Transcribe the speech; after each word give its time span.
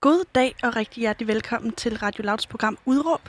God 0.00 0.24
dag 0.34 0.54
og 0.62 0.76
rigtig 0.76 1.00
hjertelig 1.00 1.28
velkommen 1.28 1.72
til 1.72 1.98
Radio 1.98 2.24
Louds 2.24 2.46
program 2.46 2.78
Udråb. 2.86 3.28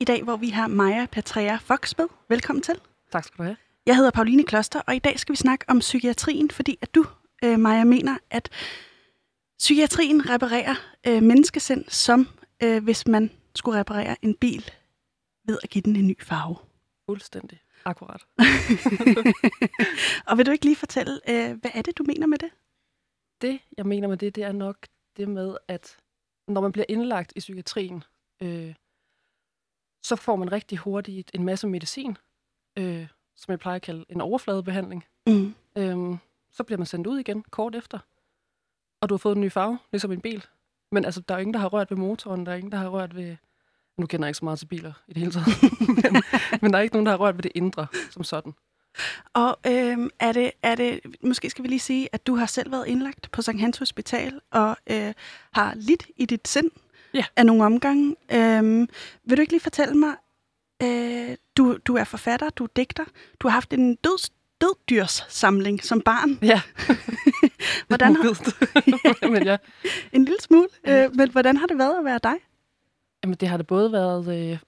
I 0.00 0.04
dag, 0.04 0.22
hvor 0.22 0.36
vi 0.36 0.48
har 0.48 0.66
Maja 0.66 1.06
Patrea 1.06 1.56
Fox 1.56 1.98
med. 1.98 2.06
Velkommen 2.28 2.62
til. 2.62 2.80
Tak 3.12 3.24
skal 3.24 3.38
du 3.38 3.42
have. 3.42 3.56
Jeg 3.86 3.96
hedder 3.96 4.10
Pauline 4.10 4.44
Kloster, 4.44 4.80
og 4.80 4.96
i 4.96 4.98
dag 4.98 5.18
skal 5.18 5.32
vi 5.32 5.36
snakke 5.36 5.64
om 5.68 5.78
psykiatrien, 5.78 6.50
fordi 6.50 6.78
at 6.82 6.94
du, 6.94 7.06
øh, 7.44 7.58
Maja, 7.58 7.84
mener, 7.84 8.18
at 8.30 8.50
psykiatrien 9.58 10.30
reparerer 10.30 10.74
øh, 11.06 11.22
menneskesind, 11.22 11.84
som 11.88 12.28
øh, 12.62 12.84
hvis 12.84 13.06
man 13.06 13.30
skulle 13.54 13.80
reparere 13.80 14.16
en 14.22 14.34
bil 14.34 14.70
ved 15.46 15.58
at 15.62 15.70
give 15.70 15.82
den 15.82 15.96
en 15.96 16.06
ny 16.06 16.22
farve. 16.22 16.56
Fuldstændig. 17.06 17.60
Akkurat. 17.84 18.26
og 20.28 20.38
vil 20.38 20.46
du 20.46 20.50
ikke 20.50 20.64
lige 20.64 20.76
fortælle, 20.76 21.20
øh, 21.28 21.60
hvad 21.60 21.70
er 21.74 21.82
det, 21.82 21.98
du 21.98 22.02
mener 22.02 22.26
med 22.26 22.38
det? 22.38 22.50
Det, 23.40 23.60
jeg 23.76 23.86
mener 23.86 24.08
med 24.08 24.16
det, 24.16 24.34
det 24.34 24.44
er 24.44 24.52
nok 24.52 24.76
det 25.16 25.28
med, 25.28 25.56
at 25.68 25.96
når 26.48 26.60
man 26.60 26.72
bliver 26.72 26.86
indlagt 26.88 27.32
i 27.36 27.38
psykiatrien, 27.38 28.04
øh, 28.42 28.74
så 30.02 30.16
får 30.16 30.36
man 30.36 30.52
rigtig 30.52 30.78
hurtigt 30.78 31.30
en 31.34 31.44
masse 31.44 31.66
medicin, 31.66 32.16
øh, 32.78 33.08
som 33.36 33.52
jeg 33.52 33.58
plejer 33.58 33.76
at 33.76 33.82
kalde 33.82 34.04
en 34.08 34.20
overfladebehandling. 34.20 35.04
Mm. 35.26 35.54
Øh, 35.76 36.16
så 36.50 36.62
bliver 36.62 36.78
man 36.78 36.86
sendt 36.86 37.06
ud 37.06 37.18
igen 37.18 37.44
kort 37.50 37.74
efter, 37.74 37.98
og 39.00 39.08
du 39.08 39.14
har 39.14 39.18
fået 39.18 39.34
en 39.36 39.40
ny 39.40 39.52
farve, 39.52 39.78
ligesom 39.92 40.12
en 40.12 40.20
bil. 40.20 40.44
Men 40.92 41.04
altså, 41.04 41.20
der 41.20 41.34
er 41.34 41.38
ingen, 41.38 41.54
der 41.54 41.60
har 41.60 41.68
rørt 41.68 41.90
ved 41.90 41.98
motoren, 41.98 42.46
der 42.46 42.52
er 42.52 42.56
ingen, 42.56 42.72
der 42.72 42.78
har 42.78 42.88
rørt 42.88 43.16
ved... 43.16 43.36
Nu 43.96 44.06
kender 44.06 44.26
jeg 44.26 44.30
ikke 44.30 44.38
så 44.38 44.44
meget 44.44 44.58
til 44.58 44.66
biler 44.66 44.92
i 45.08 45.12
det 45.12 45.20
hele 45.20 45.32
taget, 45.32 45.46
men, 46.02 46.22
men 46.62 46.72
der 46.72 46.78
er 46.78 46.82
ikke 46.82 46.94
nogen, 46.94 47.06
der 47.06 47.12
har 47.12 47.18
rørt 47.18 47.36
ved 47.36 47.42
det 47.42 47.52
indre 47.54 47.86
som 48.10 48.24
sådan. 48.24 48.54
Og 49.32 49.58
øh, 49.66 49.98
er, 50.20 50.32
det, 50.32 50.50
er 50.62 50.74
det, 50.74 51.00
måske 51.22 51.50
skal 51.50 51.62
vi 51.62 51.68
lige 51.68 51.80
sige, 51.80 52.08
at 52.12 52.26
du 52.26 52.36
har 52.36 52.46
selv 52.46 52.72
været 52.72 52.86
indlagt 52.86 53.30
på 53.30 53.42
Sankt 53.42 53.60
Hans 53.60 53.78
Hospital 53.78 54.40
og 54.50 54.76
øh, 54.90 55.12
har 55.52 55.74
lidt 55.76 56.06
i 56.16 56.24
dit 56.26 56.48
sind 56.48 56.70
ja. 57.14 57.24
af 57.36 57.46
nogle 57.46 57.64
omgange. 57.64 58.16
Øh, 58.32 58.88
vil 59.24 59.36
du 59.36 59.40
ikke 59.40 59.52
lige 59.52 59.60
fortælle 59.60 59.94
mig, 59.94 60.14
øh, 60.82 61.36
du, 61.56 61.76
du 61.86 61.96
er 61.96 62.04
forfatter, 62.04 62.50
du 62.50 62.64
er 62.64 62.68
digter, 62.76 63.04
du 63.40 63.48
har 63.48 63.52
haft 63.52 63.72
en 63.72 63.94
døds, 63.94 64.32
døddyrsamling 64.60 65.84
som 65.84 66.00
barn. 66.00 66.38
Ja. 66.42 66.60
hvordan 67.88 68.16
har, 68.16 69.28
men 69.34 69.44
ja. 69.44 69.56
En 70.12 70.24
lille 70.24 70.40
smule. 70.40 70.68
Øh, 70.88 71.16
men 71.16 71.30
hvordan 71.30 71.56
har 71.56 71.66
det 71.66 71.78
været 71.78 71.98
at 71.98 72.04
være 72.04 72.20
dig? 72.22 72.34
Jamen, 73.24 73.36
det 73.36 73.48
har 73.48 73.56
det 73.56 73.66
både 73.66 73.92
været 73.92 74.50
øh, 74.50 74.58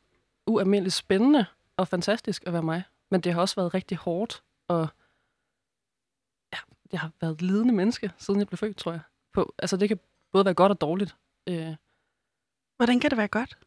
ualmindeligt 0.47 0.95
spændende 0.95 1.47
og 1.77 1.89
fantastisk 1.89 2.43
at 2.47 2.53
være 2.53 2.63
mig. 2.63 2.83
Men 3.11 3.21
det 3.21 3.33
har 3.33 3.41
også 3.41 3.57
været 3.57 3.75
rigtig 3.75 3.99
hårdt, 3.99 4.45
og 4.69 4.89
ja, 6.53 6.59
jeg 6.93 7.01
har 7.01 7.13
været 7.21 7.35
et 7.35 7.43
lidende 7.43 7.75
menneske, 7.75 8.13
siden 8.19 8.41
jeg 8.41 8.47
blev 8.47 8.59
født, 8.59 8.77
tror 8.77 8.93
jeg. 8.93 9.01
På, 9.33 9.55
altså, 9.59 9.77
det 9.77 9.89
kan 9.89 10.01
både 10.33 10.45
være 10.45 10.55
godt 10.55 10.73
og 10.73 10.81
dårligt. 10.81 11.17
Øh, 11.49 11.77
Hvordan 12.77 13.01
kan 13.01 13.11
det 13.11 13.19
være 13.19 13.29
godt? 13.29 13.59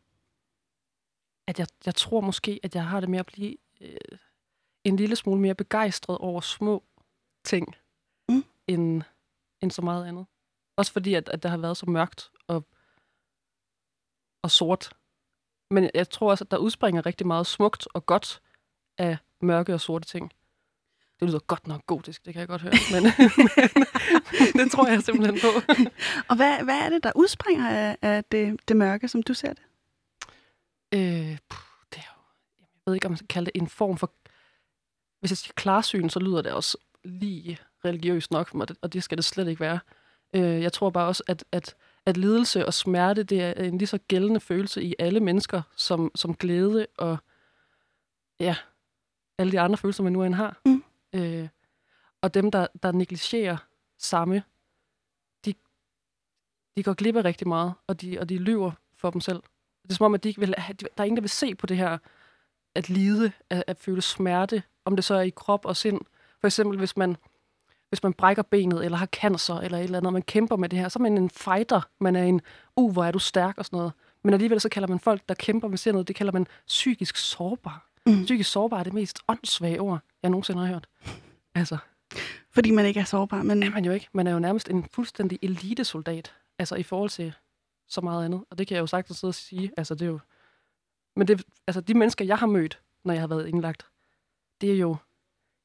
At 1.48 1.60
jeg, 1.60 1.68
jeg 1.86 1.96
tror 1.96 2.22
måske, 2.22 2.60
at 2.64 2.76
jeg 2.76 2.88
har 2.88 3.00
det 3.00 3.10
med 3.10 3.20
at 3.20 3.26
blive 3.26 3.58
øh, 3.82 4.18
en 4.84 4.96
lille 4.96 5.16
smule 5.16 5.42
mere 5.42 5.56
begejstret 5.56 6.18
over 6.18 6.42
små 6.42 6.84
ting, 7.44 7.76
mm. 8.30 8.44
end, 8.68 9.04
end 9.62 9.72
så 9.72 9.82
meget 9.82 10.06
andet. 10.06 10.26
Også 10.78 10.92
fordi, 10.92 11.14
at, 11.14 11.30
at 11.30 11.44
det 11.44 11.52
har 11.52 11.58
været 11.58 11.78
så 11.78 11.86
mørkt 11.86 12.32
og, 12.48 12.66
og 14.44 14.52
sort. 14.52 14.94
Men 15.70 15.90
jeg 15.94 16.10
tror 16.10 16.30
også, 16.30 16.44
at 16.44 16.52
der 16.52 16.58
udspringer 16.58 17.06
rigtig 17.06 17.28
meget 17.28 17.48
smukt 17.48 17.88
og 17.94 18.06
godt 18.06 18.42
af 19.00 19.18
mørke 19.42 19.74
og 19.74 19.82
sorte 19.82 20.08
ting. 20.08 20.32
Det 21.20 21.28
lyder 21.28 21.40
godt 21.40 21.68
nok 21.68 21.86
gotisk, 21.86 22.26
det 22.26 22.34
kan 22.34 22.40
jeg 22.40 22.48
godt 22.48 22.62
høre. 22.62 22.74
Men, 22.94 23.04
men 24.54 24.64
det 24.64 24.72
tror 24.72 24.88
jeg 24.88 25.02
simpelthen 25.02 25.40
på. 25.42 25.48
og 26.30 26.36
hvad, 26.36 26.64
hvad 26.64 26.80
er 26.80 26.90
det, 26.90 27.04
der 27.04 27.12
udspringer 27.16 27.70
af, 27.70 27.98
af 28.02 28.24
det, 28.24 28.60
det 28.68 28.78
mørke, 28.78 29.08
som 29.08 29.24
du 29.24 29.34
ser 29.34 29.54
det? 29.54 29.64
Øh, 30.94 31.38
puh, 31.50 31.60
det 31.94 31.98
er 31.98 32.14
jo, 32.16 32.22
jeg 32.60 32.68
ved 32.86 32.94
ikke, 32.94 33.06
om 33.06 33.12
man 33.12 33.18
skal 33.18 33.28
kalde 33.28 33.46
det 33.46 33.62
en 33.62 33.68
form 33.68 33.98
for... 33.98 34.12
Hvis 35.20 35.32
jeg 35.32 35.38
siger 35.38 35.54
klarsyn, 35.56 36.10
så 36.10 36.20
lyder 36.20 36.42
det 36.42 36.52
også 36.52 36.78
lige 37.04 37.60
religiøst 37.86 38.32
nok, 38.32 38.56
og 38.82 38.94
det 38.94 39.04
skal 39.04 39.18
det 39.18 39.26
slet 39.26 39.48
ikke 39.48 39.62
være. 39.62 39.80
Øh, 40.34 40.62
jeg 40.62 40.74
tror 40.74 40.90
bare 40.90 41.08
også, 41.08 41.24
at, 41.28 41.44
at, 41.52 41.76
at 42.06 42.18
lidelse 42.18 42.66
og 42.66 42.74
smerte, 42.74 43.24
det 43.24 43.42
er 43.42 43.54
en 43.54 43.78
lige 43.78 43.88
så 43.88 44.00
gældende 44.08 44.40
følelse 44.40 44.84
i 44.84 44.96
alle 45.00 45.20
mennesker, 45.20 45.62
som, 45.76 46.12
som 46.16 46.36
glæde 46.36 46.88
og 46.98 47.18
ja, 48.40 48.56
alle 49.40 49.52
de 49.52 49.60
andre 49.60 49.78
følelser, 49.78 50.04
man 50.04 50.14
nu 50.14 50.24
end 50.24 50.34
har. 50.36 50.62
Mm. 50.66 50.84
Øh, 51.14 51.48
og 52.22 52.34
dem, 52.34 52.52
der, 52.52 52.68
der 52.84 52.92
negligerer 52.92 53.58
samme, 53.98 54.44
de, 55.46 55.54
de 56.78 56.84
går 56.84 56.94
glip 56.94 57.16
af 57.16 57.26
rigtig 57.26 57.48
meget, 57.48 57.74
og 57.88 58.02
de, 58.02 58.20
og 58.20 58.30
de 58.30 58.38
lyver 58.38 58.72
for 58.98 59.10
dem 59.10 59.22
selv. 59.22 59.42
Det 59.84 59.90
er 59.90 59.94
som 59.94 60.06
om, 60.06 60.14
at 60.14 60.24
de 60.24 60.30
ikke 60.30 60.40
vil, 60.40 60.56
der 60.80 60.86
er 60.98 61.04
ingen, 61.04 61.18
der 61.18 61.22
vil 61.22 61.30
se 61.30 61.56
på 61.56 61.66
det 61.66 61.78
her, 61.78 61.98
at 62.76 62.90
lide, 62.90 63.32
at, 63.50 63.64
at 63.68 63.78
føle 63.78 64.02
smerte, 64.02 64.64
om 64.86 64.96
det 64.96 65.06
så 65.06 65.14
er 65.14 65.22
i 65.22 65.30
krop 65.30 65.66
og 65.66 65.78
sind. 65.78 66.02
For 66.40 66.48
eksempel, 66.48 66.78
hvis 66.78 66.98
man, 66.98 67.18
hvis 67.90 68.04
man 68.04 68.14
brækker 68.14 68.44
benet, 68.44 68.86
eller 68.86 68.98
har 68.98 69.06
cancer, 69.06 69.56
eller 69.56 69.78
et 69.78 69.84
eller 69.84 69.98
andet, 69.98 70.08
og 70.08 70.14
man 70.14 70.22
kæmper 70.22 70.56
med 70.56 70.70
det 70.70 70.80
her, 70.80 70.90
så 70.90 71.00
er 71.00 71.02
man 71.02 71.18
en 71.18 71.30
fighter. 71.30 71.82
Man 72.00 72.16
er 72.16 72.24
en, 72.24 72.42
uh, 72.76 72.92
hvor 72.92 73.04
er 73.04 73.12
du 73.12 73.20
stærk, 73.20 73.58
og 73.58 73.66
sådan 73.66 73.78
noget. 73.78 73.94
Men 74.24 74.34
alligevel 74.34 74.62
så 74.62 74.70
kalder 74.70 74.88
man 74.88 75.00
folk, 75.00 75.22
der 75.30 75.36
kæmper 75.36 75.68
med 75.68 75.78
sindet, 75.78 76.08
det 76.08 76.16
kalder 76.16 76.34
man 76.34 76.48
psykisk 76.68 77.16
sårbar. 77.18 77.89
Mm. 78.06 78.24
Psykisk 78.24 78.52
sårbar 78.52 78.80
er 78.80 78.84
det 78.84 78.94
mest 78.94 79.20
åndssvage 79.28 79.82
ord, 79.82 80.00
jeg 80.24 80.32
nogensinde 80.32 80.60
har 80.62 80.68
hørt. 80.68 80.88
Altså. 81.56 81.78
Fordi 82.52 82.72
man 82.72 82.86
ikke 82.86 83.00
er 83.00 83.04
sårbar, 83.04 83.44
men... 83.44 83.64
Er 83.64 83.70
man 83.70 83.86
jo 83.86 83.92
ikke. 83.92 84.08
Man 84.14 84.28
er 84.28 84.32
jo 84.32 84.40
nærmest 84.40 84.70
en 84.70 84.86
fuldstændig 84.94 85.40
elitesoldat, 85.42 86.34
altså 86.60 86.76
i 86.76 86.84
forhold 86.84 87.10
til 87.10 87.34
så 87.88 88.02
meget 88.02 88.26
andet. 88.26 88.44
Og 88.50 88.58
det 88.58 88.68
kan 88.68 88.76
jeg 88.76 88.82
jo 88.82 88.88
sagtens 88.88 89.18
sidde 89.18 89.32
og 89.32 89.36
sige. 89.36 89.72
Altså, 89.78 89.96
det 89.96 90.02
er 90.02 90.10
jo... 90.10 90.20
Men 91.16 91.28
det, 91.28 91.44
altså, 91.68 91.82
de 91.82 91.94
mennesker, 91.94 92.26
jeg 92.26 92.38
har 92.38 92.48
mødt, 92.48 92.82
når 93.04 93.14
jeg 93.14 93.22
har 93.22 93.28
været 93.28 93.48
indlagt, 93.48 93.86
det 94.62 94.72
er 94.72 94.78
jo... 94.78 94.90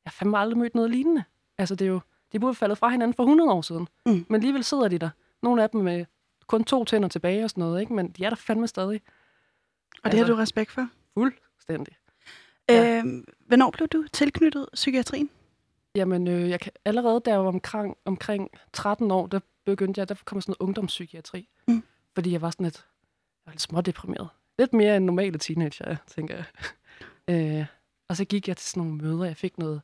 Jeg 0.05 0.11
har 0.11 0.15
fandme 0.19 0.39
aldrig 0.39 0.59
mødt 0.59 0.75
noget 0.75 0.91
lignende. 0.91 1.25
Altså, 1.59 1.75
det 1.75 1.85
er 1.85 1.89
jo... 1.89 2.01
De 2.33 2.41
burde 2.41 2.55
faldet 2.55 2.79
fra 2.79 2.89
hinanden 2.89 3.15
for 3.15 3.23
100 3.23 3.53
år 3.53 3.63
siden. 3.63 3.89
Mm. 4.07 4.27
Men 4.29 4.35
alligevel 4.35 4.65
sidder 4.65 4.89
de 4.89 4.99
der. 4.99 5.11
Nogle 5.43 5.63
af 5.63 5.71
dem 5.71 5.81
med 5.81 6.05
kun 6.47 6.65
to 6.65 6.85
tænder 6.85 7.09
tilbage 7.09 7.45
og 7.45 7.51
sådan 7.51 7.65
noget, 7.65 7.81
ikke? 7.81 7.93
Men 7.93 8.11
de 8.11 8.25
er 8.25 8.29
der 8.29 8.37
fandme 8.37 8.67
stadig. 8.67 9.01
Og 10.05 10.13
det 10.13 10.19
altså, 10.19 10.19
har 10.19 10.33
du 10.33 10.41
respekt 10.41 10.71
for? 10.71 10.89
Fuldstændig. 11.15 11.97
Ja. 12.69 13.03
Øh, 13.05 13.25
hvornår 13.47 13.71
blev 13.71 13.89
du 13.89 14.05
tilknyttet 14.13 14.69
psykiatrien? 14.73 15.31
Jamen, 15.95 16.29
øh, 16.29 16.51
jeg 16.51 16.61
kan, 16.61 16.73
allerede 16.85 17.21
der 17.25 17.37
var 17.37 17.49
omkring, 17.49 17.97
omkring 18.05 18.51
13 18.73 19.11
år, 19.11 19.27
der 19.27 19.41
begyndte 19.65 19.99
jeg, 19.99 20.09
der 20.09 20.15
kom 20.25 20.41
sådan 20.41 20.51
noget 20.51 20.69
ungdomspsykiatri. 20.69 21.49
Mm. 21.69 21.83
Fordi 22.15 22.33
jeg 22.33 22.43
var 22.43 22.51
sådan 22.51 22.65
lidt, 22.65 22.77
jeg 22.77 23.47
var 23.47 23.53
lidt 23.53 23.63
smådeprimeret. 23.63 24.29
Lidt 24.59 24.73
mere 24.73 24.97
end 24.97 25.05
normale 25.05 25.39
teenager, 25.39 25.97
tænker 26.07 26.35
jeg. 26.37 26.45
øh, 27.61 27.67
og 28.09 28.17
så 28.17 28.25
gik 28.25 28.49
jeg 28.49 28.57
til 28.57 28.71
sådan 28.71 28.83
nogle 28.83 29.03
møder, 29.03 29.25
jeg 29.25 29.37
fik 29.37 29.59
noget, 29.59 29.83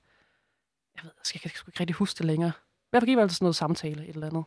jeg 0.97 1.05
ved, 1.05 1.11
jeg 1.17 1.27
skal, 1.27 1.41
jeg 1.45 1.51
skal 1.51 1.71
ikke 1.71 1.81
rigtig 1.81 1.97
huske 1.97 2.19
det 2.19 2.27
længere. 2.27 2.53
Jeg 2.93 3.03
gik 3.03 3.19
altså 3.19 3.35
sådan 3.35 3.45
noget 3.45 3.57
samtale, 3.57 4.03
et 4.07 4.15
eller 4.15 4.27
andet. 4.27 4.45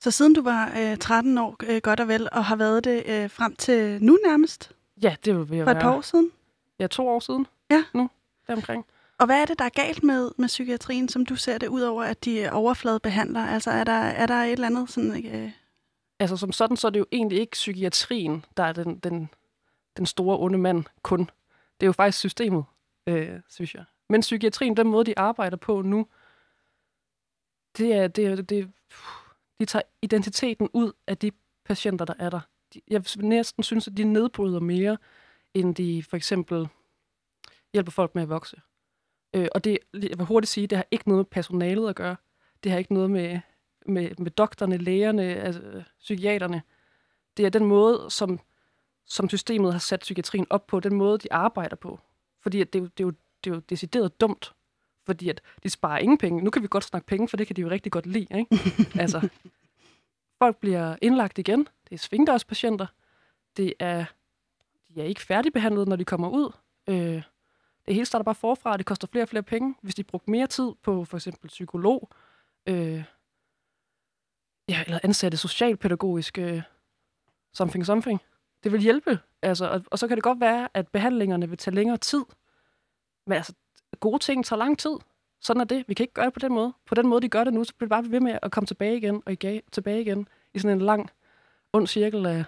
Så 0.00 0.10
siden 0.10 0.34
du 0.34 0.42
var 0.42 0.72
øh, 0.78 0.96
13 0.96 1.38
år, 1.38 1.56
øh, 1.62 1.80
godt 1.82 2.00
og 2.00 2.08
vel, 2.08 2.28
og 2.32 2.44
har 2.44 2.56
været 2.56 2.84
det 2.84 3.02
øh, 3.06 3.30
frem 3.30 3.56
til 3.56 4.04
nu 4.04 4.18
nærmest? 4.26 4.72
Ja, 5.02 5.16
det 5.24 5.50
vil 5.50 5.56
jeg 5.56 5.66
For 5.66 5.70
et 5.70 5.82
par 5.82 5.96
år 5.96 6.00
siden? 6.00 6.30
Ja, 6.78 6.86
to 6.86 7.08
år 7.08 7.20
siden. 7.20 7.46
Ja. 7.70 7.84
Nu, 7.94 8.10
deromkring. 8.46 8.86
Og 9.18 9.26
hvad 9.26 9.42
er 9.42 9.44
det, 9.44 9.58
der 9.58 9.64
er 9.64 9.68
galt 9.68 10.02
med, 10.02 10.30
med 10.38 10.48
psykiatrien, 10.48 11.08
som 11.08 11.26
du 11.26 11.36
ser 11.36 11.58
det, 11.58 11.68
udover 11.68 12.02
at 12.02 12.24
de 12.24 12.42
er 12.42 12.50
overfladebehandler? 12.50 13.46
Altså, 13.46 13.70
er 13.70 13.84
der, 13.84 13.92
er 13.92 14.26
der 14.26 14.34
et 14.34 14.52
eller 14.52 14.66
andet 14.66 14.90
sådan... 14.90 15.26
Øh... 15.26 15.50
Altså, 16.18 16.36
som 16.36 16.52
sådan, 16.52 16.76
så 16.76 16.86
er 16.86 16.90
det 16.90 16.98
jo 16.98 17.06
egentlig 17.12 17.38
ikke 17.40 17.52
psykiatrien, 17.52 18.44
der 18.56 18.62
er 18.62 18.72
den, 18.72 18.98
den, 18.98 19.30
den 19.96 20.06
store 20.06 20.38
onde 20.38 20.58
mand 20.58 20.84
kun. 21.02 21.20
Det 21.80 21.82
er 21.82 21.86
jo 21.86 21.92
faktisk 21.92 22.18
systemet, 22.18 22.64
øh, 23.06 23.40
synes 23.48 23.74
jeg. 23.74 23.84
Men 24.08 24.20
psykiatrien, 24.20 24.76
den 24.76 24.88
måde, 24.88 25.04
de 25.04 25.18
arbejder 25.18 25.56
på 25.56 25.82
nu, 25.82 26.06
det 27.78 27.94
er, 27.94 28.08
det 28.08 28.26
er, 28.26 28.36
det, 28.36 28.70
de 29.60 29.64
tager 29.64 29.82
identiteten 30.02 30.68
ud 30.72 30.92
af 31.06 31.18
de 31.18 31.30
patienter, 31.64 32.04
der 32.04 32.14
er 32.18 32.30
der. 32.30 32.40
Jeg 32.88 33.02
næsten 33.16 33.62
synes, 33.62 33.88
at 33.88 33.96
de 33.96 34.04
nedbryder 34.04 34.60
mere, 34.60 34.98
end 35.54 35.74
de 35.74 36.02
for 36.02 36.16
eksempel 36.16 36.68
hjælper 37.72 37.92
folk 37.92 38.14
med 38.14 38.22
at 38.22 38.28
vokse. 38.28 38.56
Øh, 39.34 39.48
og 39.54 39.64
det, 39.64 39.78
jeg 39.92 40.18
vil 40.18 40.26
hurtigt 40.26 40.50
sige, 40.50 40.66
det 40.66 40.78
har 40.78 40.86
ikke 40.90 41.08
noget 41.08 41.18
med 41.18 41.24
personalet 41.24 41.88
at 41.88 41.96
gøre. 41.96 42.16
Det 42.64 42.72
har 42.72 42.78
ikke 42.78 42.94
noget 42.94 43.10
med, 43.10 43.40
med, 43.86 44.10
med 44.18 44.30
doktorne, 44.30 44.76
lægerne, 44.76 45.22
altså, 45.22 45.82
psykiaterne. 45.98 46.62
Det 47.36 47.46
er 47.46 47.50
den 47.50 47.64
måde, 47.64 48.06
som, 48.08 48.40
som 49.06 49.28
systemet 49.28 49.72
har 49.72 49.78
sat 49.78 50.00
psykiatrien 50.00 50.46
op 50.50 50.66
på, 50.66 50.80
den 50.80 50.94
måde, 50.94 51.18
de 51.18 51.32
arbejder 51.32 51.76
på. 51.76 52.00
Fordi 52.42 52.60
at 52.60 52.72
det, 52.72 52.82
det, 52.82 53.04
er 53.04 53.06
jo, 53.06 53.12
det 53.44 53.50
er 53.50 53.54
jo 53.54 53.60
decideret 53.60 54.20
dumt. 54.20 54.54
Fordi 55.06 55.28
at 55.28 55.40
de 55.62 55.70
sparer 55.70 55.98
ingen 55.98 56.18
penge. 56.18 56.42
Nu 56.42 56.50
kan 56.50 56.62
vi 56.62 56.68
godt 56.70 56.84
snakke 56.84 57.06
penge, 57.06 57.28
for 57.28 57.36
det 57.36 57.46
kan 57.46 57.56
de 57.56 57.60
jo 57.60 57.70
rigtig 57.70 57.92
godt 57.92 58.06
lide. 58.06 58.26
Ikke? 58.38 58.58
altså, 59.02 59.28
folk 60.38 60.56
bliver 60.56 60.96
indlagt 61.02 61.38
igen. 61.38 61.58
Det 61.60 61.94
er 61.94 61.98
svingdørspatienter. 61.98 62.86
Det 63.56 63.74
er, 63.78 64.04
de 64.88 65.00
er 65.00 65.04
ikke 65.04 65.20
færdigbehandlet, 65.20 65.88
når 65.88 65.96
de 65.96 66.04
kommer 66.04 66.28
ud. 66.28 66.52
Øh, 66.88 67.22
det 67.90 67.94
hele 67.94 68.06
starter 68.06 68.24
bare 68.24 68.34
forfra, 68.34 68.76
det 68.76 68.86
koster 68.86 69.08
flere 69.12 69.24
og 69.24 69.28
flere 69.28 69.42
penge. 69.42 69.74
Hvis 69.82 69.94
de 69.94 70.04
brugte 70.04 70.30
mere 70.30 70.46
tid 70.46 70.72
på 70.82 71.04
for 71.04 71.16
eksempel 71.16 71.48
psykolog, 71.48 72.08
øh, 72.66 73.04
ja, 74.68 74.82
eller 74.86 74.98
ansatte 75.02 75.36
socialpædagogiske 75.38 76.42
øh, 76.42 76.62
something 77.52 77.86
something. 77.86 78.20
Det 78.64 78.72
vil 78.72 78.80
hjælpe. 78.80 79.18
Altså, 79.42 79.70
og, 79.70 79.82
og 79.90 79.98
så 79.98 80.08
kan 80.08 80.16
det 80.16 80.24
godt 80.24 80.40
være, 80.40 80.68
at 80.74 80.88
behandlingerne 80.88 81.48
vil 81.48 81.58
tage 81.58 81.74
længere 81.74 81.96
tid. 81.96 82.24
Men 83.26 83.36
altså, 83.36 83.54
gode 84.00 84.18
ting 84.18 84.44
tager 84.44 84.58
lang 84.58 84.78
tid. 84.78 84.96
Sådan 85.40 85.60
er 85.60 85.64
det. 85.64 85.84
Vi 85.88 85.94
kan 85.94 86.04
ikke 86.04 86.14
gøre 86.14 86.26
det 86.26 86.32
på 86.32 86.40
den 86.40 86.52
måde. 86.52 86.72
På 86.86 86.94
den 86.94 87.06
måde, 87.06 87.22
de 87.22 87.28
gør 87.28 87.44
det 87.44 87.54
nu, 87.54 87.64
så 87.64 87.74
bliver 87.74 87.86
det 87.86 87.90
bare 87.90 88.12
ved 88.12 88.20
med 88.20 88.38
at 88.42 88.50
komme 88.50 88.66
tilbage 88.66 88.96
igen 88.96 89.22
og 89.26 89.32
igen, 89.32 89.62
tilbage 89.72 90.00
igen 90.00 90.28
i 90.54 90.58
sådan 90.58 90.76
en 90.76 90.84
lang, 90.84 91.10
ond 91.72 91.86
cirkel 91.86 92.26
af 92.26 92.44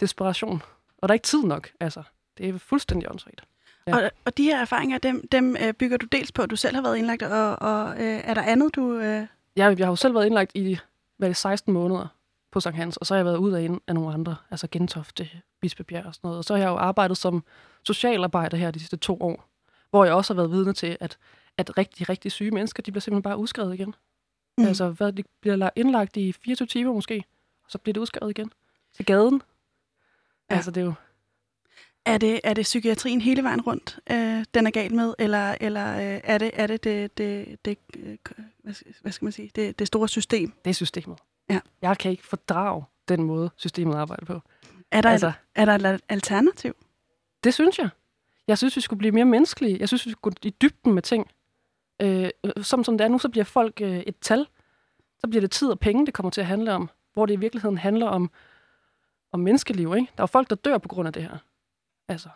desperation. 0.00 0.62
Og 0.98 1.08
der 1.08 1.12
er 1.12 1.14
ikke 1.14 1.24
tid 1.24 1.42
nok. 1.42 1.70
Altså, 1.80 2.02
det 2.38 2.48
er 2.48 2.58
fuldstændig 2.58 3.10
åndssvagt. 3.10 3.46
Ja. 3.86 3.96
Og, 3.96 4.10
og 4.24 4.36
de 4.36 4.44
her 4.44 4.60
erfaringer, 4.60 4.98
dem, 4.98 5.28
dem 5.28 5.56
øh, 5.62 5.74
bygger 5.74 5.96
du 5.96 6.06
dels 6.06 6.32
på, 6.32 6.42
at 6.42 6.50
du 6.50 6.56
selv 6.56 6.74
har 6.74 6.82
været 6.82 6.96
indlagt, 6.96 7.22
og, 7.22 7.62
og 7.62 8.02
øh, 8.02 8.20
er 8.24 8.34
der 8.34 8.42
andet, 8.42 8.74
du... 8.74 8.92
Øh... 8.98 9.26
Jeg, 9.56 9.78
jeg 9.78 9.86
har 9.86 9.92
jo 9.92 9.96
selv 9.96 10.14
været 10.14 10.26
indlagt 10.26 10.52
i 10.54 10.78
hvad 11.16 11.28
det, 11.28 11.36
16 11.36 11.72
måneder 11.72 12.06
på 12.52 12.60
Sankt 12.60 12.76
Hans, 12.76 12.96
og 12.96 13.06
så 13.06 13.14
har 13.14 13.18
jeg 13.18 13.24
været 13.24 13.36
ud 13.36 13.52
af 13.52 13.62
en 13.62 13.80
af 13.86 13.94
nogle 13.94 14.14
andre, 14.14 14.36
altså 14.50 14.68
Gentofte, 14.70 15.28
Bispebjerg 15.60 16.06
og 16.06 16.14
sådan 16.14 16.28
noget. 16.28 16.38
Og 16.38 16.44
så 16.44 16.54
har 16.54 16.60
jeg 16.60 16.68
jo 16.68 16.76
arbejdet 16.76 17.16
som 17.16 17.44
socialarbejder 17.82 18.56
her 18.56 18.70
de 18.70 18.78
sidste 18.78 18.96
to 18.96 19.16
år, 19.20 19.48
hvor 19.90 20.04
jeg 20.04 20.14
også 20.14 20.34
har 20.34 20.36
været 20.36 20.50
vidne 20.50 20.72
til, 20.72 20.96
at, 21.00 21.18
at 21.58 21.78
rigtig, 21.78 22.08
rigtig 22.08 22.32
syge 22.32 22.50
mennesker, 22.50 22.82
de 22.82 22.90
bliver 22.90 23.00
simpelthen 23.00 23.22
bare 23.22 23.36
udskrevet 23.36 23.74
igen. 23.74 23.94
Mm. 24.58 24.64
Altså, 24.66 24.88
hvad, 24.88 25.12
de 25.12 25.24
bliver 25.40 25.70
indlagt 25.76 26.16
i 26.16 26.32
24 26.32 26.66
timer 26.66 26.92
måske, 26.92 27.24
og 27.64 27.70
så 27.70 27.78
bliver 27.78 27.92
det 27.92 28.00
udskrevet 28.00 28.30
igen 28.30 28.52
til 28.96 29.06
gaden. 29.06 29.42
Ja. 30.50 30.54
Altså, 30.54 30.70
det 30.70 30.80
er 30.80 30.84
jo... 30.84 30.94
Er 32.06 32.18
det, 32.18 32.40
er 32.44 32.54
det 32.54 32.62
psykiatrien 32.62 33.20
hele 33.20 33.42
vejen 33.42 33.60
rundt, 33.60 33.98
øh, 34.10 34.44
den 34.54 34.66
er 34.66 34.70
gal 34.70 34.94
med, 34.94 35.14
eller, 35.18 35.56
eller 35.60 35.96
øh, 35.96 36.20
er 36.24 36.38
det 36.38 36.50
er 36.54 36.66
det, 36.66 36.84
det, 36.84 37.18
det, 37.18 37.64
det 37.64 37.78
øh, 37.96 38.16
hvad 39.02 39.12
skal 39.12 39.24
man 39.24 39.32
sige, 39.32 39.50
det, 39.54 39.78
det 39.78 39.86
store 39.86 40.08
system? 40.08 40.52
Det 40.64 40.70
er 40.70 40.74
systemet. 40.74 41.18
Ja. 41.50 41.60
Jeg 41.82 41.98
kan 41.98 42.10
ikke 42.10 42.26
fordrage 42.26 42.84
den 43.08 43.22
måde, 43.22 43.50
systemet 43.56 43.94
arbejder 43.94 44.24
på. 44.26 44.40
Er 44.90 45.00
der, 45.00 45.10
altså, 45.10 45.26
et, 45.26 45.34
er 45.54 45.64
der 45.64 45.90
et 45.94 46.00
alternativ? 46.08 46.76
Det 47.44 47.54
synes 47.54 47.78
jeg. 47.78 47.88
Jeg 48.48 48.58
synes, 48.58 48.76
vi 48.76 48.80
skulle 48.80 48.98
blive 48.98 49.12
mere 49.12 49.24
menneskelige. 49.24 49.76
Jeg 49.80 49.88
synes, 49.88 50.06
vi 50.06 50.10
skulle 50.10 50.34
gå 50.34 50.48
i 50.48 50.50
dybden 50.62 50.92
med 50.92 51.02
ting. 51.02 51.30
Øh, 52.02 52.30
som, 52.62 52.84
som 52.84 52.98
det 52.98 53.04
er 53.04 53.08
nu, 53.08 53.18
så 53.18 53.28
bliver 53.28 53.44
folk 53.44 53.80
øh, 53.80 53.98
et 53.98 54.16
tal. 54.20 54.46
Så 55.18 55.26
bliver 55.28 55.40
det 55.40 55.50
tid 55.50 55.68
og 55.68 55.78
penge, 55.78 56.06
det 56.06 56.14
kommer 56.14 56.30
til 56.30 56.40
at 56.40 56.46
handle 56.46 56.72
om. 56.72 56.90
Hvor 57.12 57.26
det 57.26 57.34
i 57.34 57.36
virkeligheden 57.36 57.78
handler 57.78 58.06
om, 58.06 58.30
om 59.32 59.40
menneskeliv. 59.40 59.94
Ikke? 59.96 60.12
Der 60.16 60.22
er 60.22 60.26
folk, 60.26 60.50
der 60.50 60.56
dør 60.56 60.78
på 60.78 60.88
grund 60.88 61.06
af 61.06 61.12
det 61.12 61.22
her. 61.22 61.38
Altså, 62.08 62.28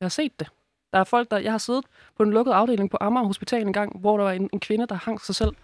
jeg 0.00 0.04
har 0.04 0.10
set 0.10 0.40
det. 0.40 0.48
Der 0.92 0.98
er 0.98 1.04
folk, 1.04 1.30
der... 1.30 1.38
Jeg 1.38 1.52
har 1.52 1.58
siddet 1.58 1.84
på 2.16 2.22
en 2.22 2.30
lukket 2.30 2.52
afdeling 2.52 2.90
på 2.90 2.98
Amager 3.00 3.26
Hospital 3.26 3.62
en 3.62 3.72
gang, 3.72 3.98
hvor 3.98 4.16
der 4.16 4.24
var 4.24 4.32
en, 4.32 4.50
en 4.52 4.60
kvinde, 4.60 4.86
der 4.86 4.94
hang 4.94 5.20
sig 5.20 5.34
selv 5.34 5.56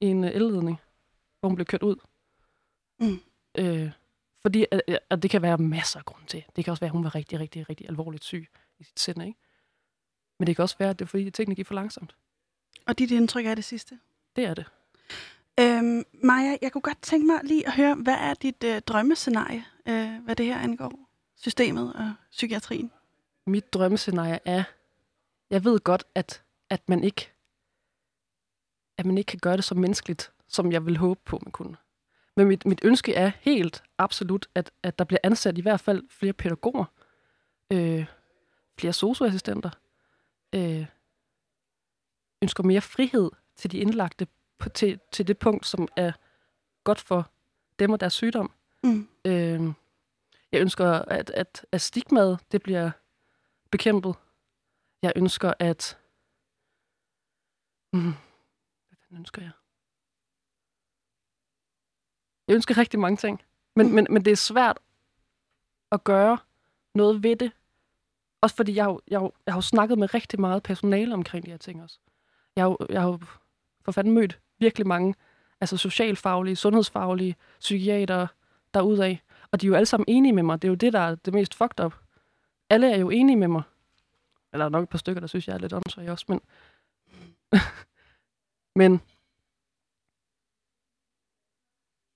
i 0.00 0.06
en 0.06 0.24
øh, 0.24 0.30
elledning, 0.30 0.80
hvor 1.40 1.48
hun 1.48 1.56
blev 1.56 1.66
kørt 1.66 1.82
ud. 1.82 1.96
Mm. 3.00 3.18
Øh, 3.58 3.90
fordi 4.42 4.66
at, 4.70 4.98
at 5.10 5.22
det 5.22 5.30
kan 5.30 5.42
være 5.42 5.58
masser 5.58 5.98
af 5.98 6.04
grund 6.04 6.26
til. 6.26 6.44
Det 6.56 6.64
kan 6.64 6.70
også 6.70 6.80
være, 6.80 6.88
at 6.88 6.92
hun 6.92 7.04
var 7.04 7.14
rigtig, 7.14 7.40
rigtig, 7.40 7.68
rigtig 7.68 7.88
alvorligt 7.88 8.24
syg 8.24 8.48
i 8.78 8.84
sit 8.84 9.00
sind, 9.00 9.22
ikke? 9.22 9.38
Men 10.38 10.46
det 10.46 10.56
kan 10.56 10.62
også 10.62 10.76
være, 10.78 10.90
at 10.90 10.98
det 10.98 11.04
er 11.04 11.08
fordi, 11.08 11.30
tingene 11.30 11.54
gik 11.54 11.66
for 11.66 11.74
langsomt. 11.74 12.16
Og 12.86 12.98
dit 12.98 13.10
indtryk 13.10 13.46
er 13.46 13.54
det 13.54 13.64
sidste? 13.64 13.98
Det 14.36 14.44
er 14.44 14.54
det. 14.54 14.66
Øhm, 15.60 16.04
Maja, 16.24 16.56
jeg 16.62 16.72
kunne 16.72 16.82
godt 16.82 17.02
tænke 17.02 17.26
mig 17.26 17.40
lige 17.44 17.66
at 17.66 17.72
høre, 17.72 17.94
hvad 17.94 18.14
er 18.14 18.34
dit 18.34 18.64
øh, 18.64 18.80
drømmescenarie, 18.80 19.64
øh, 19.86 20.24
hvad 20.24 20.36
det 20.36 20.46
her 20.46 20.58
angår? 20.58 21.05
Systemet 21.36 21.92
og 21.94 22.14
psykiatrien? 22.30 22.92
Mit 23.46 23.74
drømmescenarie 23.74 24.38
er, 24.44 24.64
jeg 25.50 25.64
ved 25.64 25.80
godt, 25.80 26.04
at, 26.14 26.42
at 26.70 26.88
man 26.88 27.04
ikke 27.04 27.32
at 28.98 29.06
man 29.06 29.18
ikke 29.18 29.28
kan 29.28 29.38
gøre 29.38 29.56
det 29.56 29.64
så 29.64 29.74
menneskeligt, 29.74 30.32
som 30.48 30.72
jeg 30.72 30.86
vil 30.86 30.96
håbe 30.96 31.20
på, 31.24 31.40
man 31.44 31.52
kunne. 31.52 31.76
Men 32.36 32.48
mit, 32.48 32.66
mit 32.66 32.80
ønske 32.82 33.14
er 33.14 33.32
helt 33.40 33.82
absolut, 33.98 34.46
at, 34.54 34.70
at 34.82 34.98
der 34.98 35.04
bliver 35.04 35.20
ansat 35.22 35.58
i 35.58 35.60
hvert 35.60 35.80
fald 35.80 36.04
flere 36.10 36.32
pædagoger, 36.32 36.84
øh, 37.72 38.06
flere 38.78 38.92
socioassistenter, 38.92 39.70
øh, 40.54 40.86
ønsker 42.42 42.64
mere 42.64 42.80
frihed 42.80 43.30
til 43.56 43.72
de 43.72 43.78
indlagte 43.78 44.26
på, 44.58 44.68
til, 44.68 45.00
til 45.12 45.28
det 45.28 45.38
punkt, 45.38 45.66
som 45.66 45.88
er 45.96 46.12
godt 46.84 47.00
for 47.00 47.30
dem 47.78 47.90
og 47.90 48.00
deres 48.00 48.12
sygdom. 48.12 48.52
Mm. 48.82 49.08
Øh, 49.24 49.72
jeg 50.56 50.62
ønsker, 50.62 50.86
at, 50.86 51.30
at, 51.30 51.66
at 51.72 51.80
stigmaet 51.80 52.38
det 52.52 52.62
bliver 52.62 52.90
bekæmpet. 53.70 54.14
Jeg 55.02 55.12
ønsker, 55.16 55.52
at... 55.58 55.98
Mm, 57.92 58.12
hvad 58.88 58.96
fanden 59.00 59.18
ønsker 59.18 59.42
jeg? 59.42 59.50
Jeg 62.48 62.54
ønsker 62.54 62.78
rigtig 62.78 63.00
mange 63.00 63.16
ting. 63.16 63.42
Men, 63.76 63.86
mm. 63.86 63.92
men, 63.94 64.06
men 64.10 64.24
det 64.24 64.30
er 64.30 64.36
svært 64.36 64.78
at 65.92 66.04
gøre 66.04 66.38
noget 66.94 67.22
ved 67.22 67.36
det. 67.36 67.52
Også 68.40 68.56
fordi 68.56 68.74
jeg, 68.74 68.84
har, 68.84 69.00
jeg, 69.08 69.20
har, 69.20 69.32
jeg 69.46 69.54
har 69.54 69.58
jo 69.58 69.62
snakket 69.62 69.98
med 69.98 70.14
rigtig 70.14 70.40
meget 70.40 70.62
personale 70.62 71.14
omkring 71.14 71.46
de 71.46 71.50
her 71.50 71.58
ting 71.58 71.82
også. 71.82 71.98
Jeg 72.56 72.64
har, 72.64 72.86
jeg 72.90 73.00
har 73.00 73.08
jo 73.08 73.20
for 73.84 73.92
fanden 73.92 74.14
mødt 74.14 74.40
virkelig 74.58 74.86
mange 74.86 75.14
altså 75.60 75.76
socialfaglige, 75.76 76.56
sundhedsfaglige, 76.56 77.36
psykiater 77.60 78.26
derudaf. 78.74 79.25
Og 79.56 79.60
de 79.60 79.66
er 79.66 79.68
jo 79.68 79.74
alle 79.74 79.86
sammen 79.86 80.04
enige 80.08 80.32
med 80.32 80.42
mig. 80.42 80.62
Det 80.62 80.68
er 80.68 80.70
jo 80.72 80.74
det, 80.74 80.92
der 80.92 81.00
er 81.00 81.14
det 81.14 81.34
mest 81.34 81.54
fucked 81.54 81.84
up. 81.84 81.94
Alle 82.70 82.92
er 82.92 82.98
jo 82.98 83.10
enige 83.10 83.36
med 83.36 83.48
mig. 83.48 83.62
Eller 84.52 84.64
der 84.64 84.66
er 84.66 84.78
nok 84.78 84.82
et 84.82 84.88
par 84.88 84.98
stykker, 84.98 85.20
der 85.20 85.26
synes, 85.26 85.48
jeg 85.48 85.54
er 85.54 85.58
lidt 85.58 85.72
åndssvagt 85.72 86.08
også, 86.10 86.24
men... 86.28 86.40
men 88.80 89.00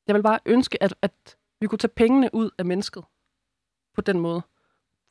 Jeg 0.06 0.14
vil 0.14 0.22
bare 0.22 0.38
ønske, 0.46 0.82
at, 0.82 0.94
at 1.02 1.36
vi 1.60 1.66
kunne 1.66 1.78
tage 1.78 1.92
pengene 1.96 2.30
ud 2.32 2.50
af 2.58 2.64
mennesket 2.64 3.04
på 3.94 4.00
den 4.00 4.20
måde. 4.20 4.42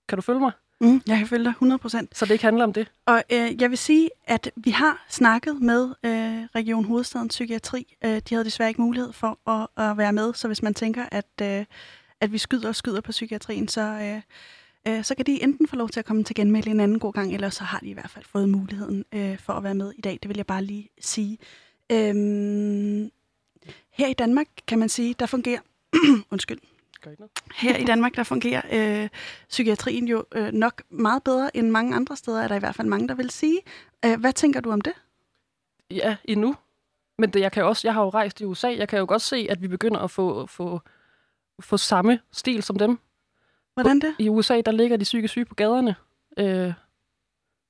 Kan 0.10 0.18
du 0.18 0.22
følge 0.22 0.40
mig? 0.40 0.52
Mm, 0.82 1.02
jeg 1.08 1.18
kan 1.18 1.28
følge 1.28 1.46
dig 1.46 1.54
100%. 1.62 2.08
Så 2.12 2.26
det 2.26 2.32
ikke 2.32 2.44
handler 2.44 2.64
om 2.64 2.74
det? 2.74 2.92
Og 3.06 3.24
øh, 3.32 3.62
jeg 3.62 3.70
vil 3.70 3.78
sige, 3.78 4.10
at 4.26 4.52
vi 4.56 4.70
har 4.70 5.06
snakket 5.10 5.62
med 5.62 5.90
øh, 6.04 6.44
Region 6.56 6.86
Hovedstadens 6.86 7.34
Psykiatri. 7.34 7.96
Øh, 8.06 8.20
de 8.30 8.36
havde 8.36 8.46
desværre 8.46 8.70
ikke 8.70 8.82
mulighed 8.82 9.14
for 9.14 9.50
at, 9.50 9.90
at 9.90 9.98
være 9.98 10.14
med, 10.14 10.34
så 10.34 10.48
hvis 10.48 10.64
man 10.64 10.74
tænker, 10.74 11.06
at, 11.12 11.42
øh, 11.42 11.66
at 12.22 12.32
vi 12.32 12.38
skyder 12.38 12.68
og 12.68 12.76
skyder 12.76 13.02
på 13.02 13.12
psykiatrien, 13.12 13.68
så, 13.68 13.82
øh, 13.82 14.22
øh, 14.94 15.04
så 15.04 15.16
kan 15.16 15.26
de 15.26 15.44
enten 15.44 15.68
få 15.68 15.76
lov 15.76 15.90
til 15.90 16.00
at 16.00 16.06
komme 16.06 16.24
til 16.24 16.36
genmelde 16.36 16.72
en 16.72 16.80
anden 16.80 17.00
god 17.00 17.14
gang, 17.14 17.34
eller 17.34 17.50
så 17.50 17.64
har 17.64 17.80
de 17.80 17.90
i 17.90 17.94
hvert 17.94 18.10
fald 18.10 18.26
fået 18.26 18.50
muligheden 18.50 19.06
øh, 19.12 19.40
for 19.40 19.54
at 19.54 19.64
være 19.64 19.76
med 19.76 19.94
i 19.98 20.02
dag. 20.02 20.20
Det 20.22 20.30
vil 20.30 20.38
jeg 20.38 20.46
bare 20.46 20.64
lige 20.64 20.90
sige. 21.02 21.38
Øh, 21.92 22.16
her 23.92 24.08
i 24.08 24.14
Danmark, 24.14 24.48
kan 24.68 24.80
man 24.80 24.90
sige, 24.90 25.16
der 25.20 25.26
fungerer... 25.26 25.60
undskyld. 26.32 26.60
Her 27.56 27.78
i 27.78 27.84
Danmark, 27.84 28.16
der 28.16 28.24
fungerer 28.24 28.62
øh, 28.72 29.10
psykiatrien 29.50 30.08
jo 30.08 30.26
øh, 30.32 30.52
nok 30.52 30.82
meget 30.90 31.24
bedre 31.24 31.58
end 31.58 31.70
mange 31.70 31.96
andre 31.96 32.16
steder, 32.16 32.42
er 32.42 32.48
der 32.48 32.56
i 32.56 32.60
hvert 32.60 32.76
fald 32.76 32.88
mange, 32.88 33.08
der 33.08 33.16
vil 33.16 33.30
sige. 33.30 33.60
Øh, 34.06 34.20
hvad 34.20 34.34
tænker 34.34 34.62
du 34.62 34.72
om 34.72 34.82
det? 34.82 34.94
Ja, 35.92 36.16
endnu. 36.26 36.56
Men 37.18 37.30
det, 37.30 37.40
jeg, 37.40 37.52
kan 37.52 37.64
også, 37.64 37.88
jeg 37.88 37.94
har 37.94 38.02
jo 38.02 38.10
rejst 38.10 38.42
i 38.42 38.46
USA, 38.46 38.76
jeg 38.78 38.88
kan 38.88 39.00
jo 39.00 39.06
godt 39.08 39.22
se, 39.22 39.48
at 39.50 39.62
vi 39.62 39.68
begynder 39.68 40.00
at 40.00 40.12
få, 40.12 40.46
få, 40.46 40.82
få 41.60 41.78
samme 41.78 42.20
stil 42.32 42.64
som 42.64 42.78
dem. 42.78 43.00
Hvordan 43.74 44.00
det? 44.00 44.16
I 44.20 44.30
USA, 44.30 44.62
der 44.62 44.72
ligger 44.72 44.98
de 44.98 45.04
psykisk 45.04 45.32
syge 45.32 45.46
på 45.46 45.56
gaderne 45.56 45.96
øh, 46.38 46.74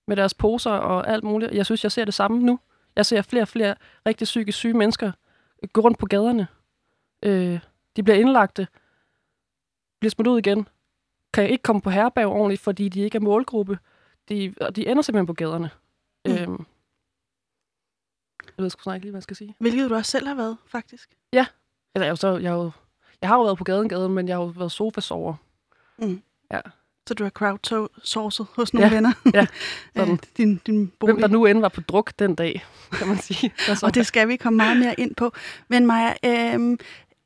med 0.08 0.16
deres 0.16 0.34
poser 0.34 0.72
og 0.72 1.08
alt 1.08 1.24
muligt. 1.24 1.52
Jeg 1.52 1.66
synes, 1.66 1.84
jeg 1.84 1.92
ser 1.92 2.06
det 2.06 2.14
samme 2.14 2.40
nu. 2.40 2.60
Jeg 2.96 3.06
ser 3.06 3.22
flere 3.22 3.44
og 3.44 3.48
flere 3.48 3.76
rigtig 4.06 4.26
psykisk 4.26 4.58
syge 4.58 4.74
mennesker, 4.74 5.12
gå 5.74 5.82
rundt 5.82 5.98
på 5.98 6.06
gaderne. 6.06 6.48
Øh, 7.24 7.60
de 7.96 8.04
bliver 8.04 8.18
indlagte, 8.18 8.68
bliver 10.00 10.10
smidt 10.10 10.28
ud 10.28 10.40
igen, 10.40 10.68
kan 11.34 11.50
ikke 11.50 11.62
komme 11.62 11.82
på 11.82 11.90
herberg 11.90 12.28
ordentligt, 12.28 12.62
fordi 12.62 12.90
de 12.90 13.02
ikke 13.02 13.16
er 13.16 13.22
målgruppe. 13.22 13.80
De, 14.30 14.54
og 14.62 14.76
de 14.76 14.88
ender 14.88 15.02
simpelthen 15.02 15.28
på 15.28 15.34
gaderne. 15.34 15.70
Mm. 16.26 16.32
Øh, 16.32 16.60
jeg 18.58 18.64
ved 18.64 18.70
sgu 18.70 18.92
ikke 18.92 19.06
lige, 19.06 19.12
hvad 19.12 19.18
jeg 19.18 19.24
skal 19.24 19.36
sige. 19.36 19.56
Hvilket 19.60 19.90
du 19.90 19.96
også 19.96 20.12
selv 20.12 20.28
har 20.28 20.36
været, 20.36 20.58
faktisk. 20.66 21.18
Ja. 21.34 21.46
Eller 21.96 22.06
jeg, 22.06 22.18
så, 22.18 22.38
jeg, 22.38 22.52
jo, 22.52 22.72
jeg 23.22 23.30
har 23.30 23.38
jo 23.38 23.44
været 23.44 23.58
på 23.58 23.64
gaden, 23.64 23.90
gaden, 23.90 24.14
men 24.14 24.28
jeg 24.28 24.36
har 24.36 24.44
jo 24.44 24.54
været 24.58 24.72
sofasover. 24.72 25.34
Mm. 25.98 26.22
Ja. 26.52 26.60
Så 27.08 27.14
du 27.14 27.24
har 27.24 27.30
crowdsourcet 27.30 28.48
hos 28.56 28.74
nogle 28.74 28.88
ja, 28.88 28.94
venner. 28.94 29.14
ja, 29.34 29.46
sådan. 29.96 30.20
din, 30.38 30.62
din 30.68 30.92
bolig. 31.00 31.14
Hvem 31.14 31.22
der 31.22 31.28
nu 31.28 31.46
end 31.46 31.60
var 31.60 31.70
på 31.70 31.82
druk 31.82 32.12
den 32.20 32.36
dag, 32.36 32.66
kan 32.92 33.08
man 33.08 33.18
sige. 33.18 33.54
og 33.84 33.96
det 33.96 34.06
skal 34.06 34.28
vi 34.28 34.36
komme 34.36 34.58
meget 34.58 34.78
mere 34.78 35.00
ind 35.00 35.16
på. 35.16 35.32
Men 35.68 35.86
Maja, 35.86 36.14
øh, 36.26 36.78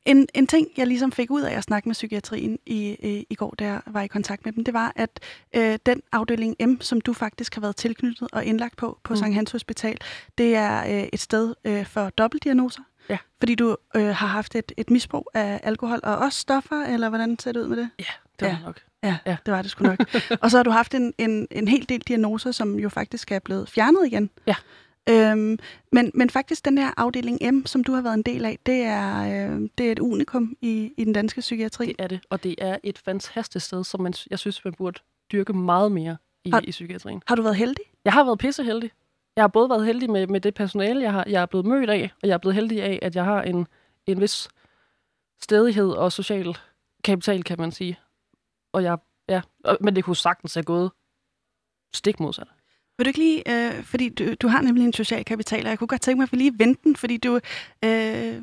en, 0.04 0.28
en 0.34 0.46
ting, 0.46 0.68
jeg 0.76 0.86
ligesom 0.86 1.12
fik 1.12 1.30
ud 1.30 1.42
af 1.42 1.56
at 1.56 1.64
snakke 1.64 1.88
med 1.88 1.94
psykiatrien 1.94 2.58
i, 2.66 2.96
i, 3.02 3.26
i 3.30 3.34
går, 3.34 3.54
da 3.58 3.64
jeg 3.64 3.80
var 3.86 4.02
i 4.02 4.06
kontakt 4.06 4.44
med 4.44 4.52
dem, 4.52 4.64
det 4.64 4.74
var, 4.74 4.92
at 4.96 5.20
øh, 5.56 5.78
den 5.86 6.02
afdeling 6.12 6.56
M, 6.66 6.80
som 6.80 7.00
du 7.00 7.12
faktisk 7.12 7.54
har 7.54 7.60
været 7.60 7.76
tilknyttet 7.76 8.28
og 8.32 8.44
indlagt 8.44 8.76
på, 8.76 8.98
på 9.04 9.12
mm. 9.12 9.16
Sankt 9.16 9.34
Hans 9.34 9.52
Hospital, 9.52 9.96
det 10.38 10.54
er 10.54 10.84
øh, 10.84 11.08
et 11.12 11.20
sted 11.20 11.54
øh, 11.64 11.86
for 11.86 12.10
dobbeltdiagnoser. 12.10 12.82
Ja. 13.08 13.18
Fordi 13.38 13.54
du 13.54 13.76
øh, 13.96 14.02
har 14.06 14.26
haft 14.26 14.54
et, 14.54 14.72
et 14.76 14.90
misbrug 14.90 15.30
af 15.34 15.60
alkohol 15.62 16.00
og 16.02 16.16
også 16.16 16.40
stoffer, 16.40 16.84
eller 16.84 17.08
hvordan 17.08 17.38
ser 17.38 17.52
det 17.52 17.60
ud 17.60 17.66
med 17.68 17.76
det? 17.76 17.90
Ja, 17.98 18.04
det 18.40 18.48
var 18.48 18.54
ja. 18.54 18.58
nok. 18.64 18.80
Ja, 19.02 19.16
ja, 19.26 19.36
det 19.46 19.54
var 19.54 19.62
det 19.62 19.70
sgu 19.70 19.84
nok. 19.84 19.98
og 20.42 20.50
så 20.50 20.56
har 20.56 20.62
du 20.64 20.70
haft 20.70 20.94
en, 20.94 21.14
en, 21.18 21.46
en 21.50 21.68
hel 21.68 21.88
del 21.88 22.00
diagnoser, 22.00 22.52
som 22.52 22.78
jo 22.78 22.88
faktisk 22.88 23.32
er 23.32 23.38
blevet 23.38 23.68
fjernet 23.68 24.06
igen. 24.06 24.30
Ja. 24.46 24.54
Øhm, 25.08 25.58
men, 25.92 26.10
men 26.14 26.30
faktisk 26.30 26.64
den 26.64 26.78
her 26.78 26.90
afdeling 26.96 27.54
M, 27.54 27.66
som 27.66 27.84
du 27.84 27.92
har 27.92 28.00
været 28.02 28.14
en 28.14 28.22
del 28.22 28.44
af, 28.44 28.58
det 28.66 28.82
er, 28.82 29.22
øh, 29.50 29.68
det 29.78 29.88
er 29.88 29.92
et 29.92 29.98
unikum 29.98 30.56
i, 30.60 30.92
i 30.96 31.04
den 31.04 31.12
danske 31.12 31.40
psykiatri. 31.40 31.86
Det 31.86 31.94
er 31.98 32.06
det, 32.06 32.20
og 32.30 32.42
det 32.42 32.54
er 32.58 32.76
et 32.82 32.98
fantastisk 32.98 33.66
sted, 33.66 33.84
som 33.84 34.00
man, 34.00 34.14
jeg 34.30 34.38
synes, 34.38 34.64
man 34.64 34.74
burde 34.74 35.00
dyrke 35.32 35.52
meget 35.52 35.92
mere 35.92 36.16
i, 36.44 36.50
Har- 36.50 36.60
i 36.64 36.70
psykiatrien. 36.70 37.22
Har 37.26 37.34
du 37.34 37.42
været 37.42 37.56
heldig? 37.56 37.84
Jeg 38.04 38.12
har 38.12 38.24
været 38.24 38.38
pisseheldig. 38.38 38.90
Jeg 39.36 39.42
har 39.42 39.48
både 39.48 39.70
været 39.70 39.86
heldig 39.86 40.10
med, 40.10 40.26
med 40.26 40.40
det 40.40 40.54
personale, 40.54 41.02
jeg, 41.02 41.12
har, 41.12 41.24
jeg 41.28 41.42
er 41.42 41.46
blevet 41.46 41.66
mødt 41.66 41.90
af, 41.90 42.10
og 42.22 42.28
jeg 42.28 42.34
er 42.34 42.38
blevet 42.38 42.54
heldig 42.54 42.82
af, 42.82 42.98
at 43.02 43.16
jeg 43.16 43.24
har 43.24 43.42
en, 43.42 43.66
en 44.06 44.20
vis 44.20 44.48
stedighed 45.42 45.90
og 45.90 46.12
social 46.12 46.56
kapital, 47.04 47.42
kan 47.44 47.56
man 47.58 47.72
sige. 47.72 47.98
Og 48.72 48.82
jeg, 48.82 48.98
ja, 49.28 49.40
og- 49.64 49.78
men 49.80 49.96
det 49.96 50.04
kunne 50.04 50.16
sagtens 50.16 50.54
have 50.54 50.64
gået 50.64 50.90
stik 51.94 52.20
modsat. 52.20 52.48
Vil 52.98 53.04
du 53.04 53.08
ikke 53.08 53.18
lige, 53.18 53.42
øh, 53.76 53.82
fordi 53.84 54.08
du, 54.08 54.34
du 54.34 54.48
har 54.48 54.62
nemlig 54.62 54.84
en 54.84 54.92
social 54.92 55.24
kapital, 55.24 55.64
og 55.64 55.70
jeg 55.70 55.78
kunne 55.78 55.88
godt 55.88 56.00
tænke 56.00 56.16
mig, 56.18 56.22
at 56.24 56.32
vi 56.32 56.36
lige 56.36 56.58
vente 56.58 56.80
den, 56.84 56.96
fordi 56.96 57.16
du, 57.16 57.40
øh, 57.84 58.42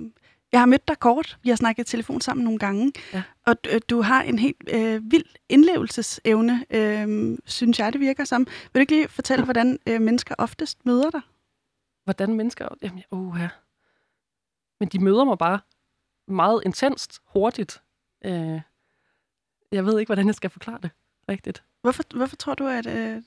jeg 0.51 0.61
har 0.61 0.65
mødt 0.65 0.87
dig 0.87 0.99
kort, 0.99 1.37
vi 1.43 1.49
har 1.49 1.55
snakket 1.55 1.87
i 1.87 1.91
telefon 1.91 2.21
sammen 2.21 2.43
nogle 2.43 2.59
gange, 2.59 2.91
Ja. 3.13 3.23
og 3.45 3.63
du, 3.63 3.69
du 3.89 4.01
har 4.01 4.21
en 4.21 4.39
helt 4.39 4.69
øh, 4.73 5.11
vild 5.11 5.25
indlevelsesevne, 5.49 6.65
øh, 6.69 7.37
synes 7.45 7.79
jeg, 7.79 7.93
det 7.93 8.01
virker 8.01 8.23
som. 8.25 8.45
Vil 8.45 8.73
du 8.75 8.79
ikke 8.79 8.91
lige 8.93 9.07
fortælle, 9.07 9.43
hvordan 9.45 9.79
øh, 9.87 10.01
mennesker 10.01 10.35
oftest 10.37 10.85
møder 10.85 11.09
dig? 11.09 11.21
Hvordan 12.03 12.33
mennesker... 12.33 12.67
Jamen, 12.81 13.03
uh, 13.11 13.37
ja. 13.39 13.49
Men 14.79 14.89
de 14.89 14.99
møder 14.99 15.23
mig 15.23 15.37
bare 15.37 15.59
meget 16.27 16.61
intenst, 16.65 17.21
hurtigt. 17.25 17.81
Øh, 18.25 18.61
jeg 19.71 19.85
ved 19.85 19.99
ikke, 19.99 20.07
hvordan 20.07 20.27
jeg 20.27 20.35
skal 20.35 20.49
forklare 20.49 20.79
det 20.81 20.89
rigtigt. 21.29 21.63
Hvorfor, 21.81 22.03
hvorfor 22.15 22.35
tror 22.35 22.53
du, 22.55 22.67
at 22.67 22.85
øh, 22.85 23.21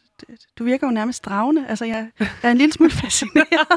du 0.59 0.65
virker 0.65 0.87
jo 0.87 0.91
nærmest 0.91 1.25
dragende? 1.25 1.67
Altså, 1.69 1.85
jeg, 1.85 2.11
jeg 2.19 2.29
er 2.43 2.51
en 2.51 2.59
lille 2.59 2.73
smule 2.73 2.91
fascineret. 3.03 3.69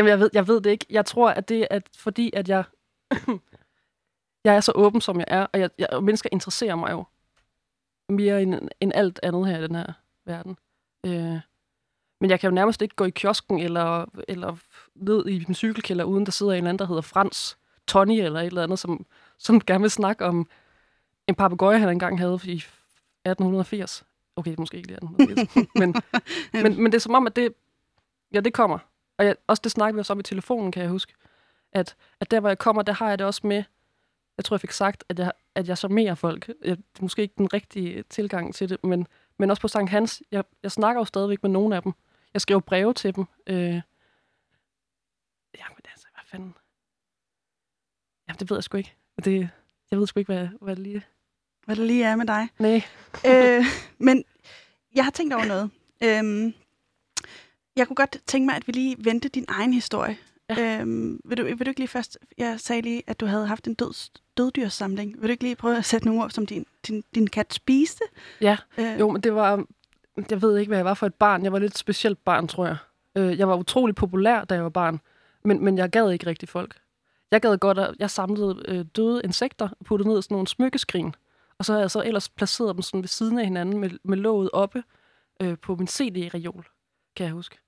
Jamen, 0.00 0.10
jeg 0.10 0.20
ved, 0.20 0.30
jeg 0.32 0.48
ved 0.48 0.60
det 0.60 0.70
ikke. 0.70 0.86
Jeg 0.90 1.06
tror, 1.06 1.30
at 1.30 1.48
det 1.48 1.60
er 1.60 1.66
at 1.70 1.88
fordi, 1.96 2.30
at 2.32 2.48
jeg, 2.48 2.64
jeg 4.44 4.56
er 4.56 4.60
så 4.60 4.72
åben, 4.74 5.00
som 5.00 5.18
jeg 5.18 5.24
er, 5.28 5.46
og, 5.52 5.60
jeg, 5.60 5.70
jeg, 5.78 5.88
og 5.92 6.04
mennesker 6.04 6.28
interesserer 6.32 6.74
mig 6.74 6.90
jo 6.90 7.04
mere 8.08 8.42
end, 8.42 8.68
end 8.80 8.92
alt 8.94 9.20
andet 9.22 9.46
her 9.46 9.58
i 9.58 9.62
den 9.62 9.74
her 9.74 9.92
verden. 10.26 10.56
Øh, 11.06 11.40
men 12.20 12.30
jeg 12.30 12.40
kan 12.40 12.50
jo 12.50 12.54
nærmest 12.54 12.82
ikke 12.82 12.94
gå 12.94 13.04
i 13.04 13.10
kiosken 13.10 13.58
eller, 13.58 14.06
eller 14.28 14.56
ned 14.94 15.26
i 15.26 15.44
min 15.48 15.54
cykelkælder, 15.54 16.04
uden 16.04 16.26
der 16.26 16.32
sidder 16.32 16.52
en 16.52 16.56
eller 16.56 16.68
anden, 16.68 16.78
der 16.78 16.86
hedder 16.86 17.02
Frans 17.02 17.58
Tony 17.86 18.20
eller 18.20 18.40
et 18.40 18.46
eller 18.46 18.62
andet, 18.62 18.78
som, 18.78 19.06
som 19.38 19.60
gerne 19.60 19.82
vil 19.82 19.90
snakke 19.90 20.24
om 20.24 20.48
en 21.26 21.34
papegøje, 21.34 21.78
han 21.78 21.88
engang 21.88 22.18
havde 22.18 22.40
i 22.44 22.56
1880. 22.56 24.04
Okay, 24.36 24.54
måske 24.58 24.76
ikke 24.76 24.88
lige 24.88 24.96
1880, 24.96 25.68
men, 25.74 25.94
men, 26.62 26.82
men 26.82 26.92
det 26.92 26.98
er 26.98 27.00
som 27.00 27.14
om, 27.14 27.26
at 27.26 27.36
det, 27.36 27.54
ja, 28.32 28.40
det 28.40 28.54
kommer. 28.54 28.78
Og 29.20 29.26
jeg, 29.26 29.36
også 29.46 29.60
det 29.64 29.72
snakker 29.72 29.94
vi 29.94 29.98
også 29.98 30.12
om 30.12 30.20
i 30.20 30.22
telefonen, 30.22 30.72
kan 30.72 30.82
jeg 30.82 30.90
huske. 30.90 31.14
At, 31.72 31.96
at 32.20 32.30
der, 32.30 32.40
hvor 32.40 32.48
jeg 32.48 32.58
kommer, 32.58 32.82
der 32.82 32.92
har 32.92 33.08
jeg 33.08 33.18
det 33.18 33.26
også 33.26 33.46
med, 33.46 33.64
jeg 34.36 34.44
tror, 34.44 34.54
jeg 34.56 34.60
fik 34.60 34.70
sagt, 34.70 35.04
at 35.08 35.18
jeg, 35.18 35.32
at 35.54 35.68
jeg 35.68 35.78
charmerer 35.78 36.14
folk. 36.14 36.48
Jeg, 36.48 36.76
det 36.76 36.98
er 36.98 37.02
måske 37.02 37.22
ikke 37.22 37.34
den 37.38 37.52
rigtige 37.52 38.02
tilgang 38.02 38.54
til 38.54 38.68
det, 38.68 38.84
men, 38.84 39.06
men 39.38 39.50
også 39.50 39.60
på 39.60 39.68
Sankt 39.68 39.90
Hans, 39.90 40.22
jeg, 40.30 40.44
jeg 40.62 40.72
snakker 40.72 41.00
jo 41.00 41.04
stadigvæk 41.04 41.42
med 41.42 41.50
nogle 41.50 41.76
af 41.76 41.82
dem. 41.82 41.92
Jeg 42.34 42.40
skriver 42.40 42.60
breve 42.60 42.94
til 42.94 43.14
dem. 43.14 43.24
Øh, 43.46 43.56
jamen 45.58 45.78
altså, 45.84 46.06
hvad 46.14 46.24
fanden? 46.26 46.54
Jamen, 48.28 48.38
det 48.38 48.50
ved 48.50 48.56
jeg 48.56 48.64
sgu 48.64 48.76
ikke. 48.76 48.94
Det, 49.24 49.48
jeg 49.90 49.98
ved 49.98 50.06
sgu 50.06 50.20
ikke, 50.20 50.32
hvad, 50.32 50.48
hvad 50.60 50.76
det 50.76 50.82
lige... 50.82 51.02
Hvad 51.64 51.76
der 51.76 51.84
lige 51.84 52.04
er 52.04 52.16
med 52.16 52.26
dig. 52.26 52.48
Nej. 52.58 52.82
øh, 53.26 53.64
men 54.06 54.24
jeg 54.94 55.04
har 55.04 55.10
tænkt 55.10 55.34
over 55.34 55.44
noget. 55.44 55.70
Øhm, 56.02 56.54
jeg 57.76 57.86
kunne 57.86 57.96
godt 57.96 58.16
tænke 58.26 58.46
mig, 58.46 58.56
at 58.56 58.66
vi 58.66 58.72
lige 58.72 58.96
vendte 58.98 59.28
din 59.28 59.44
egen 59.48 59.72
historie. 59.72 60.18
Ja. 60.48 60.80
Øhm, 60.80 61.20
vil, 61.24 61.36
du, 61.38 61.42
vil 61.44 61.58
du 61.58 61.68
ikke 61.70 61.80
lige 61.80 61.88
først... 61.88 62.18
Jeg 62.38 62.60
sagde 62.60 62.82
lige, 62.82 63.02
at 63.06 63.20
du 63.20 63.26
havde 63.26 63.46
haft 63.46 63.66
en 63.66 63.74
død, 63.74 64.10
døddyrsamling. 64.36 65.14
Vil 65.20 65.28
du 65.28 65.30
ikke 65.30 65.44
lige 65.44 65.56
prøve 65.56 65.76
at 65.76 65.84
sætte 65.84 66.06
nogle 66.06 66.22
ord, 66.22 66.30
som 66.30 66.46
din, 66.46 66.66
din, 66.88 67.04
din 67.14 67.26
kat 67.26 67.54
spiste? 67.54 68.04
Ja, 68.40 68.56
Øh, 68.78 69.00
Jo, 69.00 69.10
men 69.10 69.20
det 69.22 69.34
var... 69.34 69.64
Jeg 70.30 70.42
ved 70.42 70.58
ikke, 70.58 70.70
hvad 70.70 70.78
jeg 70.78 70.84
var 70.84 70.94
for 70.94 71.06
et 71.06 71.14
barn. 71.14 71.44
Jeg 71.44 71.52
var 71.52 71.58
lidt 71.58 71.78
specielt 71.78 72.24
barn, 72.24 72.48
tror 72.48 72.66
jeg. 72.66 72.76
Øh, 73.16 73.38
jeg 73.38 73.48
var 73.48 73.56
utrolig 73.56 73.94
populær, 73.94 74.44
da 74.44 74.54
jeg 74.54 74.62
var 74.62 74.70
barn. 74.70 75.00
Men, 75.44 75.64
men 75.64 75.78
jeg 75.78 75.90
gad 75.90 76.10
ikke 76.10 76.26
rigtig 76.26 76.48
folk. 76.48 76.76
Jeg 77.30 77.40
gad 77.40 77.58
godt, 77.58 77.78
at 77.78 77.94
jeg 77.98 78.10
samlede 78.10 78.62
øh, 78.68 78.84
døde 78.96 79.20
insekter 79.24 79.68
og 79.80 79.86
puttede 79.86 80.08
ned 80.08 80.18
i 80.18 80.22
sådan 80.22 80.34
nogle 80.34 80.48
smykkeskrin. 80.48 81.14
Og 81.58 81.64
så 81.64 81.72
havde 81.72 81.82
jeg 81.82 81.90
så 81.90 82.02
ellers 82.02 82.28
placeret 82.28 82.74
dem 82.74 82.82
sådan 82.82 83.02
ved 83.02 83.08
siden 83.08 83.38
af 83.38 83.44
hinanden 83.44 83.78
med, 83.78 83.90
med 84.02 84.16
låget 84.16 84.50
oppe 84.52 84.82
øh, 85.42 85.58
på 85.58 85.76
min 85.76 85.86
CD-reol, 85.88 86.64
kan 87.16 87.26
jeg 87.26 87.32
huske. 87.32 87.58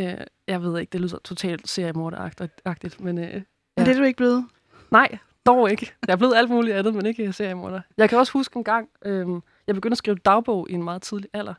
Øh, 0.00 0.14
jeg 0.46 0.62
ved 0.62 0.78
ikke, 0.80 0.90
det 0.90 1.00
lyder 1.00 1.18
totalt 1.18 1.68
seriemorderagtigt, 1.68 3.00
men... 3.00 3.18
Øh, 3.18 3.42
Men 3.76 3.86
det 3.86 3.88
er 3.88 3.98
du 3.98 4.02
ikke 4.02 4.16
blevet. 4.16 4.46
Nej, 4.90 5.18
dog 5.46 5.70
ikke. 5.70 5.92
Jeg 6.06 6.12
er 6.12 6.16
blevet 6.16 6.34
alt 6.34 6.50
muligt 6.50 6.76
andet, 6.76 6.94
men 6.94 7.06
ikke 7.06 7.32
seriemorder. 7.32 7.80
Jeg 7.96 8.08
kan 8.08 8.18
også 8.18 8.32
huske 8.32 8.56
en 8.56 8.64
gang, 8.64 8.88
øhm, 9.04 9.42
jeg 9.66 9.74
begyndte 9.74 9.94
at 9.94 9.98
skrive 9.98 10.16
dagbog 10.16 10.70
i 10.70 10.72
en 10.72 10.82
meget 10.82 11.02
tidlig 11.02 11.30
alder. 11.32 11.54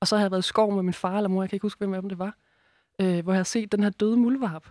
Og 0.00 0.08
så 0.08 0.16
havde 0.16 0.24
jeg 0.24 0.30
været 0.30 0.44
i 0.44 0.48
skov 0.48 0.74
med 0.74 0.82
min 0.82 0.92
far 0.94 1.16
eller 1.16 1.28
mor, 1.28 1.42
jeg 1.42 1.50
kan 1.50 1.56
ikke 1.56 1.64
huske, 1.64 1.78
hvem 1.78 1.94
af 1.94 2.02
dem 2.02 2.08
det 2.08 2.18
var. 2.18 2.36
Øh, 3.00 3.22
hvor 3.22 3.32
jeg 3.32 3.36
havde 3.36 3.44
set 3.44 3.72
den 3.72 3.82
her 3.82 3.90
døde 3.90 4.16
muldvarp. 4.16 4.66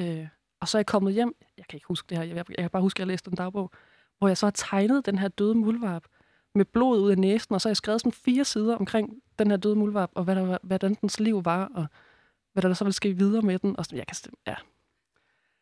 Øh, 0.00 0.26
og 0.60 0.68
så 0.68 0.78
er 0.78 0.80
jeg 0.80 0.86
kommet 0.86 1.14
hjem, 1.14 1.34
jeg 1.58 1.64
kan 1.68 1.76
ikke 1.76 1.86
huske 1.86 2.06
det 2.08 2.18
her, 2.18 2.24
jeg, 2.24 2.36
jeg 2.36 2.44
kan 2.58 2.70
bare 2.70 2.82
huske, 2.82 2.96
at 2.96 2.98
jeg 2.98 3.06
læste 3.06 3.30
en 3.30 3.36
dagbog, 3.36 3.70
hvor 4.18 4.28
jeg 4.28 4.36
så 4.36 4.46
har 4.46 4.50
tegnet 4.50 5.06
den 5.06 5.18
her 5.18 5.28
døde 5.28 5.54
muldvarp 5.54 6.04
med 6.54 6.64
blod 6.64 7.00
ud 7.00 7.10
af 7.10 7.18
næsen, 7.18 7.54
og 7.54 7.60
så 7.60 7.68
har 7.68 7.70
jeg 7.70 7.76
skrevet 7.76 8.00
sådan 8.00 8.12
fire 8.12 8.44
sider 8.44 8.76
omkring 8.76 9.22
den 9.38 9.50
her 9.50 9.56
døde 9.56 9.76
muldvarp, 9.76 10.10
og 10.14 10.24
hvad 10.24 10.36
der, 10.36 10.42
var- 10.46 10.60
hvordan 10.62 10.94
dens 10.94 11.20
liv 11.20 11.44
var, 11.44 11.70
og 11.74 11.86
hvad 12.52 12.62
der 12.62 12.74
så 12.74 12.84
ville 12.84 12.94
ske 12.94 13.12
videre 13.12 13.42
med 13.42 13.58
den. 13.58 13.76
Og 13.78 13.84
sådan, 13.84 13.98
jeg 13.98 14.06
kan, 14.06 14.14
st- 14.16 14.42
ja, 14.46 14.54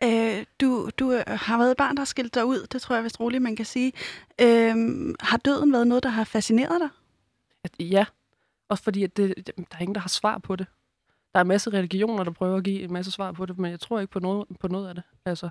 Øh, 0.02 0.44
du, 0.60 0.90
du 0.98 1.12
øh, 1.12 1.22
har 1.26 1.58
været 1.58 1.70
et 1.70 1.76
barn, 1.76 1.96
der 1.96 2.00
har 2.00 2.04
skilt 2.06 2.34
dig 2.34 2.44
ud. 2.44 2.66
Det 2.66 2.82
tror 2.82 2.94
jeg 2.94 3.04
vist 3.04 3.20
roligt, 3.20 3.42
man 3.42 3.56
kan 3.56 3.64
sige. 3.66 3.92
Øh, 4.40 4.74
har 5.20 5.36
døden 5.36 5.72
været 5.72 5.86
noget, 5.86 6.02
der 6.02 6.08
har 6.10 6.24
fascineret 6.24 6.80
dig? 6.80 6.88
At, 7.64 7.70
ja, 7.80 8.04
også 8.68 8.84
fordi 8.84 9.02
at 9.02 9.16
det, 9.16 9.46
der 9.56 9.62
er 9.76 9.80
ingen, 9.80 9.94
der 9.94 10.00
har 10.00 10.08
svar 10.08 10.38
på 10.38 10.56
det. 10.56 10.66
Der 11.32 11.38
er 11.38 11.42
en 11.42 11.48
masse 11.48 11.70
religioner, 11.70 12.24
der 12.24 12.30
prøver 12.30 12.56
at 12.56 12.64
give 12.64 12.80
en 12.82 12.92
masse 12.92 13.10
svar 13.10 13.32
på 13.32 13.46
det, 13.46 13.58
men 13.58 13.70
jeg 13.70 13.80
tror 13.80 14.00
ikke 14.00 14.12
på 14.12 14.20
noget, 14.20 14.46
på 14.60 14.68
noget 14.68 14.88
af 14.88 14.94
det. 14.94 15.04
Altså, 15.24 15.48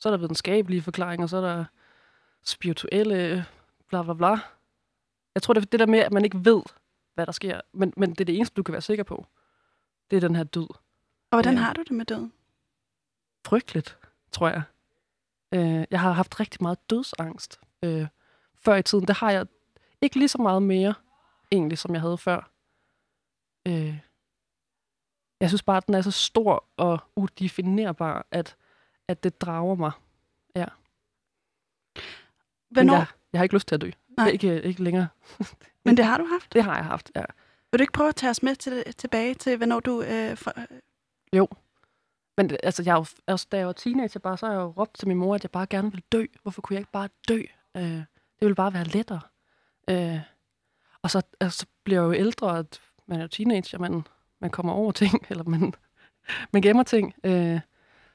så 0.00 0.08
er 0.08 0.10
der 0.10 0.18
videnskabelige 0.18 0.82
forklaringer, 0.82 1.26
så 1.26 1.36
er 1.36 1.40
der 1.40 1.64
spirituelle, 2.44 3.44
bla 3.88 4.02
bla 4.02 4.14
bla. 4.14 4.28
Jeg 5.34 5.42
tror, 5.42 5.54
det 5.54 5.62
er 5.62 5.66
det 5.66 5.80
der 5.80 5.86
med, 5.86 5.98
at 5.98 6.12
man 6.12 6.24
ikke 6.24 6.44
ved, 6.44 6.62
hvad 7.18 7.26
der 7.26 7.32
sker, 7.32 7.60
men, 7.72 7.92
men 7.96 8.10
det 8.10 8.20
er 8.20 8.24
det 8.24 8.36
eneste, 8.36 8.54
du 8.54 8.62
kan 8.62 8.72
være 8.72 8.82
sikker 8.82 9.04
på. 9.04 9.26
Det 10.10 10.16
er 10.16 10.20
den 10.20 10.36
her 10.36 10.44
død. 10.44 10.68
Og 11.30 11.36
hvordan 11.36 11.54
Ja. 11.54 11.60
har 11.60 11.72
du 11.72 11.82
det 11.82 11.90
med 11.90 12.04
døden? 12.06 12.32
Frygteligt, 13.46 13.98
tror 14.32 14.48
jeg. 14.48 14.62
Øh, 15.54 15.86
jeg 15.90 16.00
har 16.00 16.12
haft 16.12 16.40
rigtig 16.40 16.62
meget 16.62 16.90
dødsangst 16.90 17.60
øh, 17.82 18.06
før 18.54 18.74
i 18.76 18.82
tiden. 18.82 19.06
Det 19.06 19.16
har 19.16 19.30
jeg 19.30 19.46
ikke 20.00 20.16
lige 20.18 20.28
så 20.28 20.38
meget 20.38 20.62
mere, 20.62 20.94
egentlig, 21.52 21.78
som 21.78 21.92
jeg 21.94 22.00
havde 22.00 22.18
før. 22.18 22.50
Øh, 23.66 23.98
jeg 25.40 25.48
synes 25.50 25.62
bare, 25.62 25.76
at 25.76 25.86
den 25.86 25.94
er 25.94 26.00
så 26.02 26.10
stor 26.10 26.64
og 26.76 26.98
udefinerbar, 27.16 28.26
at, 28.30 28.56
at 29.08 29.22
det 29.24 29.40
drager 29.40 29.74
mig. 29.74 29.92
Men 32.70 32.74
Hvornår? 32.74 32.94
jeg, 32.94 33.06
jeg 33.32 33.38
har 33.38 33.42
ikke 33.42 33.54
lyst 33.54 33.68
til 33.68 33.74
at 33.74 33.80
dø. 33.80 33.90
Nej. 34.16 34.28
Ikke, 34.28 34.62
ikke 34.62 34.82
længere. 34.82 35.08
Men 35.88 35.96
det 35.96 36.04
har 36.04 36.18
du 36.18 36.24
haft. 36.24 36.52
Det 36.52 36.64
har 36.64 36.74
jeg 36.76 36.84
haft, 36.84 37.10
ja. 37.16 37.22
Vil 37.72 37.78
du 37.78 37.82
ikke 37.82 37.92
prøve 37.92 38.08
at 38.08 38.16
tage 38.16 38.30
os 38.30 38.42
med 38.42 38.56
til, 38.56 38.84
tilbage 38.98 39.34
til, 39.34 39.56
hvornår 39.56 39.80
du... 39.80 40.02
Øh, 40.02 40.36
for, 40.36 40.52
Men 42.36 42.48
det- 42.50 42.58
altså, 42.62 42.82
jeg 42.82 42.94
jo, 42.96 43.04
altså, 43.26 43.46
da 43.52 43.56
jeg 43.56 43.66
var 43.66 43.72
teenager, 43.72 44.20
bare, 44.20 44.38
så 44.38 44.46
har 44.46 44.52
jeg 44.52 44.60
jo 44.60 44.66
råbt 44.78 44.98
til 44.98 45.08
min 45.08 45.16
mor, 45.16 45.34
at 45.34 45.42
jeg 45.42 45.50
bare 45.50 45.66
gerne 45.66 45.90
ville 45.90 46.02
dø. 46.12 46.24
Hvorfor 46.42 46.62
kunne 46.62 46.74
jeg 46.74 46.80
ikke 46.80 46.92
bare 46.92 47.08
dø? 47.28 47.42
Øh, 47.76 47.82
det 47.82 48.06
ville 48.40 48.54
bare 48.54 48.74
være 48.74 48.84
lettere. 48.84 49.20
Øh, 49.90 50.18
og 51.02 51.10
så, 51.10 51.22
altså, 51.40 51.58
så 51.58 51.66
bliver 51.84 52.00
jeg 52.02 52.06
jo 52.06 52.12
ældre, 52.12 52.58
at 52.58 52.80
man 53.06 53.18
er 53.18 53.22
jo 53.22 53.28
teenager, 53.28 53.78
man, 53.78 54.02
man 54.40 54.50
kommer 54.50 54.72
over 54.72 54.92
ting, 54.92 55.26
eller 55.30 55.44
man, 55.44 55.74
man 56.52 56.62
gemmer 56.62 56.82
ting. 56.82 57.14
Øh, 57.24 57.60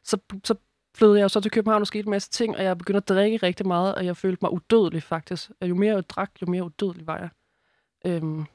så, 0.03 0.18
så 0.44 0.56
flyttede 0.96 1.18
jeg 1.20 1.24
jo 1.24 1.30
så 1.30 1.39
til 1.39 1.51
København 1.51 1.82
og 1.82 1.88
skete 1.88 2.06
en 2.06 2.12
masse 2.12 2.30
ting, 2.30 2.58
og 2.58 2.63
jeg 2.63 2.77
begyndte 2.77 2.98
at 2.98 3.08
drikke 3.10 3.38
rigtig 3.38 3.68
meget, 3.68 3.96
og 3.96 4.06
jeg 4.06 4.18
følte 4.18 4.39
mig 4.42 4.51
udødelig 4.53 5.03
faktisk. 5.03 5.51
Og 5.62 5.70
jo 5.70 5.75
mere 5.75 5.96
jeg 5.96 6.10
drak, 6.10 6.32
jo 6.42 6.48
mere 6.48 6.63
udødelig 6.63 7.08
var 7.08 7.18
jeg. 7.18 7.30
Øh, 8.05 8.45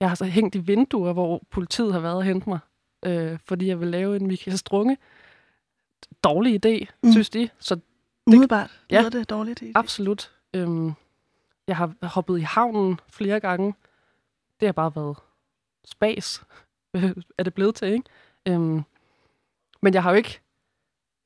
jeg 0.00 0.08
har 0.08 0.14
så 0.14 0.24
hængt 0.24 0.54
i 0.54 0.58
vinduer, 0.58 1.12
hvor 1.12 1.42
politiet 1.50 1.92
har 1.92 2.00
været 2.00 2.16
og 2.16 2.22
hentet 2.24 2.46
mig 2.46 2.58
øh, 3.06 3.38
fordi 3.44 3.66
jeg 3.66 3.80
vil 3.80 3.88
lave 3.88 4.16
en 4.16 4.26
Michael 4.26 4.58
Strunge. 4.58 4.98
Dårlig 6.24 6.66
idé, 6.66 6.86
Mm. 7.02 7.12
synes 7.12 7.30
de. 7.30 7.48
Så 7.58 7.80
umiddelbart 8.26 8.80
Ja. 8.90 9.00
lyder 9.00 9.10
det 9.10 9.30
dårligt. 9.30 9.62
i- 9.62 9.72
absolut. 9.74 10.32
Øhm, 10.54 10.92
jeg 11.66 11.76
har 11.76 11.94
hoppet 12.06 12.38
i 12.38 12.42
havnen 12.42 13.00
flere 13.08 13.40
gange. 13.40 13.74
Det 14.60 14.66
har 14.68 14.72
bare 14.72 14.94
været 14.96 15.16
spas, 15.84 16.42
er 17.38 17.42
det 17.42 17.54
blevet 17.54 17.74
til, 17.74 17.88
ikke? 17.88 18.04
Øhm, 18.48 18.82
men 19.82 19.94
jeg 19.94 20.02
har 20.02 20.10
jo 20.10 20.16
ikke, 20.16 20.40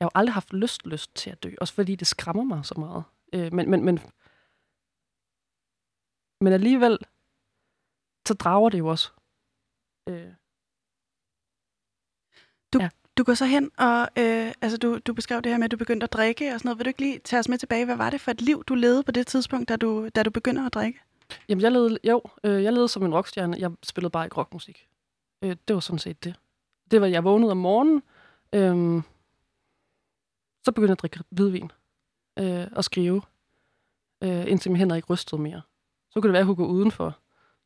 jeg 0.01 0.05
har 0.05 0.11
jo 0.15 0.19
aldrig 0.21 0.35
haft 0.35 0.53
lyst, 0.53 0.87
lyst 0.87 1.15
til 1.15 1.31
at 1.31 1.43
dø, 1.43 1.51
også 1.61 1.75
fordi 1.75 1.95
det 1.95 2.07
skræmmer 2.07 2.45
mig 2.45 2.65
så 2.67 2.75
meget. 2.79 3.05
Øh, 3.33 3.55
men, 3.55 3.71
men, 3.71 3.85
men, 3.85 3.99
men 6.41 6.53
alligevel, 6.53 6.99
så 8.31 8.35
drager 8.35 8.69
det 8.69 8.79
jo 8.79 8.87
også. 8.87 9.11
Øh, 10.09 10.33
Du, 12.73 12.79
Ja. 12.81 12.89
du 13.19 13.23
går 13.25 13.35
så 13.35 13.47
hen, 13.47 13.71
og 13.79 14.01
øh, 14.19 14.53
altså, 14.63 14.79
du, 14.79 14.99
du 15.07 15.15
beskrev 15.15 15.43
det 15.43 15.53
her 15.53 15.59
med, 15.59 15.65
at 15.65 15.71
du 15.71 15.77
begyndte 15.77 16.05
at 16.05 16.13
drikke 16.13 16.53
og 16.55 16.61
sådan 16.61 16.69
noget. 16.69 16.79
Vil 16.79 16.85
du 16.85 16.89
ikke 16.89 17.01
lige 17.01 17.19
tage 17.19 17.41
os 17.41 17.49
med 17.49 17.59
tilbage? 17.59 17.85
Hvad 17.85 17.97
var 17.97 18.11
det 18.11 18.21
for 18.21 18.31
et 18.31 18.41
liv, 18.43 18.65
du 18.65 18.75
levede 18.75 19.03
på 19.03 19.13
det 19.13 19.27
tidspunkt, 19.27 19.69
da 19.69 19.77
du, 19.77 20.09
da 20.15 20.23
du 20.23 20.31
begynder 20.31 20.67
at 20.67 20.75
drikke? 20.75 21.01
Jamen, 21.49 21.63
jeg 21.63 21.73
levede, 21.73 21.99
jo, 22.05 22.23
øh, 22.45 22.63
jeg 22.65 22.73
levede 22.73 22.89
som 22.89 23.03
en 23.05 23.15
rockstjerne. 23.15 23.57
Jeg 23.59 23.71
spillede 23.83 24.11
bare 24.11 24.25
ikke 24.27 24.37
rockmusik. 24.37 24.89
Øh, 25.45 25.57
det 25.69 25.75
var 25.75 25.81
sådan 25.81 25.99
set 25.99 26.25
det. 26.25 26.35
Det 26.91 27.01
var, 27.01 27.07
jeg 27.07 27.25
vågnede 27.25 27.51
om 27.51 27.57
morgenen, 27.57 28.03
øh, 28.55 29.03
så 30.65 30.73
begyndte 30.73 30.91
jeg 30.91 30.93
at 30.93 31.01
drikke 31.01 31.21
hvidvin 31.31 31.71
øh, 32.39 32.67
og 32.73 32.85
skrive, 32.85 33.23
øh, 34.23 34.51
indtil 34.51 34.71
mine 34.71 34.79
hænder 34.79 34.97
ikke 34.97 35.09
rystede 35.13 35.43
mere. 35.43 35.63
Så 36.11 36.21
kunne 36.21 36.29
det 36.29 36.33
være, 36.33 36.41
at 36.41 36.47
jeg 36.49 36.57
kunne 36.57 36.67
gå 36.67 36.73
udenfor. 36.73 37.19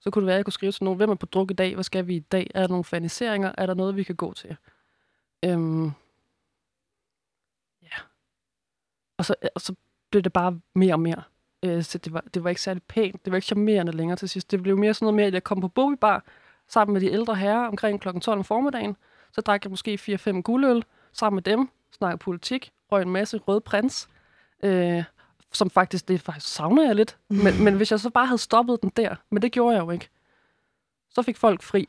Så 0.05 0.11
kunne 0.11 0.23
det 0.23 0.27
være, 0.27 0.35
at 0.35 0.39
jeg 0.39 0.45
kunne 0.45 0.53
skrive 0.53 0.73
til 0.73 0.85
nogen, 0.85 0.97
hvem 0.97 1.11
er 1.11 1.15
på 1.15 1.27
druk 1.27 1.51
i 1.51 1.55
dag? 1.55 1.75
Hvad 1.75 1.85
skal 1.85 2.07
vi 2.07 2.17
i 2.17 2.19
dag? 2.19 2.51
Er 2.55 2.61
der 2.61 2.69
nogle 2.69 2.85
faniseringer? 2.85 3.53
Er 3.59 3.67
der 3.67 3.75
noget, 3.75 3.97
vi 3.97 4.03
kan 4.03 4.17
gå 4.17 4.33
til? 4.33 4.57
Øhm, 5.45 5.85
ja. 7.83 7.97
Og 9.19 9.25
så, 9.25 9.35
øh, 9.43 9.49
og 9.55 9.61
så 9.61 9.75
blev 10.11 10.23
det 10.23 10.33
bare 10.33 10.61
mere 10.75 10.95
og 10.95 11.01
mere. 11.01 11.23
Øh, 11.65 11.83
så 11.83 11.99
det 11.99 12.13
var, 12.13 12.25
det 12.35 12.45
var 12.45 12.49
ikke 12.51 12.61
særlig 12.61 12.83
pænt. 12.83 13.25
Det 13.25 13.31
var 13.31 13.37
ikke 13.37 13.47
charmerende 13.47 13.93
længere 13.93 14.17
til 14.17 14.29
sidst. 14.29 14.51
Det 14.51 14.63
blev 14.63 14.79
mere 14.79 14.95
sådan 14.95 15.05
noget 15.05 15.17
mere, 15.17 15.27
at 15.27 15.35
jeg 15.35 15.45
kom 15.45 15.61
på 15.61 15.69
Bobibar 15.69 16.25
sammen 16.69 16.93
med 16.93 17.01
de 17.01 17.13
ældre 17.13 17.35
herrer 17.35 17.67
omkring 17.67 18.01
kl. 18.01 18.09
12 18.21 18.39
om 18.39 18.45
formiddagen. 18.45 18.97
Så 19.33 19.41
drak 19.41 19.65
jeg 19.65 19.71
måske 19.71 19.99
4-5 20.29 20.41
guldøl 20.41 20.85
sammen 21.13 21.37
med 21.37 21.43
dem, 21.43 21.69
snakkede 21.93 22.19
politik, 22.19 22.73
røg 22.93 23.03
en 23.03 23.11
masse 23.11 23.39
rød 23.39 23.61
prins. 23.61 24.09
Øh, 24.63 25.05
som 25.57 25.71
faktisk, 25.71 26.09
det 26.09 26.21
faktisk 26.21 26.55
savner 26.55 26.83
jeg 26.87 26.95
lidt. 26.95 27.17
Men, 27.29 27.65
men 27.65 27.75
hvis 27.75 27.91
jeg 27.91 28.01
så 28.01 28.11
bare 28.11 28.27
havde 28.27 28.39
stoppet 28.39 28.83
den 28.83 28.93
der, 28.97 29.15
men 29.31 29.43
det 29.43 29.53
gjorde 29.53 29.77
jeg 29.77 29.83
jo 29.85 29.91
ikke. 29.91 30.09
Så 31.11 31.23
fik 31.23 31.37
folk 31.37 31.63
fri 31.63 31.87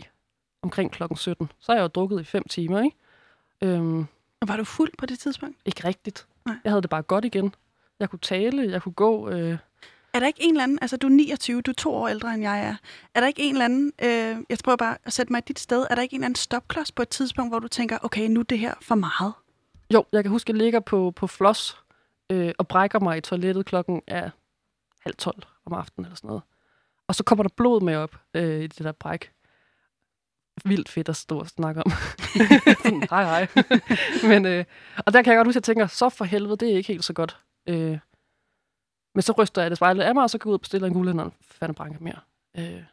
omkring 0.62 0.92
klokken 0.92 1.18
17. 1.18 1.52
Så 1.60 1.72
har 1.72 1.76
jeg 1.78 1.84
jo 1.84 1.88
drukket 1.88 2.22
i 2.22 2.24
fem 2.24 2.44
timer, 2.50 2.82
ikke? 2.82 2.98
Øhm, 3.62 4.00
Og 4.42 4.48
var 4.48 4.58
du 4.58 4.64
fuld 4.64 4.92
på 4.98 5.06
det 5.06 5.20
tidspunkt? 5.20 5.58
ikke 5.66 5.88
rigtigt. 5.88 6.28
Nej. 6.46 6.56
Jeg 6.64 6.72
havde 6.72 6.82
det 6.82 6.90
bare 6.90 7.02
godt 7.02 7.26
igen. 7.26 7.54
Jeg 8.00 8.10
kunne 8.10 8.20
tale, 8.20 8.72
jeg 8.72 8.82
kunne 8.82 8.94
gå. 8.94 9.30
Øh, 9.30 9.58
Er 10.14 10.20
der 10.20 10.28
ikke 10.28 10.44
en 10.44 10.50
eller 10.52 10.64
anden, 10.64 10.80
altså 10.82 10.98
du 10.98 11.08
er 11.08 11.12
29, 11.12 11.62
du 11.62 11.72
er 11.72 11.76
to 11.76 11.94
år 11.96 12.08
ældre 12.08 12.34
end 12.34 12.42
jeg 12.44 12.60
er. 12.68 12.76
Er 13.14 13.20
der 13.20 13.28
ikke 13.28 13.44
en 13.44 13.52
eller 13.52 13.66
anden, 13.66 13.94
øh, 14.04 14.38
jeg 14.50 14.58
prøver 14.64 14.76
bare 14.76 14.98
at 15.04 15.14
sætte 15.14 15.34
mig 15.34 15.40
i 15.40 15.44
dit 15.48 15.60
sted, 15.60 15.88
er 15.90 15.96
der 15.96 16.02
ikke 16.02 16.14
en 16.14 16.20
eller 16.20 16.26
anden 16.26 16.36
stopklods 16.36 16.92
på 16.92 17.02
et 17.02 17.10
tidspunkt, 17.10 17.52
hvor 17.52 17.60
du 17.60 17.68
tænker, 17.68 17.98
okay, 18.02 18.28
nu 18.28 18.40
er 18.40 18.44
det 18.44 18.60
her 18.60 18.74
for 18.82 18.96
meget? 18.96 19.34
jo, 19.94 20.06
jeg 20.12 20.24
kan 20.24 20.32
huske, 20.32 20.50
at 20.50 20.54
jeg 20.56 20.64
ligger 20.64 20.80
på, 20.80 21.12
på 21.16 21.28
floss 21.28 21.78
øh, 22.32 22.54
og 22.58 22.68
brækker 22.68 23.00
mig 23.00 23.18
i 23.18 23.22
toilettet 23.22 23.66
klokken 23.66 24.02
er 24.08 24.30
halv 25.02 25.16
tolv 25.16 25.44
om 25.66 25.74
aftenen 25.74 26.06
eller 26.06 26.16
sådan 26.16 26.28
noget. 26.28 26.44
Og 27.08 27.16
så 27.16 27.24
kommer 27.24 27.44
der 27.44 27.50
blod 27.58 27.82
med 27.82 27.96
op 27.96 28.16
øh, 28.34 28.62
i 28.62 28.68
det 28.68 28.80
der 28.80 28.92
bræk. 28.92 29.32
Vildt 30.66 30.90
fedt 30.90 31.10
at 31.10 31.16
stå 31.16 31.40
og 31.40 31.48
snakke 31.48 31.84
om. 31.86 31.92
Sådan, 32.84 33.08
hej, 33.10 33.24
hej. 33.24 33.48
men, 34.30 34.46
øh, 34.46 34.66
og 35.06 35.14
der 35.14 35.22
kan 35.22 35.34
jeg 35.34 35.38
godt 35.38 35.48
huske, 35.48 35.58
at 35.58 35.68
jeg 35.68 35.76
tænker, 35.76 35.88
så 35.88 36.10
for 36.10 36.26
helvede, 36.26 36.58
det 36.58 36.72
er 36.72 36.78
ikke 36.78 36.88
helt 36.88 37.04
så 37.04 37.14
godt. 37.14 37.40
Øh, 37.70 38.00
men 39.16 39.22
så 39.22 39.32
ryster 39.32 39.62
jeg 39.62 39.72
det 39.72 39.78
spejlet 39.78 40.04
af 40.04 40.14
mig, 40.14 40.24
og 40.24 40.30
så 40.30 40.38
går 40.38 40.50
jeg 40.50 40.52
ud 40.52 40.54
og 40.54 40.62
bestiller 40.62 40.88
en 40.88 40.94
guldhænder 40.94 41.24
og 41.24 41.34
fanden 41.42 41.76
branke 41.76 42.04
mere. 42.04 42.20
Øh, 42.58 42.84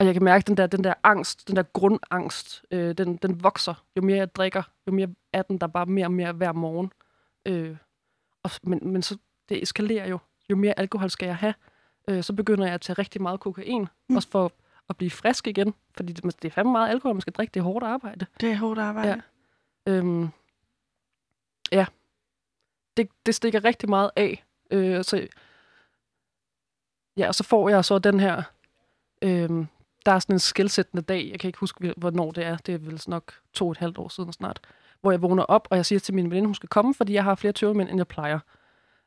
og 0.00 0.06
jeg 0.06 0.14
kan 0.14 0.24
mærke, 0.24 0.44
den 0.46 0.56
der, 0.56 0.66
den 0.66 0.84
der 0.84 0.94
angst, 1.02 1.48
den 1.48 1.56
der 1.56 1.62
grundangst, 1.62 2.64
øh, 2.70 2.98
den, 2.98 3.16
den 3.16 3.42
vokser. 3.42 3.84
Jo 3.96 4.02
mere 4.02 4.16
jeg 4.16 4.34
drikker, 4.34 4.62
jo 4.86 4.92
mere 4.92 5.08
er 5.32 5.42
den 5.42 5.58
der 5.58 5.66
bare 5.66 5.86
mere 5.86 6.06
og 6.06 6.12
mere 6.12 6.32
hver 6.32 6.52
morgen. 6.52 6.92
Øh, 7.46 7.76
og, 8.46 8.50
men, 8.62 8.92
men 8.92 9.02
så 9.02 9.18
det 9.48 9.62
eskalerer 9.62 10.08
jo. 10.08 10.18
Jo 10.50 10.56
mere 10.56 10.78
alkohol 10.78 11.10
skal 11.10 11.26
jeg 11.26 11.36
have, 11.36 11.54
øh, 12.08 12.22
så 12.22 12.32
begynder 12.32 12.64
jeg 12.64 12.74
at 12.74 12.80
tage 12.80 12.98
rigtig 12.98 13.22
meget 13.22 13.40
kokain. 13.40 13.88
Mm. 14.08 14.16
Også 14.16 14.28
for 14.28 14.52
at 14.88 14.96
blive 14.96 15.10
frisk 15.10 15.46
igen. 15.46 15.74
Fordi 15.96 16.12
det, 16.12 16.42
det 16.42 16.48
er 16.48 16.52
fandme 16.52 16.72
meget 16.72 16.90
alkohol, 16.90 17.14
man 17.14 17.20
skal 17.20 17.32
drikke. 17.32 17.52
Det 17.52 17.60
er 17.60 17.64
hårdt 17.64 17.84
arbejde. 17.84 18.26
Det 18.40 18.50
er 18.50 18.56
hårdt 18.56 18.80
arbejde. 18.80 19.22
Ja. 19.86 19.92
Øhm, 19.92 20.28
ja. 21.72 21.86
Det, 22.96 23.08
det 23.26 23.34
stikker 23.34 23.64
rigtig 23.64 23.88
meget 23.88 24.10
af. 24.16 24.44
Øh, 24.70 25.04
så, 25.04 25.28
ja, 27.16 27.28
og 27.28 27.34
så 27.34 27.44
får 27.44 27.68
jeg 27.68 27.84
så 27.84 27.98
den 27.98 28.20
her... 28.20 28.42
Øhm, 29.22 29.66
der 30.06 30.12
er 30.12 30.18
sådan 30.18 30.34
en 30.34 30.40
skældsættende 30.40 31.02
dag. 31.02 31.28
Jeg 31.30 31.40
kan 31.40 31.48
ikke 31.48 31.58
huske, 31.58 31.94
hvornår 31.96 32.30
det 32.30 32.44
er. 32.44 32.56
Det 32.56 32.74
er 32.74 32.78
vel 32.78 33.02
nok 33.06 33.34
to 33.52 33.66
og 33.66 33.72
et 33.72 33.78
halvt 33.78 33.98
år 33.98 34.08
siden 34.08 34.32
snart. 34.32 34.60
Hvor 35.00 35.10
jeg 35.10 35.22
vågner 35.22 35.42
op, 35.42 35.68
og 35.70 35.76
jeg 35.76 35.86
siger 35.86 35.98
til 35.98 36.14
min 36.14 36.30
veninde, 36.30 36.46
hun 36.46 36.54
skal 36.54 36.68
komme, 36.68 36.94
fordi 36.94 37.12
jeg 37.12 37.24
har 37.24 37.34
flere 37.34 37.52
tøvmænd, 37.52 37.88
end 37.88 37.98
jeg 37.98 38.06
plejer. 38.06 38.38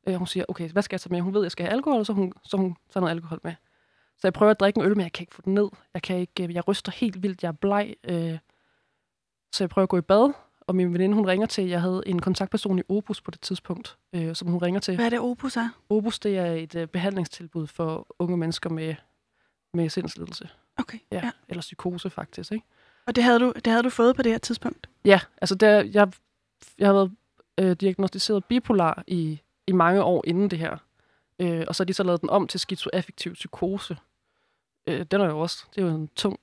Øh, 0.08 0.16
hun 0.16 0.28
siger, 0.28 0.46
okay, 0.48 0.70
hvad 0.70 0.84
skal 0.84 0.96
jeg 0.96 1.02
tage 1.02 1.14
med? 1.14 1.22
Hun 1.22 1.34
ved, 1.34 1.42
jeg 1.42 1.52
skal 1.52 1.66
have 1.66 1.74
alkohol, 1.74 2.06
så 2.06 2.14
hun, 2.14 2.34
så 2.44 2.58
hun 2.58 2.76
tager 2.94 3.02
noget 3.02 3.16
alkohol 3.16 3.40
med. 3.44 3.54
Så 4.18 4.28
jeg 4.28 4.34
prøver 4.34 4.52
at 4.52 4.60
drikke 4.60 4.80
en 4.80 4.86
øl, 4.86 4.98
men 4.98 5.04
jeg 5.04 5.12
kan 5.12 5.24
ikke 5.24 5.36
få 5.36 5.42
den 5.46 5.54
ned. 5.54 5.68
Jeg, 5.94 6.02
kan 6.02 6.18
ikke, 6.18 6.44
øh, 6.44 6.54
jeg 6.54 6.68
ryster 6.68 6.92
helt 6.92 7.24
vildt, 7.24 7.44
jeg 7.44 7.48
er 7.48 7.54
bleg. 7.54 7.96
Øh, 8.04 8.38
så 9.54 9.64
jeg 9.64 9.70
prøver 9.70 9.84
at 9.84 9.90
gå 9.90 9.98
i 9.98 10.02
bad, 10.02 10.34
og 10.62 10.76
min 10.76 10.94
veninde, 10.94 11.16
hun 11.16 11.28
ringer 11.28 11.48
til, 11.48 11.68
jeg 11.68 11.82
havde 11.82 12.04
en 12.06 12.22
kontaktperson 12.22 12.80
i 12.80 12.82
Opus 12.90 13.22
på 13.22 13.32
det 13.32 13.42
tidspunkt, 13.42 13.98
øh, 14.14 14.36
som 14.36 14.48
hun 14.48 14.62
ringer 14.62 14.80
til. 14.80 14.96
Hvad 14.96 15.06
er 15.06 15.10
det, 15.10 15.20
Opus 15.20 15.58
er? 15.58 15.70
Opus, 15.90 16.20
det 16.20 16.38
er 16.38 16.52
et 16.52 16.76
øh, 16.76 16.88
behandlingstilbud 16.88 17.68
for 17.68 18.08
unge 18.20 18.38
mennesker 18.38 18.70
med, 18.70 18.96
med 19.74 19.90
sindslidelse. 19.90 20.50
Okay, 20.78 20.98
Ja, 21.12 21.18
ja. 21.18 21.26
ja. 21.26 21.32
Eller 21.50 21.62
psykose, 21.62 22.10
faktisk. 22.10 22.52
Ikke? 22.52 22.66
Og 23.08 23.16
det 23.16 23.24
havde, 23.24 23.40
du, 23.40 23.54
det 23.56 23.68
havde 23.68 23.84
du 23.84 23.90
fået 23.90 24.16
på 24.16 24.22
det 24.22 24.32
her 24.32 24.40
tidspunkt? 24.40 24.90
Ja, 25.06 25.20
altså 25.42 25.56
der, 25.56 25.84
jeg, 25.84 26.12
jeg 26.78 26.88
har 26.88 26.94
været 26.94 27.12
øh, 27.60 27.76
diagnostiseret 27.76 28.46
bipolar 28.46 29.04
i, 29.08 29.42
i 29.68 29.72
mange 29.72 30.04
år 30.04 30.24
inden 30.28 30.50
det 30.50 30.60
her. 30.60 30.78
Øh, 31.40 31.64
og 31.68 31.76
så 31.76 31.84
har 31.84 31.86
de 31.86 31.94
så 31.94 32.04
lavet 32.04 32.22
den 32.22 32.30
om 32.30 32.48
til 32.48 32.60
skizoaffektiv 32.60 33.34
psykose. 33.34 33.98
Øh, 34.88 35.06
den 35.12 35.22
er 35.22 35.26
jo 35.26 35.40
også, 35.40 35.64
det 35.76 35.82
er 35.82 35.86
jo 35.86 35.96
en 35.96 36.08
tung 36.16 36.40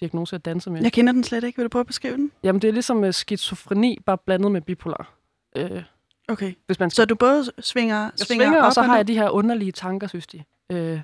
diagnose 0.00 0.36
at 0.36 0.44
danse 0.44 0.70
med. 0.70 0.82
Jeg 0.82 0.92
kender 0.92 1.12
den 1.12 1.24
slet 1.24 1.44
ikke. 1.44 1.56
Vil 1.56 1.64
du 1.64 1.68
prøve 1.68 1.80
at 1.80 1.86
beskrive 1.86 2.16
den? 2.16 2.32
Jamen, 2.42 2.62
det 2.62 2.68
er 2.68 2.72
ligesom 2.72 3.04
øh, 3.04 3.14
skizofreni, 3.14 3.98
bare 4.06 4.18
blandet 4.18 4.52
med 4.52 4.60
bipolar. 4.60 5.14
Øh, 5.56 5.82
Okay. 6.28 6.54
hvis 6.66 6.80
man 6.80 6.90
Så 6.90 7.04
du 7.04 7.14
både 7.14 7.44
svinger, 7.58 7.96
jeg 8.02 8.12
svinger, 8.16 8.44
svinger, 8.44 8.58
op 8.58 8.66
og 8.66 8.72
så 8.72 8.82
har 8.82 8.96
jeg 8.96 9.08
de 9.08 9.14
her 9.14 9.30
underlige 9.30 9.72
tanker, 9.72 10.06
synes 10.06 10.26
de, 10.26 10.44
øh, 10.70 11.00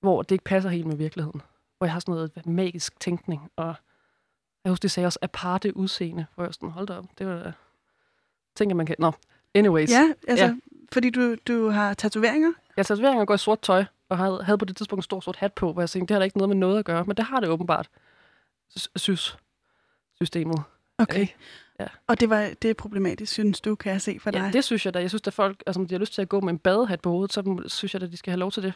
hvor 0.00 0.22
det 0.22 0.32
ikke 0.32 0.44
passer 0.44 0.70
helt 0.70 0.86
med 0.86 0.96
virkeligheden. 0.96 1.42
Hvor 1.78 1.86
jeg 1.86 1.92
har 1.92 2.00
sådan 2.00 2.14
noget 2.14 2.46
magisk 2.46 3.00
tænkning, 3.00 3.50
og 3.56 3.74
jeg 4.64 4.70
husker, 4.72 4.82
de 4.82 4.88
sagde 4.88 5.06
også 5.06 5.18
aparte 5.22 5.76
udseende, 5.76 6.26
hvor 6.34 6.44
jeg 6.44 6.54
sådan, 6.54 6.70
hold 6.70 6.86
da 6.86 6.94
op, 6.98 7.04
det 7.18 7.26
var 7.26 7.42
da... 7.42 7.52
Tænker 8.56 8.76
man 8.76 8.86
kan... 8.86 8.96
Nå, 8.98 9.12
anyways. 9.54 9.90
Ja, 9.90 10.12
altså, 10.28 10.44
Ja. 10.44 10.54
fordi 10.92 11.10
du, 11.10 11.34
du 11.48 11.68
har 11.68 11.94
tatoveringer? 11.94 12.52
Har 12.76 12.82
tatoveringer 12.82 13.24
går 13.24 13.34
i 13.34 13.38
sort 13.38 13.60
tøj, 13.60 13.84
og 14.08 14.18
havde, 14.18 14.44
havde 14.44 14.58
på 14.58 14.64
det 14.64 14.76
tidspunkt 14.76 14.98
en 14.98 15.02
stor 15.02 15.20
sort 15.20 15.36
hat 15.36 15.52
på, 15.52 15.72
hvor 15.72 15.82
jeg 15.82 15.90
tænkte, 15.90 16.08
det 16.08 16.14
har 16.14 16.18
da 16.18 16.24
ikke 16.24 16.38
noget 16.38 16.48
med 16.48 16.56
noget 16.56 16.78
at 16.78 16.84
gøre, 16.84 17.04
men 17.04 17.16
det 17.16 17.24
har 17.24 17.40
det 17.40 17.48
åbenbart, 17.48 17.88
synes 18.96 19.36
systemet. 20.14 20.62
Okay. 20.98 21.26
Ja. 21.80 21.86
Og 22.06 22.20
det 22.20 22.30
var 22.30 22.50
det 22.62 22.70
er 22.70 22.74
problematisk, 22.74 23.32
synes 23.32 23.60
du, 23.60 23.74
kan 23.74 23.92
jeg 23.92 24.02
se 24.02 24.18
for 24.20 24.30
dig? 24.30 24.38
Ja, 24.38 24.50
det 24.52 24.64
synes 24.64 24.86
jeg 24.86 24.94
da. 24.94 25.00
Jeg 25.00 25.10
synes, 25.10 25.26
at 25.26 25.32
folk, 25.32 25.62
altså, 25.66 25.82
de 25.82 25.94
har 25.94 25.98
lyst 25.98 26.14
til 26.14 26.22
at 26.22 26.28
gå 26.28 26.40
med 26.40 26.48
en 26.48 26.58
badehat 26.58 27.00
på 27.00 27.10
hovedet, 27.10 27.32
så 27.32 27.62
synes 27.66 27.94
jeg, 27.94 28.02
at 28.02 28.12
de 28.12 28.16
skal 28.16 28.30
have 28.30 28.38
lov 28.38 28.52
til 28.52 28.62
det. 28.62 28.72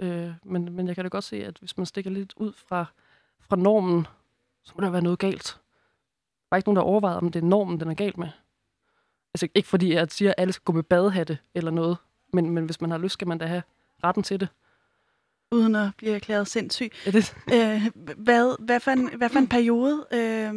Øh, 0.00 0.30
men, 0.44 0.72
men 0.72 0.86
jeg 0.86 0.94
kan 0.94 1.04
da 1.04 1.08
godt 1.08 1.24
se, 1.24 1.44
at 1.44 1.56
hvis 1.60 1.76
man 1.76 1.86
stikker 1.86 2.10
lidt 2.10 2.32
ud 2.36 2.52
fra, 2.52 2.84
fra 3.40 3.56
normen, 3.56 4.06
så 4.64 4.72
må 4.76 4.84
der 4.84 4.90
være 4.90 5.02
noget 5.02 5.18
galt. 5.18 5.58
Der 6.50 6.54
er 6.54 6.56
ikke 6.56 6.68
nogen, 6.68 6.76
der 6.76 6.82
overvejer, 6.82 7.16
om 7.16 7.30
det 7.30 7.42
er 7.42 7.46
normen, 7.46 7.80
den 7.80 7.90
er 7.90 7.94
galt 7.94 8.18
med. 8.18 8.28
Altså 9.34 9.48
ikke 9.54 9.68
fordi 9.68 9.94
jeg 9.94 10.06
siger, 10.10 10.30
at 10.30 10.34
alle 10.38 10.52
skal 10.52 10.64
gå 10.64 10.72
med 10.72 10.82
badehatte 10.82 11.38
eller 11.54 11.70
noget, 11.70 11.96
men, 12.32 12.50
men 12.50 12.64
hvis 12.64 12.80
man 12.80 12.90
har 12.90 12.98
lyst, 12.98 13.12
skal 13.12 13.28
man 13.28 13.38
da 13.38 13.46
have 13.46 13.62
retten 14.04 14.22
til 14.22 14.40
det. 14.40 14.48
Uden 15.52 15.74
at 15.74 15.90
blive 15.96 16.14
erklæret 16.14 16.48
sindssyg. 16.48 16.90
Er 17.06 17.10
det? 17.10 17.36
Øh, 17.52 17.90
hvad, 18.16 18.64
hvad, 18.64 18.80
for 18.80 18.90
en, 18.90 19.16
hvad 19.16 19.28
for 19.28 19.38
en 19.38 19.48
periode 19.48 20.06
øh, 20.12 20.52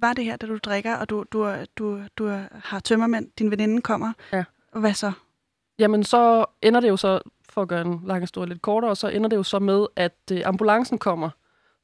var 0.00 0.12
det 0.12 0.24
her, 0.24 0.36
da 0.36 0.46
du 0.46 0.56
drikker, 0.56 0.96
og 0.96 1.10
du, 1.10 1.24
du, 1.32 1.56
du, 1.76 2.00
du 2.18 2.26
har 2.50 2.80
tømmermænd, 2.80 3.30
din 3.38 3.50
veninde 3.50 3.82
kommer? 3.82 4.12
Ja. 4.32 4.44
Og 4.72 4.80
hvad 4.80 4.94
så? 4.94 5.12
Jamen, 5.78 6.04
så 6.04 6.44
ender 6.62 6.80
det 6.80 6.88
jo 6.88 6.96
så, 6.96 7.20
for 7.48 7.62
at 7.62 7.68
gøre 7.68 7.80
en 7.80 8.00
lang 8.04 8.22
historie 8.22 8.48
lidt 8.48 8.62
kortere, 8.62 8.96
så 8.96 9.08
ender 9.08 9.28
det 9.28 9.36
jo 9.36 9.42
så 9.42 9.58
med, 9.58 9.86
at 9.96 10.16
øh, 10.32 10.42
ambulancen 10.44 10.98
kommer, 10.98 11.30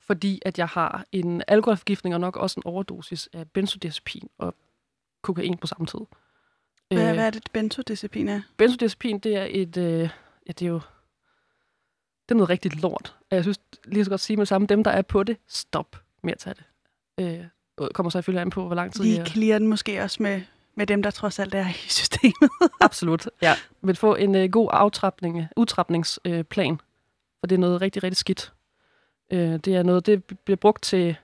fordi 0.07 0.43
at 0.45 0.59
jeg 0.59 0.67
har 0.69 1.05
en 1.13 1.43
alkoholforgiftning 1.49 2.15
og 2.15 2.21
nok 2.21 2.37
også 2.37 2.61
en 2.61 2.63
overdosis 2.67 3.29
af 3.33 3.51
benzodiazepin 3.51 4.29
og 4.39 4.55
kokain 5.23 5.59
på 5.59 5.67
samme 5.67 5.87
tid. 5.87 6.01
Hvad, 6.91 7.09
Øh, 7.09 7.15
hvad 7.15 7.27
er 7.27 7.31
det, 7.31 7.43
benzodiazepin 7.53 8.29
er? 8.29 8.41
Benzodiazepin, 8.57 9.19
det 9.19 9.37
er 9.37 9.47
et, 9.51 9.77
øh, 9.77 10.09
ja, 10.47 10.53
det 10.53 10.63
er 10.63 10.67
jo, 10.67 10.81
det 12.29 12.31
er 12.31 12.35
noget 12.35 12.51
rigtig 12.51 12.83
lort. 12.83 13.17
Og 13.31 13.37
jeg 13.37 13.45
synes 13.45 13.61
lige 13.85 14.05
så 14.05 14.11
godt 14.11 14.21
sige 14.21 14.37
med 14.37 14.41
det 14.41 14.49
samme, 14.49 14.67
dem 14.67 14.85
der 14.85 14.91
er 14.91 15.03
på 15.03 15.23
det, 15.23 15.37
stop 15.49 15.97
med 16.23 16.33
at 16.33 16.39
tage 16.39 16.55
det. 16.55 16.65
Øh, 17.21 17.47
kommer 17.95 18.11
så 18.11 18.17
selvfølgelig 18.17 18.41
an 18.43 18.51
på, 18.51 18.67
hvor 18.67 18.75
lang 18.75 18.93
tid 18.93 19.05
Vi 19.05 19.17
jeg... 19.17 19.27
clearer 19.27 19.59
den 19.59 19.69
måske 19.69 20.03
også 20.03 20.23
med, 20.23 20.43
med 20.75 20.87
dem, 20.87 21.03
der 21.03 21.11
trods 21.11 21.39
alt 21.39 21.55
er 21.55 21.69
i 21.69 21.89
systemet. 21.89 22.51
Absolut, 22.81 23.29
ja. 23.43 23.55
Vil 23.83 23.97
få 23.97 24.15
en 24.15 24.35
øh, 24.35 24.51
god 24.51 24.69
aftrapning, 24.73 25.47
udtrapningsplan, 25.57 26.35
øh, 26.35 26.45
plan, 26.45 26.81
for 27.41 27.47
det 27.47 27.55
er 27.55 27.61
noget 27.61 27.81
rigtig, 27.81 28.03
rigtig 28.03 28.17
skidt. 28.17 28.53
Øh, 29.33 29.59
det 29.59 29.69
er 29.77 29.83
noget, 29.83 30.07
det 30.07 30.25
bliver 30.25 30.57
brugt 30.57 30.83
til 30.83 31.17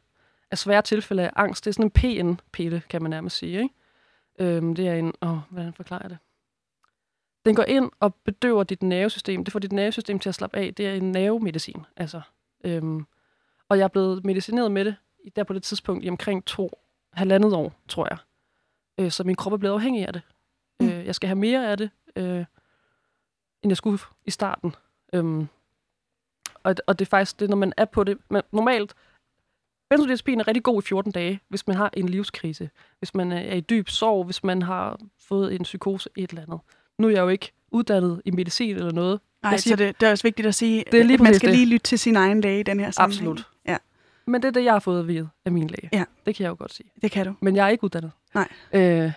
af 0.51 0.59
svære 0.59 0.83
tilfælde 0.83 1.23
af 1.23 1.33
angst. 1.37 1.65
Det 1.65 1.71
er 1.71 1.73
sådan 1.73 1.87
en 1.87 2.37
PN-pille, 2.37 2.83
kan 2.89 3.03
man 3.03 3.11
nærmest 3.11 3.37
sige. 3.37 3.63
Ikke? 3.63 3.75
Øh, 4.39 4.77
det 4.77 4.89
er 4.89 4.95
en, 4.95 5.13
åh, 5.23 5.39
hvordan 5.51 5.73
forklarer 5.73 6.03
jeg 6.03 6.11
det? 6.11 6.19
Den 7.45 7.55
går 7.55 7.65
ind 7.65 7.91
og 8.01 8.15
bedøver 8.15 8.63
dit 8.63 8.83
nervesystem. 8.83 9.45
Det 9.45 9.53
får 9.53 9.59
dit 9.59 9.73
nervesystem 9.73 10.19
til 10.19 10.29
at 10.29 10.35
slappe 10.35 10.57
af. 10.57 10.75
Det 10.75 10.87
er 10.87 10.95
en 10.95 11.13
nervemedicin. 11.13 11.87
Altså. 11.97 12.21
Øhm, 12.65 13.07
og 13.69 13.79
jeg 13.79 13.85
er 13.85 13.89
blevet 13.89 14.25
medicineret 14.25 14.73
med 14.73 14.85
det 14.85 14.97
der 15.37 15.45
på 15.45 15.53
det 15.53 15.63
tidspunkt 15.63 16.05
i 16.05 16.09
omkring 16.09 16.45
to 16.45 16.71
halvandet 17.13 17.53
år, 17.53 17.73
tror 17.89 18.07
jeg. 18.11 18.19
Øh, 18.99 19.11
så 19.11 19.25
min 19.25 19.37
krop 19.37 19.53
er 19.53 19.57
blevet 19.57 19.75
afhængig 19.75 20.07
af 20.07 20.13
det. 20.13 20.23
Mm. 20.81 20.89
Øh, 20.89 21.07
jeg 21.07 21.15
skal 21.15 21.29
have 21.29 21.39
mere 21.39 21.71
af 21.71 21.77
det, 21.77 21.91
øh, 22.17 22.45
end 23.63 23.71
jeg 23.71 23.77
skulle 23.77 23.99
i 24.25 24.31
starten. 24.31 24.75
Øhm, 25.13 25.49
og, 26.69 26.75
og 26.87 26.99
det 26.99 27.05
er 27.05 27.09
faktisk 27.09 27.41
det, 27.41 27.49
når 27.51 27.57
man 27.57 27.73
er 27.77 27.85
på 27.85 28.05
det. 28.05 28.19
Man, 28.31 28.43
normalt, 28.53 28.95
benzodiazepin 29.91 30.41
er 30.41 30.49
rigtig 30.49 30.63
god 30.63 30.83
i 30.83 30.87
14 30.87 31.13
dage, 31.13 31.41
hvis 31.49 31.67
man 31.67 31.77
har 31.77 31.91
en 31.93 32.09
livskrise. 32.09 32.71
Hvis 32.99 33.15
man 33.15 33.33
er 33.33 33.55
i 33.55 33.61
dyb 33.61 33.89
sorg, 33.89 34.25
hvis 34.25 34.45
man 34.45 34.63
har 34.63 34.99
fået 35.29 35.55
en 35.55 35.63
psykose, 35.63 36.11
et 36.17 36.31
eller 36.31 36.43
andet. 36.43 36.59
Nu 36.99 37.07
er 37.09 37.13
jeg 37.13 37.21
jo 37.21 37.29
ikke 37.29 37.53
uddannet 37.71 38.23
i 38.25 38.31
medicin 38.31 38.77
eller 38.77 38.93
noget. 38.93 39.21
Nej, 39.43 39.57
siger- 39.57 39.77
så 39.77 39.85
det, 39.85 40.01
det 40.01 40.07
er 40.07 40.11
også 40.11 40.23
vigtigt 40.23 40.49
at 40.49 40.55
sige, 40.55 40.85
Det 40.93 41.01
er 41.01 41.05
lige 41.05 41.15
at 41.15 41.21
man 41.21 41.35
skal 41.35 41.49
det. 41.49 41.57
lige 41.59 41.69
lytte 41.69 41.85
til 41.85 41.99
sin 41.99 42.17
egen 42.17 42.41
læge 42.41 42.61
i 42.61 42.63
den 42.63 42.81
her 42.81 42.91
sammenhæng. 42.91 43.31
Absolut. 43.31 43.49
Ja, 43.67 43.77
Men 44.27 44.43
det 44.43 44.49
er 44.49 44.53
det, 44.53 44.65
jeg 44.65 44.73
har 44.73 44.81
fået 44.81 45.01
at 45.01 45.09
vide 45.09 45.29
af 45.45 45.53
min 45.53 45.67
læge. 45.67 45.89
Ja. 45.93 46.05
Det 46.27 46.35
kan 46.35 46.43
jeg 46.45 46.51
jo 46.51 46.57
godt 46.59 46.73
sige. 46.73 46.91
det 47.03 47.11
kan 47.11 47.27
du. 47.27 47.35
Men 47.41 47.57
jeg 47.57 47.65
er 47.67 47.69
ikke 47.69 47.85
uddannet. 47.85 48.11
Nej. 48.35 48.49
Øh, 48.73 49.13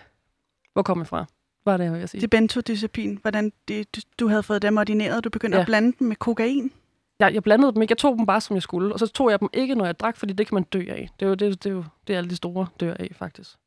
hvor 0.74 0.82
kom 0.82 1.00
jeg 1.00 1.08
fra? 1.08 1.26
Hvad 1.64 1.74
er 1.74 1.78
det, 1.78 1.84
jeg 1.84 1.94
vil 1.94 2.08
sige? 2.10 2.22
Det 2.22 2.28
er 2.34 2.38
benzodiazepin, 2.40 3.18
hvordan 3.22 3.52
det, 3.68 3.96
du, 3.96 4.02
du 4.20 4.28
havde 4.28 4.44
fået 4.44 4.62
dem 4.62 4.78
ordineret, 4.78 5.24
du 5.24 5.30
begyndte 5.30 5.56
Ja. 5.58 5.62
at 5.62 5.66
blande 5.66 5.94
dem 6.00 6.08
med 6.08 6.16
kokain. 6.16 6.72
Jeg, 7.22 7.34
jeg 7.34 7.44
blandede 7.44 7.74
dem 7.74 7.82
ikke. 7.82 7.92
Jeg 7.92 7.98
tog 7.98 8.18
dem 8.18 8.26
bare, 8.26 8.42
som 8.42 8.54
jeg 8.54 8.64
skulle. 8.64 8.94
Og 8.94 9.00
så 9.00 9.08
tog 9.08 9.32
jeg 9.32 9.40
dem 9.40 9.50
ikke, 9.54 9.76
når 9.76 9.86
jeg 9.86 10.00
drak, 10.00 10.18
fordi 10.18 10.34
det 10.34 10.48
kan 10.48 10.56
man 10.56 10.64
dø 10.64 10.80
af. 10.90 11.10
Det 11.20 11.26
er 11.26 11.30
jo 11.30 11.36
det, 11.36 11.64
det, 11.64 11.70
er 11.70 11.74
jo, 11.74 11.84
det 12.08 12.14
er 12.14 12.18
alle 12.18 12.30
de 12.30 12.36
store 12.36 12.68
dør 12.80 12.94
af, 12.94 13.12
faktisk. 13.16 13.58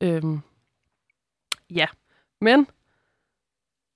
Øhm, 0.00 0.40
ja. 1.70 1.86
Men 2.40 2.66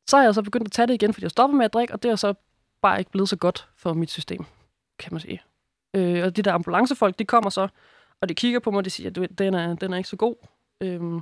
så 0.07 0.17
har 0.17 0.25
jeg 0.25 0.35
så 0.35 0.43
begyndt 0.43 0.67
at 0.67 0.73
tage 0.73 0.87
det 0.87 0.95
igen, 0.95 1.15
fordi 1.15 1.25
jeg 1.25 1.31
stoppede 1.31 1.57
med 1.57 1.65
at 1.65 1.73
drikke, 1.73 1.95
og 1.95 2.03
det 2.03 2.11
er 2.11 2.17
så 2.17 2.35
bare 2.83 2.99
ikke 2.99 3.11
blevet 3.11 3.29
så 3.29 3.37
godt 3.37 3.69
for 3.77 3.93
mit 3.93 4.11
system, 4.11 4.45
kan 4.99 5.13
man 5.13 5.21
sige. 5.21 5.43
Øh, 5.95 6.25
og 6.25 6.37
de 6.37 6.43
der 6.43 6.53
ambulancefolk, 6.53 7.19
de 7.19 7.25
kommer 7.25 7.51
så, 7.51 7.69
og 8.21 8.29
de 8.29 8.35
kigger 8.35 8.61
på 8.61 8.71
mig, 8.71 8.79
og 8.79 8.85
de 8.85 8.91
siger, 8.91 9.11
at 9.11 9.39
den 9.39 9.55
er, 9.55 9.75
den 9.75 9.93
er 9.93 9.97
ikke 9.97 10.09
så 10.09 10.17
god. 10.17 10.35
Øhm, 10.81 11.21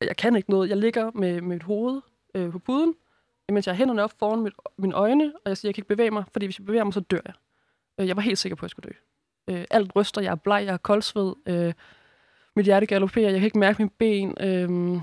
jeg 0.00 0.16
kan 0.16 0.36
ikke 0.36 0.50
noget. 0.50 0.68
Jeg 0.68 0.76
ligger 0.76 1.10
med, 1.10 1.32
med 1.32 1.42
mit 1.42 1.62
hoved 1.62 2.00
øh, 2.34 2.52
på 2.52 2.58
puden, 2.58 2.94
mens 3.52 3.66
jeg 3.66 3.74
har 3.74 3.78
hænderne 3.78 4.02
op 4.02 4.12
foran 4.18 4.40
mit, 4.40 4.52
mine 4.78 4.94
øjne, 4.94 5.32
og 5.44 5.48
jeg 5.48 5.56
siger, 5.56 5.68
jeg 5.68 5.74
kan 5.74 5.80
ikke 5.80 5.88
bevæge 5.88 6.10
mig, 6.10 6.24
fordi 6.32 6.46
hvis 6.46 6.58
jeg 6.58 6.66
bevæger 6.66 6.84
mig, 6.84 6.94
så 6.94 7.00
dør 7.00 7.20
jeg. 7.24 7.34
Øh, 8.00 8.08
jeg 8.08 8.16
var 8.16 8.22
helt 8.22 8.38
sikker 8.38 8.56
på, 8.56 8.60
at 8.60 8.62
jeg 8.62 8.70
skulle 8.70 8.88
dø. 8.88 8.94
Øh, 9.54 9.64
alt 9.70 9.96
ryster, 9.96 10.20
jeg 10.20 10.30
er 10.30 10.34
bleg, 10.34 10.64
jeg 10.66 10.72
er 10.72 10.76
koldsved, 10.76 11.34
øh, 11.46 11.72
mit 12.56 12.64
hjerte 12.64 12.86
galopperer, 12.86 13.30
jeg 13.30 13.40
kan 13.40 13.44
ikke 13.44 13.58
mærke 13.58 13.82
mine 13.82 13.90
ben. 13.90 14.34
Øh, 14.40 15.00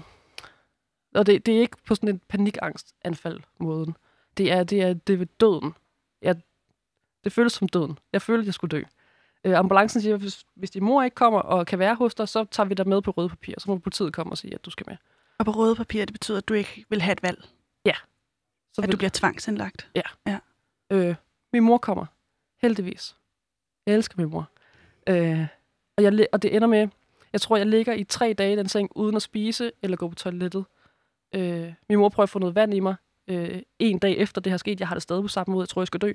og 1.15 1.25
det, 1.25 1.45
det 1.45 1.57
er 1.57 1.59
ikke 1.59 1.77
på 1.87 1.95
sådan 1.95 2.09
en 2.09 2.21
panikangstanfald-måden. 2.27 3.97
Det 4.37 4.51
er, 4.51 4.63
det 4.63 4.81
er, 4.81 4.93
det 4.93 5.13
er 5.13 5.17
ved 5.17 5.25
døden. 5.25 5.73
Jeg, 6.21 6.35
det 7.23 7.31
føles 7.31 7.53
som 7.53 7.69
døden. 7.69 7.97
Jeg 8.13 8.21
følte, 8.21 8.41
at 8.41 8.45
jeg 8.45 8.53
skulle 8.53 8.77
dø. 8.77 8.83
Øh, 9.43 9.57
ambulancen 9.59 10.01
siger, 10.01 10.17
hvis, 10.17 10.45
hvis 10.55 10.71
din 10.71 10.83
mor 10.83 11.03
ikke 11.03 11.15
kommer 11.15 11.39
og 11.39 11.67
kan 11.67 11.79
være 11.79 11.95
hos 11.95 12.15
dig, 12.15 12.27
så 12.29 12.43
tager 12.43 12.67
vi 12.67 12.73
dig 12.73 12.87
med 12.87 13.01
på 13.01 13.11
røde 13.11 13.29
papir. 13.29 13.53
Så 13.57 13.71
må 13.71 13.77
politiet 13.77 14.13
komme 14.13 14.33
og 14.33 14.37
sige, 14.37 14.53
at 14.53 14.65
du 14.65 14.69
skal 14.69 14.85
med. 14.89 14.97
Og 15.37 15.45
på 15.45 15.51
røde 15.51 15.75
papir, 15.75 16.05
det 16.05 16.13
betyder, 16.13 16.37
at 16.37 16.47
du 16.47 16.53
ikke 16.53 16.85
vil 16.89 17.01
have 17.01 17.13
et 17.13 17.23
valg, 17.23 17.45
Så 18.81 18.87
at 18.87 18.91
du 18.91 18.97
bliver 18.97 19.09
tvangsindlagt. 19.09 19.89
Øh, 20.91 21.15
min 21.53 21.63
mor 21.63 21.77
kommer. 21.77 22.05
Heldigvis. 22.61 23.15
Jeg 23.85 23.95
elsker 23.95 24.15
min 24.17 24.29
mor. 24.29 24.49
Øh, 25.09 25.47
og, 25.97 26.03
jeg, 26.03 26.27
og 26.31 26.41
det 26.41 26.55
ender 26.55 26.67
med, 26.67 26.87
jeg 27.33 27.41
tror, 27.41 27.57
jeg 27.57 27.65
ligger 27.65 27.93
i 27.93 28.03
tre 28.03 28.33
dage 28.33 28.53
i 28.53 28.55
den 28.55 28.67
seng, 28.67 28.91
uden 28.95 29.15
at 29.15 29.21
spise 29.21 29.71
eller 29.81 29.97
gå 29.97 30.07
på 30.07 30.15
toilettet. 30.15 30.65
Øh, 31.35 31.73
min 31.89 31.97
mor 31.97 32.09
prøver 32.09 32.23
at 32.23 32.29
få 32.29 32.39
noget 32.39 32.55
vand 32.55 32.73
i 32.73 32.79
mig. 32.79 32.95
Øh, 33.27 33.61
en 33.79 33.99
dag 33.99 34.17
efter 34.17 34.41
det 34.41 34.51
her 34.51 34.57
sket, 34.57 34.79
jeg 34.79 34.87
har 34.87 34.95
det 34.95 35.03
stadig 35.03 35.21
på 35.21 35.27
samme 35.27 35.51
måde, 35.51 35.63
jeg 35.63 35.69
tror, 35.69 35.81
jeg 35.81 35.87
skal 35.87 36.01
dø, 36.01 36.13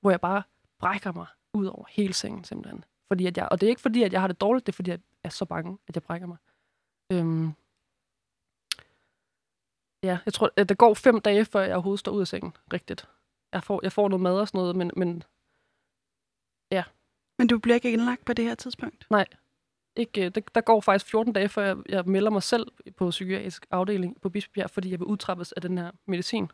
hvor 0.00 0.10
jeg 0.10 0.20
bare 0.20 0.42
brækker 0.78 1.12
mig 1.12 1.26
ud 1.54 1.66
over 1.66 1.84
hele 1.90 2.12
sengen 2.12 2.44
simpelthen. 2.44 2.84
Fordi 3.08 3.26
at 3.26 3.36
jeg, 3.36 3.48
og 3.50 3.60
det 3.60 3.66
er 3.66 3.70
ikke 3.70 3.80
fordi, 3.80 4.02
at 4.02 4.12
jeg 4.12 4.20
har 4.20 4.28
det 4.28 4.40
dårligt, 4.40 4.66
det 4.66 4.72
er 4.72 4.76
fordi, 4.76 4.90
at 4.90 5.00
jeg 5.22 5.28
er 5.28 5.32
så 5.32 5.44
bange, 5.44 5.78
at 5.88 5.96
jeg 5.96 6.02
brækker 6.02 6.26
mig. 6.26 6.36
Øhm, 7.12 7.52
ja, 10.06 10.18
jeg 10.26 10.34
tror, 10.34 10.50
at 10.56 10.68
det 10.68 10.78
går 10.78 10.94
fem 10.94 11.20
dage, 11.20 11.44
før 11.44 11.60
jeg 11.60 11.72
overhovedet 11.74 12.00
står 12.00 12.12
ud 12.12 12.20
af 12.20 12.26
sengen. 12.28 12.52
Rigtigt 12.72 13.08
jeg 13.52 13.64
får, 13.64 13.80
jeg 13.82 13.92
får 13.92 14.08
noget 14.08 14.20
mad 14.22 14.40
og 14.40 14.48
sådan 14.48 14.58
noget, 14.58 14.76
men, 14.76 14.90
men 14.96 15.22
Men 17.38 17.46
du 17.48 17.58
bliver 17.58 17.74
ikke 17.74 17.92
indlagt 17.92 18.24
på 18.24 18.32
det 18.32 18.44
her 18.44 18.54
tidspunkt. 18.54 19.06
ikke, 19.96 20.24
øh, 20.26 20.30
der, 20.34 20.40
der 20.54 20.60
går 20.60 20.80
faktisk 20.80 21.10
14 21.10 21.32
dage, 21.32 21.48
før 21.48 21.64
jeg, 21.66 21.76
jeg 21.88 22.04
melder 22.06 22.30
mig 22.30 22.42
selv 22.42 22.66
på 22.96 23.10
psykiatrisk 23.10 23.66
afdeling 23.70 24.20
på 24.20 24.28
Bispebjerg, 24.28 24.70
fordi 24.70 24.90
jeg 24.90 24.98
vil 25.00 25.06
udtrappes 25.06 25.52
af 25.52 25.62
den 25.62 25.78
her 25.78 25.90
medicin. 26.06 26.50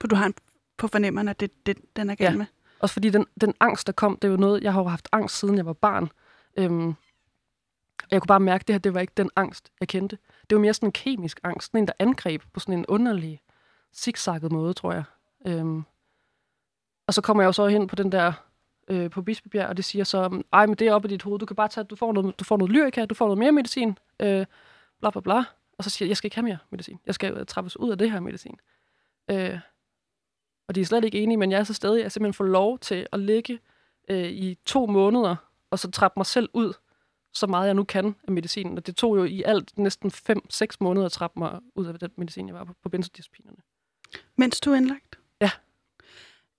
For 0.00 0.08
du 0.08 0.14
har 0.14 0.26
en 0.26 0.34
på 0.76 0.88
fornemmeren, 0.88 1.28
at 1.28 1.40
det, 1.40 1.66
det 1.66 1.78
den 1.96 2.10
er 2.10 2.14
galt 2.14 2.32
Ja. 2.32 2.36
med. 2.38 2.46
Også 2.78 2.92
fordi 2.92 3.10
den, 3.10 3.26
den 3.40 3.54
angst, 3.60 3.86
der 3.86 3.92
kom, 3.92 4.18
det 4.22 4.28
er 4.28 4.32
jo 4.32 4.36
noget, 4.38 4.62
jeg 4.62 4.72
har 4.72 4.80
jo 4.80 4.88
haft 4.88 5.08
angst, 5.12 5.38
siden 5.38 5.56
jeg 5.56 5.66
var 5.66 5.72
barn. 5.72 6.08
Øhm, 6.56 6.94
jeg 8.10 8.20
kunne 8.20 8.28
bare 8.28 8.40
mærke, 8.40 8.62
at 8.62 8.68
det 8.68 8.74
her, 8.74 8.78
det 8.78 8.94
var 8.94 9.00
ikke 9.00 9.12
den 9.16 9.30
angst, 9.36 9.72
jeg 9.80 9.88
kendte. 9.88 10.18
Det 10.50 10.56
var 10.56 10.60
mere 10.60 10.74
sådan 10.74 10.88
en 10.88 10.92
kemisk 10.92 11.40
angst, 11.42 11.66
sådan 11.66 11.80
en, 11.80 11.86
der 11.86 11.92
angreb 11.98 12.42
på 12.52 12.60
sådan 12.60 12.78
en 12.78 12.86
underlig, 12.86 13.40
zigzagget 13.94 14.52
måde, 14.52 14.74
tror 14.74 14.92
jeg. 14.92 15.04
Øhm, 15.46 15.84
og 17.06 17.14
så 17.14 17.22
kommer 17.22 17.42
jeg 17.42 17.46
jo 17.46 17.52
så 17.52 17.66
hen 17.66 17.86
på 17.86 17.96
den 17.96 18.12
der, 18.12 18.32
øh, 18.88 19.10
på 19.10 19.22
Bispebjerg, 19.22 19.68
og 19.68 19.76
det 19.76 19.84
siger 19.84 20.04
så, 20.04 20.42
ej, 20.52 20.66
men 20.66 20.74
det 20.74 20.88
er 20.88 20.92
oppe 20.92 21.08
i 21.08 21.10
dit 21.10 21.22
hoved, 21.22 21.38
du 21.38 21.46
kan 21.46 21.56
bare 21.56 21.68
tage, 21.68 21.84
du 21.84 21.96
får 21.96 22.12
noget, 22.12 22.38
du 22.38 22.44
får 22.44 22.56
noget 22.56 22.72
lyrika, 22.72 23.04
du 23.04 23.14
får 23.14 23.26
noget 23.26 23.38
mere 23.38 23.52
medicin, 23.52 23.98
øh, 24.20 24.46
bla 25.00 25.10
bla 25.10 25.20
bla. 25.20 25.44
Og 25.78 25.84
så 25.84 25.90
siger 25.90 26.06
jeg, 26.06 26.08
jeg 26.08 26.16
skal 26.16 26.26
ikke 26.26 26.36
have 26.36 26.44
mere 26.44 26.58
medicin. 26.70 27.00
Jeg 27.06 27.14
skal 27.14 27.34
øh, 27.36 27.46
trappes 27.46 27.76
ud 27.76 27.90
af 27.90 27.98
det 27.98 28.12
her 28.12 28.20
medicin. 28.20 28.58
Øh, 29.30 29.58
og 30.68 30.74
de 30.74 30.80
er 30.80 30.84
slet 30.84 31.04
ikke 31.04 31.18
enige, 31.18 31.36
men 31.36 31.50
jeg 31.50 31.60
er 31.60 31.64
så 31.64 31.74
stadig, 31.74 32.02
jeg 32.02 32.12
simpelthen 32.12 32.34
får 32.34 32.44
lov 32.44 32.78
til 32.78 33.06
at 33.12 33.20
ligge 33.20 33.58
øh, 34.08 34.24
i 34.24 34.58
to 34.64 34.86
måneder, 34.86 35.36
og 35.70 35.78
så 35.78 35.90
trappe 35.90 36.18
mig 36.18 36.26
selv 36.26 36.48
ud, 36.52 36.72
så 37.36 37.46
meget 37.46 37.66
jeg 37.66 37.74
nu 37.74 37.84
kan 37.84 38.14
af 38.28 38.32
medicinen. 38.32 38.78
Og 38.78 38.86
det 38.86 38.96
tog 38.96 39.16
jo 39.16 39.24
i 39.24 39.42
alt 39.42 39.78
næsten 39.78 40.10
5-6 40.10 40.66
måneder 40.80 41.06
at 41.06 41.12
trappe 41.12 41.38
mig 41.40 41.60
ud 41.74 41.86
af 41.86 41.98
den 41.98 42.10
medicin, 42.16 42.46
jeg 42.46 42.54
var 42.54 42.64
på, 42.64 42.74
på 42.82 42.88
benzodiazepinerne. 42.88 43.56
Mens 44.36 44.60
du 44.60 44.72
er 44.72 44.76
indlagt? 44.76 45.18
Ja. 45.40 45.50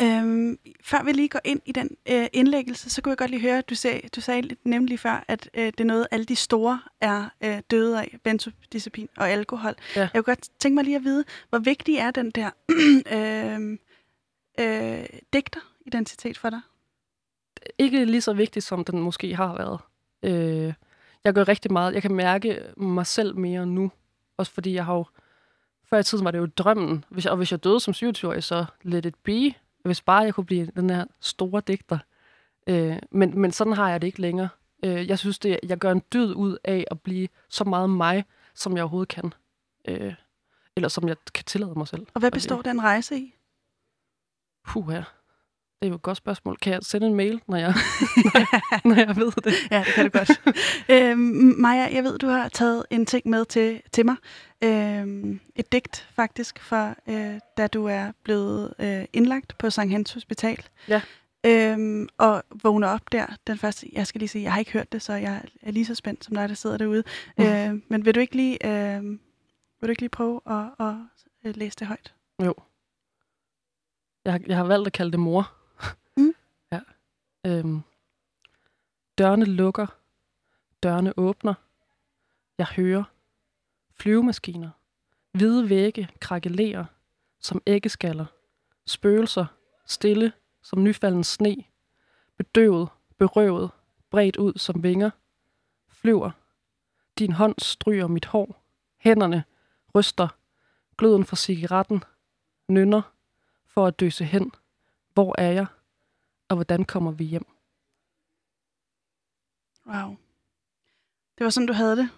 Øhm, 0.01 0.59
før 0.83 1.03
vi 1.03 1.11
lige 1.11 1.29
går 1.29 1.39
ind 1.43 1.61
i 1.65 1.71
den 1.71 1.97
øh, 2.11 2.27
indlæggelse, 2.33 2.89
så 2.89 3.01
kunne 3.01 3.09
jeg 3.09 3.17
godt 3.17 3.31
lige 3.31 3.41
høre, 3.41 3.57
at 3.57 3.69
du 3.69 3.75
sagde, 3.75 4.09
du 4.15 4.21
sagde 4.21 4.55
nemlig 4.63 4.99
før, 4.99 5.23
at 5.27 5.49
øh, 5.53 5.65
det 5.65 5.79
er 5.79 5.83
noget, 5.83 6.07
alle 6.11 6.25
de 6.25 6.35
store 6.35 6.79
er 7.01 7.29
øh, 7.43 7.61
døde 7.71 7.99
af, 7.99 8.17
benzodiazepin 8.23 9.09
og 9.17 9.29
alkohol. 9.29 9.75
Ja. 9.95 9.99
Jeg 10.01 10.09
kunne 10.13 10.35
godt 10.35 10.49
tænke 10.59 10.75
mig 10.75 10.83
lige 10.83 10.95
at 10.95 11.03
vide, 11.03 11.23
hvor 11.49 11.59
vigtig 11.59 11.95
er 11.95 12.11
den 12.11 12.31
der 12.31 12.49
øh, 13.15 13.77
øh, 14.59 15.05
digteridentitet 15.33 16.37
for 16.37 16.49
dig? 16.49 16.61
Ikke 17.77 18.05
lige 18.05 18.21
så 18.21 18.33
vigtigt, 18.33 18.65
som 18.65 18.85
den 18.85 18.99
måske 18.99 19.35
har 19.35 19.57
været. 19.57 19.79
Øh, 20.23 20.73
jeg 21.23 21.33
gør 21.33 21.47
rigtig 21.47 21.71
meget. 21.71 21.93
Jeg 21.93 22.01
kan 22.01 22.15
mærke 22.15 22.61
mig 22.77 23.07
selv 23.07 23.37
mere 23.37 23.65
nu. 23.65 23.91
Også 24.37 24.51
fordi 24.51 24.73
jeg 24.73 24.85
har 24.85 24.93
jo... 24.93 25.05
Før 25.89 25.99
i 25.99 26.03
tiden 26.03 26.25
var 26.25 26.31
det 26.31 26.39
jo 26.39 26.45
drømmen. 26.45 27.05
Hvis 27.09 27.25
jeg, 27.25 27.31
og 27.31 27.37
hvis 27.37 27.51
jeg 27.51 27.63
døde 27.63 27.79
som 27.79 27.93
27-årig, 27.97 28.43
så 28.43 28.65
let 28.81 29.05
it 29.05 29.15
be. 29.15 29.53
Hvis 29.83 30.01
bare 30.01 30.23
jeg 30.23 30.33
kunne 30.33 30.45
blive 30.45 30.65
den 30.75 30.89
her 30.89 31.05
store 31.19 31.61
digter. 31.67 31.97
Øh, 32.67 32.97
men, 33.11 33.39
men 33.39 33.51
sådan 33.51 33.73
har 33.73 33.89
jeg 33.89 34.01
det 34.01 34.07
ikke 34.07 34.21
længere. 34.21 34.49
Øh, 34.85 35.07
jeg 35.07 35.19
synes, 35.19 35.39
det, 35.39 35.59
jeg 35.63 35.77
gør 35.77 35.91
en 35.91 36.01
dyd 36.13 36.33
ud 36.33 36.57
af 36.63 36.85
at 36.91 37.01
blive 37.01 37.27
så 37.49 37.63
meget 37.63 37.89
mig, 37.89 38.25
som 38.53 38.75
jeg 38.75 38.83
overhovedet 38.83 39.09
kan. 39.09 39.33
Øh, 39.87 40.13
eller 40.75 40.89
som 40.89 41.07
jeg 41.07 41.15
kan 41.33 41.45
tillade 41.45 41.73
mig 41.75 41.87
selv. 41.87 42.07
Og 42.13 42.19
hvad 42.19 42.31
består 42.31 42.61
den 42.61 42.83
rejse 42.83 43.17
i? 43.17 43.35
Puh, 44.67 44.93
ja. 44.93 45.03
Det 45.79 45.85
er 45.87 45.89
jo 45.89 45.95
et 45.95 46.01
godt 46.01 46.17
spørgsmål. 46.17 46.57
Kan 46.57 46.73
jeg 46.73 46.79
sende 46.83 47.07
en 47.07 47.15
mail, 47.15 47.41
når 47.47 47.57
jeg, 47.57 47.73
når 48.85 48.95
jeg 48.95 49.15
ved 49.15 49.31
det? 49.31 49.53
Ja, 49.71 49.83
det 49.85 49.93
kan 49.93 50.05
du 50.11 50.17
godt. 50.17 50.41
øhm, 50.89 51.19
Maja, 51.57 51.87
jeg 51.93 52.03
ved, 52.03 52.17
du 52.19 52.27
har 52.27 52.49
taget 52.49 52.85
en 52.89 53.05
ting 53.05 53.29
med 53.29 53.45
til, 53.45 53.81
til 53.91 54.05
mig. 54.05 54.15
Øhm, 54.63 55.39
et 55.55 55.71
digt 55.71 56.09
faktisk, 56.15 56.59
fra 56.59 56.95
øh, 57.09 57.39
da 57.57 57.67
du 57.67 57.85
er 57.85 58.11
blevet 58.23 58.73
øh, 58.79 59.05
indlagt 59.13 59.57
på 59.57 59.69
Sankt 59.69 59.91
Hans 59.91 60.13
Hospital. 60.13 60.65
Ja. 60.87 61.01
Øhm, 61.45 62.07
og 62.17 62.43
vågner 62.63 62.87
op 62.87 63.11
der 63.11 63.25
den 63.47 63.57
første. 63.57 63.87
Jeg 63.93 64.07
skal 64.07 64.19
lige 64.19 64.29
sige, 64.29 64.43
jeg 64.43 64.51
har 64.53 64.59
ikke 64.59 64.71
hørt 64.71 64.91
det, 64.91 65.01
så 65.01 65.13
jeg 65.13 65.41
er 65.61 65.71
lige 65.71 65.85
så 65.85 65.95
spændt 65.95 66.25
som 66.25 66.35
dig, 66.35 66.49
der 66.49 66.55
sidder 66.55 66.77
derude. 66.77 67.03
Mm. 67.37 67.43
Øh, 67.45 67.81
men 67.87 68.05
vil 68.05 68.15
du 68.15 68.19
ikke 68.19 68.35
lige, 68.35 68.67
øh, 68.67 69.03
vil 69.79 69.87
du 69.87 69.89
ikke 69.89 70.01
lige 70.01 70.09
prøve 70.09 70.41
at, 70.45 70.85
at, 70.87 70.93
at 71.43 71.57
læse 71.57 71.75
det 71.79 71.87
højt? 71.87 72.13
Jeg 74.25 74.33
har, 74.33 74.39
jeg 74.47 74.57
har 74.57 74.63
valgt 74.63 74.87
at 74.87 74.93
kalde 74.93 75.11
det 75.11 75.19
mor. 75.19 75.56
Øhm. 77.47 77.81
Dørene 79.17 79.45
lukker. 79.45 79.87
Dørene 80.83 81.13
åbner. 81.17 81.53
Jeg 82.57 82.67
hører. 82.67 83.03
Flyvemaskiner. 83.91 84.69
Hvide 85.31 85.69
vægge 85.69 86.09
krakelerer 86.19 86.85
som 87.39 87.61
æggeskaller. 87.67 88.25
Spøgelser. 88.85 89.45
Stille 89.85 90.33
som 90.61 90.83
nyfalden 90.83 91.23
sne. 91.23 91.55
Bedøvet. 92.37 92.89
Berøvet. 93.17 93.71
Bredt 94.09 94.37
ud 94.37 94.53
som 94.53 94.83
vinger. 94.83 95.09
Flyver. 95.87 96.31
Din 97.19 97.31
hånd 97.31 97.55
stryger 97.57 98.07
mit 98.07 98.25
hår. 98.25 98.63
Hænderne 98.97 99.43
ryster. 99.95 100.27
Gløden 100.97 101.25
fra 101.25 101.35
cigaretten. 101.35 102.03
Nynner 102.67 103.01
for 103.65 103.85
at 103.87 103.99
døse 103.99 104.23
hen. 104.25 104.51
Hvor 105.13 105.35
er 105.37 105.51
jeg? 105.51 105.65
Og 106.49 106.55
hvordan 106.55 106.85
kommer 106.85 107.11
vi 107.11 107.23
hjem? 107.23 107.45
Wow. 109.85 110.15
Det 111.37 111.43
var 111.43 111.49
sådan, 111.49 111.67
du 111.67 111.73
havde 111.73 111.97
det? 111.97 112.09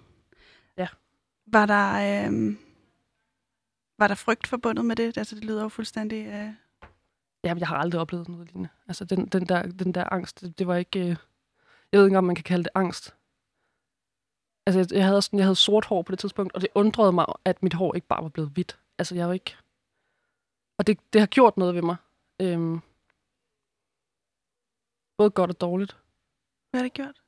Ja. 0.77 0.87
Var 1.45 1.65
der, 1.65 1.93
øh, 1.93 2.55
var 3.97 4.07
der 4.07 4.15
frygt 4.15 4.47
forbundet 4.47 4.85
med 4.85 4.95
det? 4.95 5.17
Altså, 5.17 5.35
det 5.35 5.43
lyder 5.43 5.63
jo 5.63 5.69
fuldstændig... 5.69 6.25
Øh... 6.25 6.53
Jamen, 7.43 7.59
jeg 7.59 7.67
har 7.67 7.77
aldrig 7.77 8.01
oplevet 8.01 8.27
noget 8.27 8.47
lignende. 8.47 8.69
Altså, 8.87 9.05
den, 9.05 9.25
den, 9.25 9.45
der, 9.45 9.61
den 9.61 9.93
der 9.93 10.13
angst, 10.13 10.41
det, 10.41 10.59
det 10.59 10.67
var 10.67 10.75
ikke... 10.75 10.99
Øh... 10.99 11.15
Jeg 11.91 11.99
ved 11.99 12.05
ikke, 12.05 12.17
om 12.17 12.23
man 12.23 12.35
kan 12.35 12.43
kalde 12.43 12.63
det 12.63 12.71
angst. 12.75 13.15
Altså, 14.65 14.79
jeg, 14.79 14.93
jeg, 14.93 15.05
havde 15.05 15.21
sådan, 15.21 15.39
jeg 15.39 15.45
havde 15.45 15.55
sort 15.55 15.85
hår 15.85 16.01
på 16.01 16.11
det 16.11 16.19
tidspunkt, 16.19 16.53
og 16.53 16.61
det 16.61 16.69
undrede 16.75 17.11
mig, 17.11 17.25
at 17.45 17.63
mit 17.63 17.73
hår 17.73 17.95
ikke 17.95 18.07
bare 18.07 18.23
var 18.23 18.29
blevet 18.29 18.51
hvidt. 18.51 18.79
Altså, 18.97 19.15
jeg 19.15 19.27
var 19.27 19.33
ikke... 19.33 19.55
Og 20.77 20.87
det, 20.87 21.13
det 21.13 21.21
har 21.21 21.27
gjort 21.27 21.57
noget 21.57 21.75
ved 21.75 21.81
mig. 21.81 21.95
Øhm... 22.41 22.81
Både 25.19 25.29
godt 25.29 25.51
og 25.51 25.61
dårligt. 25.61 25.97
Hvad 26.69 26.79
har 26.79 26.85
det 26.85 26.93
gjort? 26.93 27.21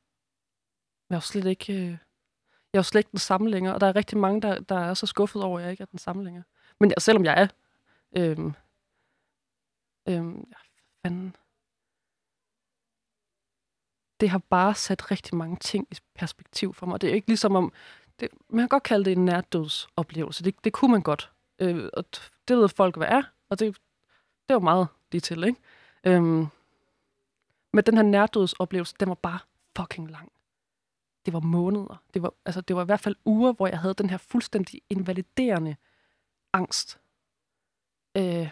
Jeg 1.10 1.16
er 1.16 1.18
jo 1.18 1.22
slet 1.22 1.46
ikke... 1.46 1.74
Øh... 1.74 1.98
Jeg 2.74 2.78
er 2.78 2.80
jo 2.80 2.84
slet 2.84 3.00
ikke 3.00 3.12
den 3.12 3.20
samme 3.20 3.50
længere, 3.50 3.74
og 3.74 3.82
der 3.82 3.88
er 3.88 3.96
rigtig 3.96 4.18
mange, 4.18 4.42
der, 4.42 4.60
der 4.60 4.76
er 4.76 4.94
så 4.94 5.06
skuffet 5.06 5.44
over, 5.44 5.60
at 5.60 5.64
jeg 5.64 5.72
ikke 5.72 5.82
er 5.82 5.86
den 5.86 6.00
samme 6.00 6.24
længere. 6.24 6.44
Men 6.80 6.90
jeg, 6.90 7.02
selvom 7.02 7.26
jeg 7.26 7.42
er... 7.42 7.48
Øhm... 8.18 8.54
Øhm... 10.08 10.48
Ja, 10.52 10.58
fanden 11.06 11.36
det 14.22 14.30
har 14.30 14.38
bare 14.50 14.76
sat 14.76 15.12
rigtig 15.12 15.36
mange 15.36 15.58
ting 15.58 15.88
i 15.92 15.96
perspektiv 16.16 16.74
for 16.74 16.86
mig. 16.86 17.02
Det 17.02 17.10
er 17.10 17.14
ikke 17.14 17.28
ligesom 17.28 17.56
om, 17.56 17.74
det, 18.20 18.30
man 18.50 18.62
kan 18.62 18.70
godt 18.70 18.84
kalde 18.84 19.06
det 19.06 19.12
en 19.12 19.26
nærdødsoplevelse. 19.26 20.44
Det, 20.44 20.64
det 20.64 20.74
kunne 20.74 20.92
man 20.92 21.02
godt. 21.02 21.32
Øh, 21.60 21.90
og 21.94 22.06
det 22.48 22.58
ved 22.58 22.70
folk, 22.70 22.98
hvad 22.98 23.08
er, 23.08 23.24
og 23.50 23.60
det, 23.60 23.78
det 24.48 24.54
var 24.54 24.60
meget 24.60 24.88
lige 25.12 25.22
til, 25.22 25.44
ikke? 25.44 25.60
Øhm, 26.04 26.48
men 27.74 27.84
den 27.84 27.96
her 27.96 28.04
nærdødsoplevelse, 28.04 28.96
den 29.00 29.10
var 29.10 29.16
bare 29.16 29.40
fucking 29.78 30.12
lang. 30.12 30.32
Det 31.26 31.34
var 31.34 31.40
måneder. 31.40 32.04
Det 32.14 32.22
var, 32.22 32.34
altså, 32.46 32.62
det 32.62 32.76
var 32.76 32.82
i 32.82 32.86
hvert 32.86 33.00
fald 33.00 33.16
uger, 33.26 33.54
hvor 33.54 33.68
jeg 33.68 33.80
havde 33.80 33.94
den 33.94 34.10
her 34.10 34.18
fuldstændig 34.18 34.82
invaliderende 34.90 35.76
angst. 36.54 37.00
Øh, 38.18 38.50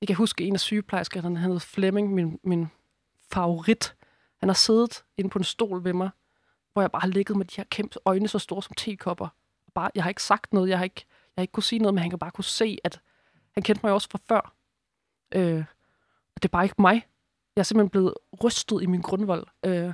jeg 0.00 0.06
kan 0.06 0.16
huske 0.16 0.44
en 0.44 0.54
af 0.54 0.60
sygeplejerskerne, 0.60 1.38
han 1.38 1.50
hed 1.50 1.60
Flemming, 1.60 2.14
min, 2.14 2.40
min 2.42 2.68
favorit. 3.32 3.96
Han 4.36 4.48
har 4.48 4.54
siddet 4.54 5.04
inde 5.16 5.30
på 5.30 5.38
en 5.38 5.44
stol 5.44 5.84
ved 5.84 5.92
mig, 5.92 6.10
hvor 6.72 6.82
jeg 6.82 6.90
bare 6.90 7.00
har 7.00 7.08
ligget 7.08 7.36
med 7.36 7.44
de 7.44 7.56
her 7.56 7.64
kæmpe 7.64 7.98
øjne, 8.04 8.28
så 8.28 8.38
store 8.38 8.62
som 8.62 8.74
tekopper. 8.74 9.28
Bare, 9.74 9.90
jeg 9.94 10.02
har 10.02 10.08
ikke 10.08 10.22
sagt 10.22 10.52
noget, 10.52 10.68
jeg 10.68 10.78
har 10.78 10.84
ikke, 10.84 11.04
jeg 11.06 11.40
har 11.40 11.42
ikke 11.42 11.52
kunne 11.52 11.62
sige 11.62 11.78
noget, 11.78 11.94
men 11.94 12.02
han 12.02 12.10
kan 12.10 12.18
bare 12.18 12.30
kunne 12.30 12.44
se, 12.44 12.78
at 12.84 13.00
han 13.52 13.62
kendte 13.62 13.86
mig 13.86 13.92
også 13.92 14.08
fra 14.10 14.18
før. 14.28 14.54
Øh, 15.32 15.64
og 16.34 16.42
det 16.42 16.48
er 16.48 16.52
bare 16.52 16.64
ikke 16.64 16.82
mig. 16.82 17.06
Jeg 17.60 17.62
er 17.62 17.66
simpelthen 17.66 17.90
blevet 17.90 18.14
rystet 18.44 18.82
i 18.82 18.86
min 18.86 19.00
grundvold 19.00 19.46
øh, 19.64 19.92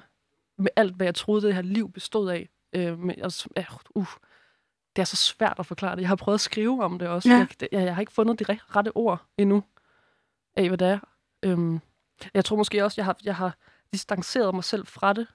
med 0.59 0.68
alt, 0.76 0.96
hvad 0.96 1.07
jeg 1.07 1.14
troede, 1.14 1.46
det 1.46 1.55
her 1.55 1.62
liv 1.62 1.92
bestod 1.92 2.31
af. 2.31 2.48
Øh, 2.72 2.98
men, 2.98 3.22
altså, 3.22 3.48
uh, 3.94 4.07
det 4.96 5.02
er 5.02 5.07
så 5.07 5.16
svært 5.16 5.57
at 5.59 5.66
forklare 5.66 5.96
det. 5.96 6.00
Jeg 6.00 6.09
har 6.09 6.16
prøvet 6.16 6.35
at 6.35 6.40
skrive 6.40 6.85
om 6.85 6.98
det 6.98 7.09
også. 7.09 7.29
Ja. 7.29 7.37
Jeg, 7.37 7.48
jeg, 7.72 7.83
jeg 7.85 7.94
har 7.94 8.00
ikke 8.00 8.12
fundet 8.12 8.38
de 8.38 8.44
rette 8.76 8.96
ord 8.96 9.26
endnu 9.38 9.64
af, 10.57 10.68
hvad 10.68 10.79
det 10.79 10.88
er. 10.88 10.98
Øh, 11.42 11.81
jeg 12.35 12.44
tror 12.44 12.57
måske 12.57 12.85
også, 12.85 12.94
jeg 13.00 13.05
har, 13.05 13.16
jeg 13.24 13.37
har 13.37 13.57
distanceret 13.92 14.55
mig 14.55 14.64
selv 14.64 14.87
fra 14.87 15.12
det. 15.12 15.26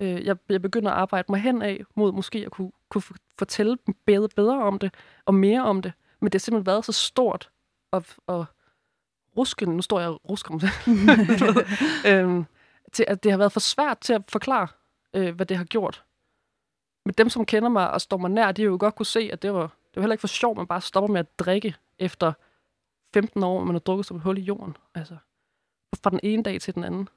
Øh, 0.00 0.24
jeg, 0.24 0.36
jeg 0.48 0.62
begynder 0.62 0.90
at 0.90 0.96
arbejde 0.96 1.26
mig 1.28 1.40
hen 1.40 1.62
af 1.62 1.84
mod 1.94 2.12
måske 2.12 2.38
at 2.46 2.50
kunne, 2.50 2.72
kunne 2.88 3.02
fortælle 3.38 3.76
bedre, 4.06 4.28
bedre 4.28 4.62
om 4.62 4.78
det, 4.78 4.94
og 5.24 5.34
mere 5.34 5.62
om 5.62 5.82
det. 5.82 5.92
Men 6.20 6.32
det 6.32 6.34
har 6.34 6.44
simpelthen 6.44 6.66
været 6.66 6.84
så 6.84 6.92
stort, 6.92 7.50
og, 7.92 8.04
og 8.26 8.46
rusken, 9.36 9.68
nu 9.68 9.82
står 9.82 10.00
jeg 10.00 10.08
og 10.08 10.20
rusker 10.30 10.54
om 10.54 10.60
det, 10.60 10.70
øhm, 12.10 12.44
til 12.92 13.04
at 13.08 13.24
det 13.24 13.30
har 13.30 13.38
været 13.38 13.52
for 13.52 13.60
svært 13.60 13.98
til 13.98 14.12
at 14.12 14.22
forklare, 14.28 14.68
øh, 15.14 15.34
hvad 15.34 15.46
det 15.46 15.56
har 15.56 15.64
gjort. 15.64 16.04
Men 17.04 17.14
dem, 17.18 17.28
som 17.28 17.46
kender 17.46 17.68
mig 17.68 17.90
og 17.90 18.00
står 18.00 18.16
mig 18.16 18.30
nær, 18.30 18.52
de 18.52 18.62
har 18.62 18.70
jo 18.70 18.76
godt 18.80 18.94
kunne 18.94 19.06
se, 19.06 19.28
at 19.32 19.42
det 19.42 19.52
var, 19.54 19.62
det 19.62 19.96
var 19.96 20.02
heller 20.02 20.14
ikke 20.14 20.20
for 20.20 20.28
sjovt, 20.28 20.56
man 20.56 20.66
bare 20.66 20.80
stopper 20.80 21.12
med 21.12 21.20
at 21.20 21.38
drikke 21.38 21.76
efter 21.98 22.32
15 23.14 23.42
år, 23.42 23.64
man 23.64 23.74
har 23.74 23.80
drukket 23.80 24.06
som 24.06 24.16
et 24.16 24.22
hul 24.22 24.38
i 24.38 24.40
jorden. 24.40 24.76
Altså 24.94 25.16
fra 26.02 26.10
den 26.10 26.20
ene 26.22 26.42
dag 26.42 26.60
til 26.60 26.74
den 26.74 26.84
anden. 26.84 27.08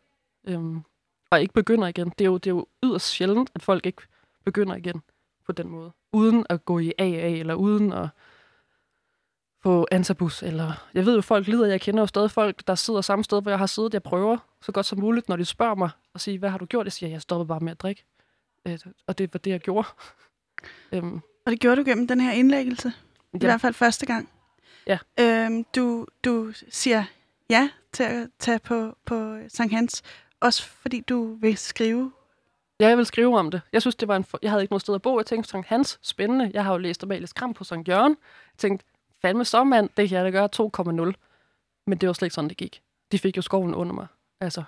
Øhm, 0.47 0.82
og 1.30 1.41
ikke 1.41 1.53
begynder 1.53 1.88
igen. 1.88 2.10
Det 2.10 2.21
er, 2.21 2.30
jo, 2.30 2.38
det 2.38 2.49
er 2.49 2.56
jo 2.56 2.67
yderst 2.84 3.06
sjældent, 3.06 3.51
at 3.56 3.62
folk 3.62 3.86
ikke 3.86 4.01
begynder 4.45 4.75
igen 4.75 5.01
på 5.45 5.51
den 5.51 5.69
måde. 5.69 5.91
Uden 6.13 6.45
at 6.49 6.65
gå 6.65 6.80
i 6.80 6.93
AA, 6.97 7.30
eller 7.30 7.53
uden 7.53 7.93
at 7.93 8.10
få 9.67 9.88
antabus, 9.91 10.43
eller... 10.43 10.88
Jeg 10.93 11.06
ved 11.06 11.15
jo, 11.15 11.21
folk 11.21 11.47
lider. 11.47 11.65
Jeg 11.65 11.82
kender 11.82 12.01
jo 12.01 12.08
stadig 12.08 12.32
folk, 12.32 12.67
der 12.67 12.75
sidder 12.75 13.01
samme 13.01 13.23
sted, 13.23 13.41
hvor 13.41 13.51
jeg 13.51 13.60
har 13.60 13.65
siddet. 13.65 13.93
Jeg 13.93 14.03
prøver 14.03 14.38
så 14.62 14.71
godt 14.71 14.86
som 14.86 14.99
muligt, 14.99 15.30
når 15.30 15.36
de 15.36 15.45
spørger 15.45 15.75
mig, 15.75 15.89
og 16.13 16.21
siger, 16.21 16.39
hvad 16.39 16.49
har 16.49 16.58
du 16.58 16.65
gjort? 16.65 16.86
Jeg 16.86 16.93
siger, 16.93 17.10
jeg 17.10 17.21
stoppede 17.21 17.47
bare 17.47 17.60
med 17.60 17.71
at 17.71 17.82
drikke. 17.82 18.03
Øh, 18.67 18.80
og 19.08 19.17
det 19.17 19.34
var 19.34 19.38
det, 19.38 19.51
jeg 19.51 19.60
gjorde. 19.60 19.88
øhm. 20.93 21.21
Og 21.45 21.51
det 21.51 21.60
gjorde 21.60 21.84
du 21.84 21.89
gennem 21.89 22.08
den 22.08 22.21
her 22.21 22.32
indlæggelse? 22.32 22.88
I 23.34 23.38
ja. 23.41 23.47
hvert 23.47 23.62
fald 23.62 23.73
første 23.73 24.06
gang? 24.06 24.30
Ja. 24.88 24.97
Øhm, 25.19 25.63
du, 25.75 26.08
du 26.25 26.51
siger 26.69 27.03
ja 27.49 27.69
til 27.93 28.03
at 28.03 28.30
tage 28.39 28.60
på, 28.60 28.97
på 29.06 29.38
Sankt 29.47 29.73
Hans, 29.73 30.03
også 30.39 30.63
fordi 30.63 30.99
du 30.99 31.36
vil 31.36 31.58
skrive? 31.58 32.12
Ja, 32.80 32.88
jeg 32.88 32.97
vil 32.97 33.06
skrive 33.06 33.39
om 33.39 33.51
det. 33.51 33.62
Jeg 33.73 33.82
synes, 33.82 33.95
det 33.95 34.08
var 34.08 34.15
en 34.15 34.23
for... 34.23 34.39
Jeg 34.41 34.51
havde 34.51 34.63
ikke 34.63 34.71
noget 34.71 34.82
sted 34.82 34.95
at 34.95 35.01
bo. 35.01 35.19
Jeg 35.19 35.25
tænkte, 35.25 35.49
Sankt 35.49 35.67
Hans, 35.67 35.99
spændende. 36.01 36.51
Jeg 36.53 36.63
har 36.63 36.71
jo 36.71 36.77
læst 36.77 37.03
Amalie 37.03 37.27
Skram 37.27 37.53
på 37.53 37.63
Sankt 37.63 37.88
Jørgen. 37.88 38.17
Jeg 38.53 38.58
tænkte, 38.58 38.86
fandme 39.28 39.46
så 39.46 39.63
mand, 39.63 39.90
det 39.98 40.10
kan 40.10 40.18
jeg 40.18 40.26
da 40.26 40.30
gøre 40.30 40.50
2,0. 41.12 41.13
Men 41.88 41.98
det 41.98 42.08
var 42.08 42.13
slet 42.13 42.26
ikke 42.26 42.34
sådan, 42.34 42.50
det 42.50 42.58
gik. 42.58 42.82
De 43.12 43.20
fik 43.20 43.38
jo 43.38 43.42
skoven 43.42 43.76
under 43.76 43.94
mig. 43.94 44.08
Altså. 44.40 44.63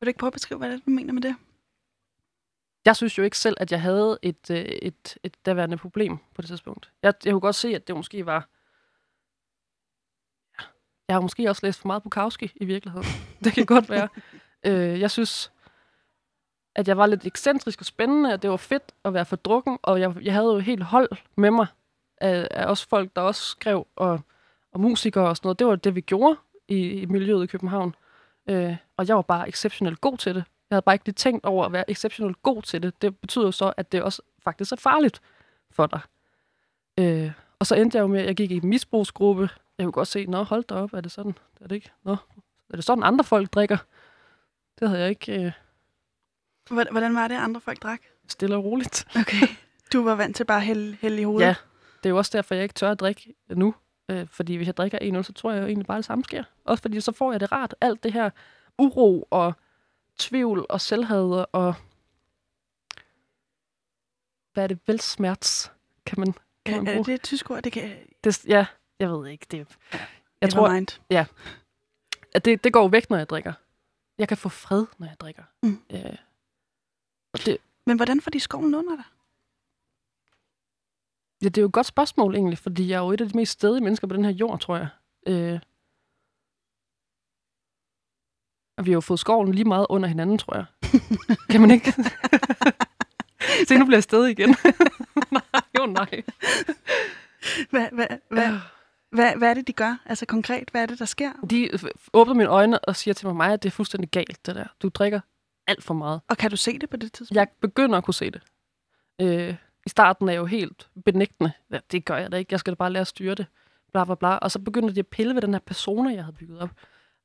Vil 0.00 0.06
du 0.06 0.08
ikke 0.08 0.18
prøve 0.18 0.28
at 0.28 0.32
beskrive, 0.32 0.58
hvad 0.58 0.70
det 0.70 0.76
er, 0.76 0.80
du 0.84 0.90
mener 0.90 1.12
med 1.12 1.22
det? 1.22 1.36
Jeg 2.84 2.96
synes 2.96 3.18
jo 3.18 3.22
ikke 3.22 3.38
selv, 3.38 3.56
at 3.60 3.72
jeg 3.72 3.80
havde 3.80 4.18
et, 4.22 4.50
øh, 4.50 4.56
et, 4.56 4.82
et, 4.82 5.18
et 5.22 5.46
daværende 5.46 5.76
problem 5.76 6.18
på 6.34 6.42
det 6.42 6.48
tidspunkt. 6.48 6.92
Jeg, 7.02 7.14
jeg 7.24 7.32
kunne 7.32 7.40
godt 7.40 7.56
se, 7.56 7.74
at 7.74 7.88
det 7.88 7.96
måske 7.96 8.26
var 8.26 8.48
jeg 11.08 11.16
har 11.16 11.20
måske 11.20 11.50
også 11.50 11.66
læst 11.66 11.80
for 11.80 11.86
meget 11.86 12.02
Bukowski 12.02 12.52
i 12.56 12.64
virkeligheden. 12.64 13.06
Det 13.44 13.52
kan 13.52 13.66
godt 13.66 13.90
være. 13.90 14.08
øh, 14.66 15.00
jeg 15.00 15.10
synes, 15.10 15.52
at 16.74 16.88
jeg 16.88 16.96
var 16.96 17.06
lidt 17.06 17.26
ekscentrisk 17.26 17.80
og 17.80 17.86
spændende, 17.86 18.32
at 18.32 18.42
det 18.42 18.50
var 18.50 18.56
fedt 18.56 18.92
at 19.04 19.14
være 19.14 19.24
for 19.24 19.36
drukken, 19.36 19.78
og 19.82 20.00
jeg, 20.00 20.16
jeg 20.22 20.32
havde 20.32 20.46
jo 20.46 20.58
helt 20.58 20.82
hold 20.82 21.08
med 21.36 21.50
mig 21.50 21.66
af, 22.22 22.48
af 22.50 22.66
også 22.66 22.88
folk, 22.88 23.10
der 23.16 23.22
også 23.22 23.42
skrev, 23.42 23.86
og, 23.96 24.20
og 24.72 24.80
musikere 24.80 25.28
og 25.28 25.36
sådan 25.36 25.46
noget. 25.46 25.58
Det 25.58 25.66
var 25.66 25.76
det, 25.76 25.94
vi 25.94 26.00
gjorde 26.00 26.36
i, 26.68 26.88
i 26.88 27.06
miljøet 27.06 27.44
i 27.44 27.46
København. 27.46 27.94
Øh, 28.50 28.76
og 28.96 29.08
jeg 29.08 29.16
var 29.16 29.22
bare 29.22 29.48
exceptionelt 29.48 30.00
god 30.00 30.18
til 30.18 30.34
det. 30.34 30.44
Jeg 30.70 30.74
havde 30.74 30.82
bare 30.82 30.94
ikke 30.94 31.04
lige 31.04 31.14
tænkt 31.14 31.46
over 31.46 31.64
at 31.64 31.72
være 31.72 31.90
exceptionelt 31.90 32.42
god 32.42 32.62
til 32.62 32.82
det. 32.82 33.02
Det 33.02 33.16
betyder 33.16 33.44
jo 33.44 33.52
så, 33.52 33.72
at 33.76 33.92
det 33.92 34.02
også 34.02 34.22
faktisk 34.44 34.72
er 34.72 34.76
farligt 34.76 35.20
for 35.70 35.86
dig. 35.86 36.00
Øh, 36.98 37.32
og 37.58 37.66
så 37.66 37.74
endte 37.74 37.96
jeg 37.96 38.02
jo 38.02 38.06
med, 38.06 38.20
at 38.20 38.26
jeg 38.26 38.36
gik 38.36 38.50
i 38.50 38.56
en 38.56 38.68
misbrugsgruppe, 38.68 39.48
jeg 39.78 39.84
kunne 39.84 39.92
godt 39.92 40.08
se, 40.08 40.26
nå, 40.26 40.42
hold 40.42 40.64
da 40.64 40.74
op, 40.74 40.92
er 40.92 41.00
det 41.00 41.12
sådan? 41.12 41.34
Er 41.60 41.68
det 41.68 41.74
ikke? 41.74 41.90
Nå, 42.04 42.16
er 42.70 42.76
det 42.76 42.84
sådan, 42.84 43.04
andre 43.04 43.24
folk 43.24 43.52
drikker? 43.52 43.76
Det 44.80 44.88
havde 44.88 45.00
jeg 45.00 45.10
ikke... 45.10 45.44
Øh... 45.44 45.52
Hvordan 46.70 47.14
var 47.14 47.28
det, 47.28 47.34
andre 47.34 47.60
folk 47.60 47.82
drak? 47.82 48.00
Stille 48.28 48.56
og 48.56 48.64
roligt. 48.64 49.06
Okay. 49.20 49.46
Du 49.92 50.04
var 50.04 50.14
vant 50.14 50.36
til 50.36 50.44
bare 50.44 50.58
at 50.58 50.64
hælde, 50.64 50.96
hælde 51.00 51.20
i 51.20 51.24
hovedet? 51.24 51.46
Ja, 51.46 51.54
det 52.02 52.08
er 52.08 52.10
jo 52.10 52.16
også 52.16 52.30
derfor, 52.34 52.54
jeg 52.54 52.62
ikke 52.62 52.72
tør 52.72 52.90
at 52.90 53.00
drikke 53.00 53.34
nu. 53.48 53.74
Øh, 54.08 54.26
fordi 54.28 54.56
hvis 54.56 54.66
jeg 54.66 54.76
drikker 54.76 54.98
en 54.98 55.16
øl, 55.16 55.24
så 55.24 55.32
tror 55.32 55.52
jeg 55.52 55.60
jo 55.62 55.66
egentlig 55.66 55.86
bare, 55.86 55.96
det 55.96 56.04
samme 56.04 56.24
sker. 56.24 56.44
Også 56.64 56.82
fordi 56.82 57.00
så 57.00 57.12
får 57.12 57.32
jeg 57.32 57.40
det 57.40 57.52
rart. 57.52 57.74
Alt 57.80 58.02
det 58.02 58.12
her 58.12 58.30
uro 58.78 59.28
og 59.30 59.52
tvivl 60.18 60.66
og 60.68 60.80
selvhed 60.80 61.44
og... 61.52 61.74
Hvad 64.52 64.64
er 64.64 64.68
det? 64.68 64.78
Velsmerts, 64.86 65.72
kan 66.06 66.20
man, 66.20 66.34
kan 66.64 66.76
man 66.76 66.84
bruge. 66.84 66.98
Er 66.98 67.02
det 67.02 67.14
et 67.14 67.22
tysk 67.22 67.50
ord? 67.50 67.62
Det 67.62 67.72
kan... 67.72 67.96
Det, 68.24 68.44
ja, 68.46 68.66
jeg 68.98 69.10
ved 69.10 69.26
ikke. 69.26 69.46
Det, 69.50 69.78
jeg 70.40 70.50
tror, 70.50 70.72
mind. 70.72 71.00
Ja. 71.10 71.26
At 72.34 72.44
det, 72.44 72.64
det 72.64 72.72
går 72.72 72.88
væk, 72.88 73.10
når 73.10 73.16
jeg 73.16 73.28
drikker. 73.28 73.52
Jeg 74.18 74.28
kan 74.28 74.36
få 74.36 74.48
fred, 74.48 74.86
når 74.98 75.06
jeg 75.06 75.16
drikker. 75.20 75.42
Mm. 75.62 75.80
Øh, 75.92 76.16
det, 77.46 77.58
Men 77.86 77.96
hvordan 77.96 78.20
får 78.20 78.30
de 78.30 78.40
skoven 78.40 78.74
under 78.74 78.96
dig? 78.96 79.04
Ja, 81.42 81.46
det 81.46 81.58
er 81.58 81.62
jo 81.62 81.66
et 81.66 81.72
godt 81.72 81.86
spørgsmål 81.86 82.34
egentlig, 82.34 82.58
fordi 82.58 82.88
jeg 82.88 82.96
er 82.96 83.00
jo 83.00 83.10
et 83.10 83.20
af 83.20 83.28
de 83.28 83.36
mest 83.36 83.52
stedige 83.52 83.84
mennesker 83.84 84.06
på 84.06 84.16
den 84.16 84.24
her 84.24 84.32
jord, 84.32 84.60
tror 84.60 84.76
jeg. 84.76 84.88
Øh, 85.26 85.60
og 88.78 88.86
vi 88.86 88.90
har 88.90 88.96
jo 88.96 89.00
fået 89.00 89.20
skoven 89.20 89.54
lige 89.54 89.64
meget 89.64 89.86
under 89.88 90.08
hinanden, 90.08 90.38
tror 90.38 90.54
jeg. 90.56 90.64
kan 91.50 91.60
man 91.60 91.70
ikke? 91.70 91.92
Se, 93.68 93.78
nu 93.78 93.84
bliver 93.84 93.96
jeg 93.96 94.02
stedig 94.02 94.30
igen. 94.30 94.48
nej, 95.32 95.62
jo 95.78 95.86
nej. 95.86 96.22
Hvad, 97.70 97.88
hvad, 97.92 98.06
hvad, 98.30 98.58
hvad, 99.10 99.36
hvad 99.36 99.50
er 99.50 99.54
det, 99.54 99.66
de 99.66 99.72
gør? 99.72 100.02
Altså 100.06 100.26
konkret, 100.26 100.68
hvad 100.70 100.82
er 100.82 100.86
det, 100.86 100.98
der 100.98 101.04
sker? 101.04 101.32
De 101.50 101.70
åbner 102.12 102.34
mine 102.34 102.48
øjne 102.48 102.84
og 102.84 102.96
siger 102.96 103.14
til 103.14 103.28
mig, 103.28 103.52
at 103.52 103.62
det 103.62 103.68
er 103.68 103.72
fuldstændig 103.72 104.10
galt, 104.10 104.46
det 104.46 104.54
der. 104.54 104.66
Du 104.82 104.88
drikker 104.88 105.20
alt 105.66 105.84
for 105.84 105.94
meget. 105.94 106.20
Og 106.28 106.36
kan 106.36 106.50
du 106.50 106.56
se 106.56 106.78
det 106.78 106.90
på 106.90 106.96
det 106.96 107.12
tidspunkt? 107.12 107.36
Jeg 107.36 107.48
begynder 107.60 107.98
at 107.98 108.04
kunne 108.04 108.14
se 108.14 108.30
det. 108.30 108.42
Øh, 109.20 109.56
I 109.86 109.88
starten 109.88 110.28
er 110.28 110.32
jeg 110.32 110.40
jo 110.40 110.46
helt 110.46 110.90
benægtende. 111.04 111.52
Ja, 111.70 111.78
det 111.92 112.04
gør 112.04 112.16
jeg 112.16 112.32
da 112.32 112.36
ikke. 112.36 112.52
Jeg 112.52 112.60
skal 112.60 112.70
da 112.70 112.74
bare 112.74 112.92
lære 112.92 113.00
at 113.00 113.06
styre 113.06 113.34
det. 113.34 113.46
Bla, 113.92 114.04
bla, 114.04 114.14
bla. 114.14 114.28
Og 114.36 114.50
så 114.50 114.58
begynder 114.58 114.90
de 114.92 115.00
at 115.00 115.06
pille 115.06 115.34
ved 115.34 115.42
den 115.42 115.52
her 115.54 115.60
persona, 115.60 116.10
jeg 116.14 116.24
havde 116.24 116.36
bygget 116.36 116.58
op. 116.60 116.70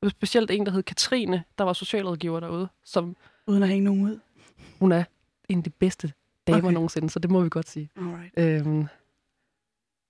Specielt 0.09 0.51
en, 0.51 0.65
der 0.65 0.71
hed 0.71 0.83
Katrine, 0.83 1.43
der 1.57 1.63
var 1.63 1.73
socialrådgiver 1.73 2.39
derude. 2.39 2.67
Som, 2.83 3.15
Uden 3.47 3.63
at 3.63 3.69
hænge 3.69 3.83
nogen 3.85 4.01
ud. 4.01 4.19
Hun 4.79 4.91
er 4.91 5.03
en 5.49 5.57
af 5.57 5.63
de 5.63 5.69
bedste 5.69 6.13
damer 6.47 6.57
Okay. 6.57 6.73
nogensinde, 6.73 7.09
så 7.09 7.19
det 7.19 7.31
må 7.31 7.41
vi 7.41 7.49
godt 7.49 7.69
sige. 7.69 7.89
Alright. 7.97 8.33
Øhm, 8.37 8.87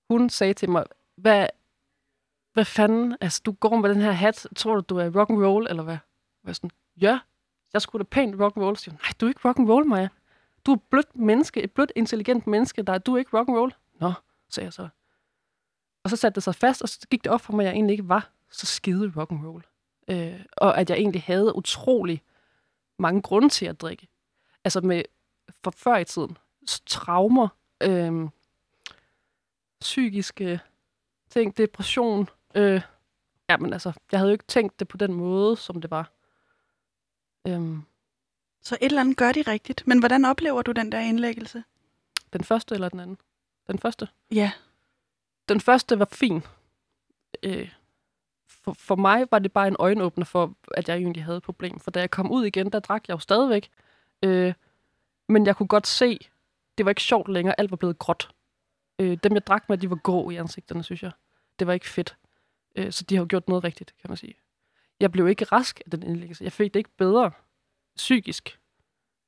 hun 0.09 0.29
sagde 0.29 0.53
til 0.53 0.69
mig, 0.69 0.83
hvad, 1.15 1.47
hvad 2.53 2.65
fanden, 2.65 3.17
altså 3.21 3.41
du 3.45 3.51
går 3.51 3.75
med 3.77 3.89
den 3.89 4.01
her 4.01 4.11
hat, 4.11 4.47
tror 4.55 4.75
du, 4.75 4.81
du 4.81 4.97
er 4.97 5.19
rock 5.19 5.29
and 5.29 5.43
roll 5.43 5.67
eller 5.69 5.83
hvad? 5.83 5.93
Jeg 5.93 6.47
var 6.47 6.53
sådan, 6.53 6.71
ja, 7.01 7.19
jeg 7.73 7.81
skulle 7.81 8.03
da 8.03 8.07
pænt 8.11 8.39
rock 8.39 8.57
and 8.57 8.65
roll. 8.65 8.77
Så 8.77 8.83
siger 8.83 8.93
nej, 8.93 9.11
du 9.21 9.25
er 9.25 9.29
ikke 9.29 9.47
rock 9.47 9.59
and 9.59 9.69
roll, 9.69 9.85
Maja. 9.85 10.07
Du 10.67 10.71
er 10.71 10.75
et 10.75 10.83
blødt 10.89 11.15
menneske, 11.15 11.63
et 11.63 11.71
blødt, 11.71 11.91
intelligent 11.95 12.47
menneske, 12.47 12.83
der 12.83 12.93
er 12.93 12.97
du 12.97 13.13
er 13.13 13.17
ikke 13.17 13.37
rock 13.37 13.49
and 13.49 13.57
roll. 13.57 13.73
Nå, 13.99 14.13
sagde 14.49 14.65
jeg 14.65 14.73
så. 14.73 14.89
Og 16.03 16.09
så 16.09 16.15
satte 16.15 16.35
det 16.35 16.43
sig 16.43 16.55
fast, 16.55 16.81
og 16.81 16.89
så 16.89 17.07
gik 17.09 17.23
det 17.23 17.31
op 17.31 17.41
for 17.41 17.53
mig, 17.53 17.63
at 17.63 17.67
jeg 17.67 17.75
egentlig 17.75 17.93
ikke 17.93 18.09
var 18.09 18.31
så 18.51 18.65
skide 18.65 19.13
rock 19.17 19.31
and 19.31 19.45
roll. 19.45 19.63
Øh, 20.07 20.45
og 20.57 20.77
at 20.77 20.89
jeg 20.89 20.97
egentlig 20.97 21.23
havde 21.23 21.55
utrolig 21.55 22.23
mange 22.99 23.21
grunde 23.21 23.49
til 23.49 23.65
at 23.65 23.81
drikke. 23.81 24.07
Altså 24.63 24.81
med, 24.81 25.03
for 25.63 25.71
før 25.71 25.97
i 25.97 26.05
tiden, 26.05 26.37
traumer, 26.85 27.47
øh, 27.83 28.29
psykiske 29.81 30.59
ting, 31.29 31.57
depression. 31.57 32.29
Øh, 32.55 32.81
ja, 33.49 33.57
men 33.57 33.73
altså, 33.73 33.93
jeg 34.11 34.19
havde 34.19 34.29
jo 34.29 34.33
ikke 34.33 34.47
tænkt 34.47 34.79
det 34.79 34.87
på 34.87 34.97
den 34.97 35.13
måde, 35.13 35.57
som 35.57 35.81
det 35.81 35.91
var. 35.91 36.11
Øhm, 37.47 37.83
så 38.61 38.77
et 38.81 38.85
eller 38.85 39.01
andet 39.01 39.17
gør 39.17 39.31
de 39.31 39.41
rigtigt. 39.41 39.87
Men 39.87 39.99
hvordan 39.99 40.25
oplever 40.25 40.61
du 40.61 40.71
den 40.71 40.91
der 40.91 40.99
indlæggelse? 40.99 41.63
den 42.33 42.43
første 42.43 42.75
eller 42.75 42.89
den 42.89 42.99
anden? 42.99 43.17
Den 43.67 43.79
første. 43.79 44.07
Ja. 44.31 44.51
Den 45.49 45.61
første 45.61 45.99
var 45.99 46.07
fin. 46.11 46.41
Øh, 47.43 47.71
for, 48.47 48.73
for 48.73 48.95
mig 48.95 49.27
var 49.31 49.39
det 49.39 49.51
bare 49.51 49.67
en 49.67 49.75
øjenåbner 49.79 50.25
for, 50.25 50.55
at 50.71 50.89
jeg 50.89 50.97
egentlig 50.97 51.23
havde 51.23 51.37
et 51.37 51.43
problem. 51.43 51.79
For 51.79 51.91
da 51.91 51.99
jeg 51.99 52.11
kom 52.11 52.31
ud 52.31 52.45
igen, 52.45 52.71
der 52.71 52.79
drak 52.79 53.07
jeg 53.07 53.13
jo 53.13 53.19
stadigvæk. 53.19 53.69
Øh, 54.23 54.53
men 55.27 55.45
jeg 55.45 55.55
kunne 55.55 55.67
godt 55.67 55.87
se, 55.87 56.19
det 56.77 56.85
var 56.85 56.91
ikke 56.91 57.01
sjovt 57.01 57.29
længere. 57.29 57.59
Alt 57.59 57.71
var 57.71 57.77
blevet 57.77 57.99
gråt. 57.99 58.29
Øh, 58.99 59.17
dem, 59.23 59.33
jeg 59.33 59.47
drak 59.47 59.69
med, 59.69 59.77
de 59.77 59.89
var 59.89 59.95
grå 59.95 60.29
i 60.29 60.35
ansigterne, 60.35 60.83
synes 60.83 61.03
jeg. 61.03 61.11
Det 61.59 61.67
var 61.67 61.73
ikke 61.73 61.89
fedt. 61.89 62.17
Øh, 62.75 62.91
så 62.91 63.03
de 63.03 63.15
har 63.15 63.21
jo 63.21 63.27
gjort 63.29 63.47
noget 63.47 63.63
rigtigt, 63.63 63.95
kan 64.01 64.09
man 64.09 64.17
sige. 64.17 64.35
Jeg 64.99 65.11
blev 65.11 65.27
ikke 65.27 65.45
rask 65.45 65.81
af 65.85 65.91
den 65.91 66.03
indlæggelse. 66.03 66.43
Jeg 66.43 66.51
fik 66.51 66.73
det 66.73 66.79
ikke 66.79 66.97
bedre 66.97 67.31
psykisk. 67.97 68.59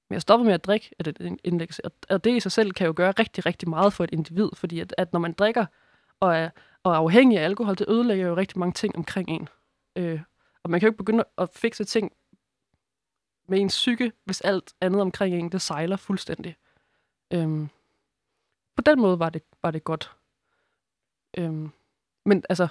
Men 0.09 0.13
jeg 0.13 0.21
stopper 0.21 0.45
med 0.45 0.53
at 0.53 0.65
drikke 0.65 0.91
af 0.99 1.03
det 1.03 1.39
indlæggelse. 1.43 1.85
Og, 1.85 1.91
og 2.09 2.23
det 2.23 2.35
i 2.35 2.39
sig 2.39 2.51
selv 2.51 2.71
kan 2.71 2.87
jo 2.87 2.93
gøre 2.95 3.11
rigtig, 3.11 3.45
rigtig 3.45 3.69
meget 3.69 3.93
for 3.93 4.03
et 4.03 4.13
individ. 4.13 4.49
Fordi 4.53 4.79
at, 4.79 4.95
at 4.97 5.13
når 5.13 5.19
man 5.19 5.33
drikker 5.33 5.65
og 6.19 6.35
er, 6.35 6.49
og 6.83 6.91
er 6.91 6.97
afhængig 6.97 7.39
af 7.39 7.43
alkohol, 7.43 7.75
det 7.75 7.89
ødelægger 7.89 8.27
jo 8.27 8.35
rigtig 8.35 8.59
mange 8.59 8.73
ting 8.73 8.95
omkring 8.95 9.29
en. 9.29 9.49
Øh, 9.95 10.21
og 10.63 10.69
man 10.69 10.79
kan 10.79 10.87
jo 10.87 10.89
ikke 10.91 10.97
begynde 10.97 11.23
at 11.37 11.49
fikse 11.53 11.83
ting 11.83 12.11
med 13.47 13.59
ens 13.59 13.73
psyke, 13.73 14.11
hvis 14.25 14.41
alt 14.41 14.73
andet 14.81 15.01
omkring 15.01 15.35
en, 15.35 15.51
det 15.51 15.61
sejler 15.61 15.95
fuldstændig. 15.95 16.55
Øhm, 17.33 17.69
på 18.75 18.81
den 18.81 19.01
måde 19.01 19.19
var 19.19 19.29
det, 19.29 19.41
var 19.63 19.71
det 19.71 19.83
godt. 19.83 20.15
Øhm, 21.37 21.71
men 22.25 22.43
altså, 22.49 22.63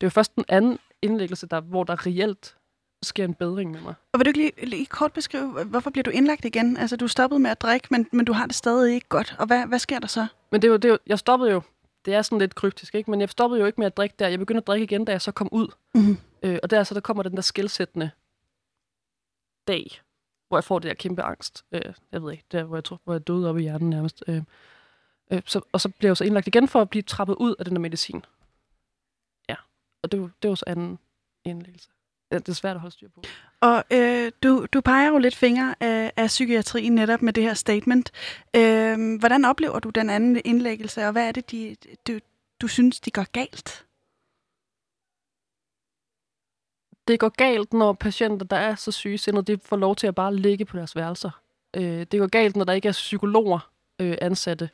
det 0.00 0.06
er 0.06 0.06
jo 0.06 0.10
først 0.10 0.36
den 0.36 0.44
anden 0.48 0.78
indlæggelse, 1.02 1.46
der, 1.46 1.60
hvor 1.60 1.84
der 1.84 2.06
reelt 2.06 2.56
sker 3.02 3.24
en 3.24 3.34
bedring 3.34 3.70
med 3.70 3.80
mig. 3.80 3.94
Og 4.12 4.18
vil 4.18 4.24
du 4.24 4.28
ikke 4.28 4.38
lige, 4.38 4.66
lige 4.66 4.86
kort 4.86 5.12
beskrive, 5.12 5.64
hvorfor 5.64 5.90
bliver 5.90 6.02
du 6.02 6.10
indlagt 6.10 6.44
igen? 6.44 6.76
Altså, 6.76 6.96
du 6.96 7.08
stoppede 7.08 7.40
med 7.40 7.50
at 7.50 7.60
drikke, 7.60 7.88
men, 7.90 8.08
men 8.12 8.24
du 8.24 8.32
har 8.32 8.46
det 8.46 8.54
stadig 8.54 8.94
ikke 8.94 9.08
godt. 9.08 9.36
Og 9.38 9.46
hvad, 9.46 9.66
hvad 9.66 9.78
sker 9.78 9.98
der 9.98 10.06
så? 10.06 10.26
Men 10.50 10.62
det 10.62 10.68
er 10.68 10.72
jo, 10.72 10.76
det 10.76 10.88
jo, 10.88 10.98
jeg 11.06 11.18
stoppede 11.18 11.50
jo, 11.50 11.62
det 12.04 12.14
er 12.14 12.22
sådan 12.22 12.38
lidt 12.38 12.54
kryptisk, 12.54 12.94
ikke? 12.94 13.10
men 13.10 13.20
jeg 13.20 13.28
stoppede 13.28 13.60
jo 13.60 13.66
ikke 13.66 13.80
med 13.80 13.86
at 13.86 13.96
drikke 13.96 14.14
der. 14.18 14.28
Jeg 14.28 14.38
begyndte 14.38 14.58
at 14.58 14.66
drikke 14.66 14.84
igen, 14.84 15.04
da 15.04 15.12
jeg 15.12 15.20
så 15.22 15.32
kom 15.32 15.48
ud. 15.52 15.68
Mhm. 15.94 16.18
Øh, 16.42 16.58
og 16.62 16.70
der 16.70 16.84
så 16.84 16.94
der 16.94 17.00
kommer 17.00 17.22
den 17.22 17.34
der 17.36 17.42
skældsættende 17.42 18.10
dag, 19.68 20.00
hvor 20.48 20.56
jeg 20.58 20.64
får 20.64 20.78
det 20.78 20.88
der 20.88 20.94
kæmpe 20.94 21.22
angst. 21.22 21.64
Øh, 21.72 21.80
jeg 22.12 22.22
ved 22.22 22.32
ikke, 22.32 22.44
der 22.52 22.64
hvor 22.64 22.76
jeg 22.76 22.84
tror, 22.84 23.00
hvor 23.04 23.14
jeg 23.14 23.26
døde 23.26 23.48
op 23.50 23.58
i 23.58 23.62
hjernen 23.62 23.90
nærmest. 23.90 24.24
Øh, 24.26 24.42
øh, 25.32 25.42
så, 25.46 25.60
og 25.72 25.80
så 25.80 25.88
bliver 25.88 26.10
jeg 26.10 26.16
så 26.16 26.24
indlagt 26.24 26.46
igen 26.46 26.68
for 26.68 26.80
at 26.80 26.90
blive 26.90 27.02
trappet 27.02 27.34
ud 27.34 27.54
af 27.58 27.64
den 27.64 27.74
der 27.74 27.80
medicin. 27.80 28.24
Ja, 29.48 29.54
og 30.02 30.12
det, 30.12 30.20
var- 30.20 30.30
det 30.42 30.48
var 30.50 30.54
så 30.54 30.64
anden 30.66 30.98
indlæggelse. 31.44 31.88
Det 32.38 32.48
er 32.48 32.52
svært 32.52 32.76
at 32.76 32.80
holde 32.80 32.94
styr 32.94 33.08
på. 33.14 33.22
Og 33.60 33.84
øh, 33.90 34.32
du, 34.42 34.66
du 34.72 34.80
peger 34.80 35.08
jo 35.08 35.18
lidt 35.18 35.36
fingre 35.36 35.74
af, 35.80 36.12
af 36.16 36.26
psykiatrien 36.26 36.94
netop 36.94 37.22
med 37.22 37.32
det 37.32 37.42
her 37.42 37.54
statement. 37.54 38.10
Øh, 38.56 39.18
hvordan 39.18 39.44
oplever 39.44 39.78
du 39.78 39.90
den 39.90 40.10
anden 40.10 40.40
indlæggelse, 40.44 41.06
og 41.06 41.12
hvad 41.12 41.28
er 41.28 41.32
det, 41.32 41.50
de, 41.50 41.76
du, 42.06 42.18
du 42.60 42.68
synes, 42.68 43.00
de 43.00 43.10
gør 43.10 43.24
galt? 43.32 43.84
det 47.08 47.20
går 47.20 47.28
galt, 47.28 47.72
når 47.72 47.92
patienter, 47.92 48.46
der 48.46 48.56
er 48.56 48.74
så 48.74 48.92
sygesindet, 48.92 49.46
de 49.46 49.58
får 49.64 49.76
lov 49.76 49.96
til 49.96 50.06
at 50.06 50.14
bare 50.14 50.36
ligge 50.36 50.64
på 50.64 50.76
deres 50.76 50.96
værelser. 50.96 51.30
Øh, 51.76 52.06
det 52.12 52.20
går 52.20 52.26
galt, 52.26 52.56
når 52.56 52.64
der 52.64 52.72
ikke 52.72 52.88
er 52.88 52.92
psykologer 52.92 53.70
øh, 53.98 54.18
ansatte 54.20 54.70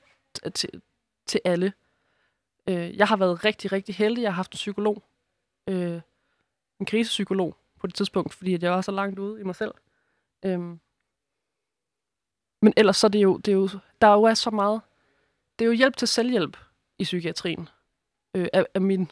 til, 0.54 0.82
til 1.26 1.40
alle. 1.44 1.72
Øh, 2.68 2.96
jeg 2.96 3.08
har 3.08 3.16
været 3.16 3.44
rigtig, 3.44 3.72
rigtig 3.72 3.94
heldig. 3.94 4.22
Jeg 4.22 4.30
har 4.30 4.36
haft 4.36 4.52
en 4.52 4.56
psykolog. 4.56 5.02
Øh, 5.68 6.00
en 6.80 6.86
krisepsykolog 6.86 7.56
på 7.80 7.86
det 7.86 7.94
tidspunkt, 7.94 8.34
fordi 8.34 8.54
at 8.54 8.62
jeg 8.62 8.72
var 8.72 8.80
så 8.80 8.92
langt 8.92 9.18
ude 9.18 9.40
i 9.40 9.44
mig 9.44 9.54
selv. 9.54 9.74
Øhm. 10.44 10.80
men 12.62 12.72
ellers 12.76 12.96
så 12.96 13.06
er 13.06 13.08
det 13.08 13.22
jo, 13.22 13.36
det 13.36 13.48
er 13.48 13.56
jo, 13.56 13.68
der 14.00 14.12
jo 14.12 14.22
er 14.22 14.34
så 14.34 14.50
meget. 14.50 14.80
Det 15.58 15.64
er 15.64 15.66
jo 15.66 15.72
hjælp 15.72 15.96
til 15.96 16.08
selvhjælp 16.08 16.56
i 16.98 17.04
psykiatrien, 17.04 17.68
øh, 18.34 18.48
af, 18.52 18.66
af 18.74 18.80
min 18.80 19.10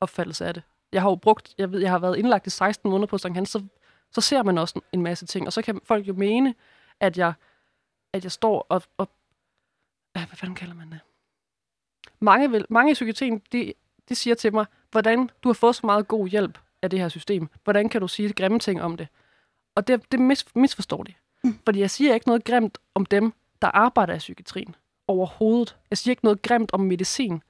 opfattelse 0.00 0.46
af 0.46 0.54
det 0.54 0.62
jeg 0.92 1.02
har 1.02 1.08
jo 1.10 1.16
brugt, 1.16 1.54
jeg 1.58 1.72
ved, 1.72 1.80
jeg 1.80 1.90
har 1.90 1.98
været 1.98 2.16
indlagt 2.18 2.46
i 2.46 2.50
16 2.50 2.90
måneder 2.90 3.06
på 3.06 3.18
Sankt 3.18 3.36
Hans, 3.36 3.50
så, 3.50 3.64
så 4.10 4.20
ser 4.20 4.42
man 4.42 4.58
også 4.58 4.80
en, 4.92 5.02
masse 5.02 5.26
ting, 5.26 5.46
og 5.46 5.52
så 5.52 5.62
kan 5.62 5.80
folk 5.84 6.08
jo 6.08 6.14
mene, 6.14 6.54
at 7.00 7.18
jeg, 7.18 7.32
at 8.12 8.24
jeg 8.24 8.32
står 8.32 8.66
og, 8.68 8.82
og 8.96 9.10
øh, 10.16 10.28
hvad 10.28 10.36
fanden 10.36 10.54
kalder 10.56 10.74
man 10.74 10.90
det? 10.90 11.00
Mange, 12.20 12.50
vil, 12.50 12.66
mange 12.70 12.90
i 12.90 12.94
psykiatrien, 12.94 13.42
de, 13.52 13.72
de 14.08 14.14
siger 14.14 14.34
til 14.34 14.54
mig, 14.54 14.66
hvordan 14.90 15.30
du 15.42 15.48
har 15.48 15.54
fået 15.54 15.76
så 15.76 15.86
meget 15.86 16.08
god 16.08 16.28
hjælp 16.28 16.58
af 16.82 16.90
det 16.90 16.98
her 16.98 17.08
system. 17.08 17.48
Hvordan 17.64 17.88
kan 17.88 18.00
du 18.00 18.08
sige 18.08 18.32
grimme 18.32 18.58
ting 18.58 18.82
om 18.82 18.96
det? 18.96 19.08
Og 19.74 19.86
det, 19.86 20.12
det 20.12 20.20
mis, 20.20 20.44
misforstår 20.54 21.02
de. 21.02 21.14
Mm. 21.44 21.58
Fordi 21.64 21.80
jeg 21.80 21.90
siger 21.90 22.14
ikke 22.14 22.28
noget 22.28 22.44
grimt 22.44 22.78
om 22.94 23.06
dem, 23.06 23.32
der 23.62 23.68
arbejder 23.68 24.14
i 24.14 24.18
psykiatrien. 24.18 24.74
Overhovedet. 25.06 25.76
Jeg 25.90 25.98
siger 25.98 26.12
ikke 26.12 26.24
noget 26.24 26.42
grimt 26.42 26.72
om 26.72 26.80
medicin 26.80 27.42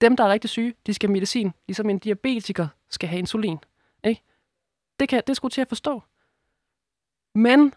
dem, 0.00 0.16
der 0.16 0.24
er 0.24 0.28
rigtig 0.28 0.50
syge, 0.50 0.74
de 0.86 0.94
skal 0.94 1.08
have 1.08 1.12
medicin, 1.12 1.52
ligesom 1.66 1.90
en 1.90 1.98
diabetiker 1.98 2.68
skal 2.88 3.08
have 3.08 3.18
insulin. 3.18 3.58
Ikke? 4.04 4.22
Det, 5.00 5.08
kan, 5.08 5.22
det 5.26 5.36
skulle 5.36 5.52
til 5.52 5.60
at 5.60 5.68
forstå. 5.68 6.02
Men 7.34 7.74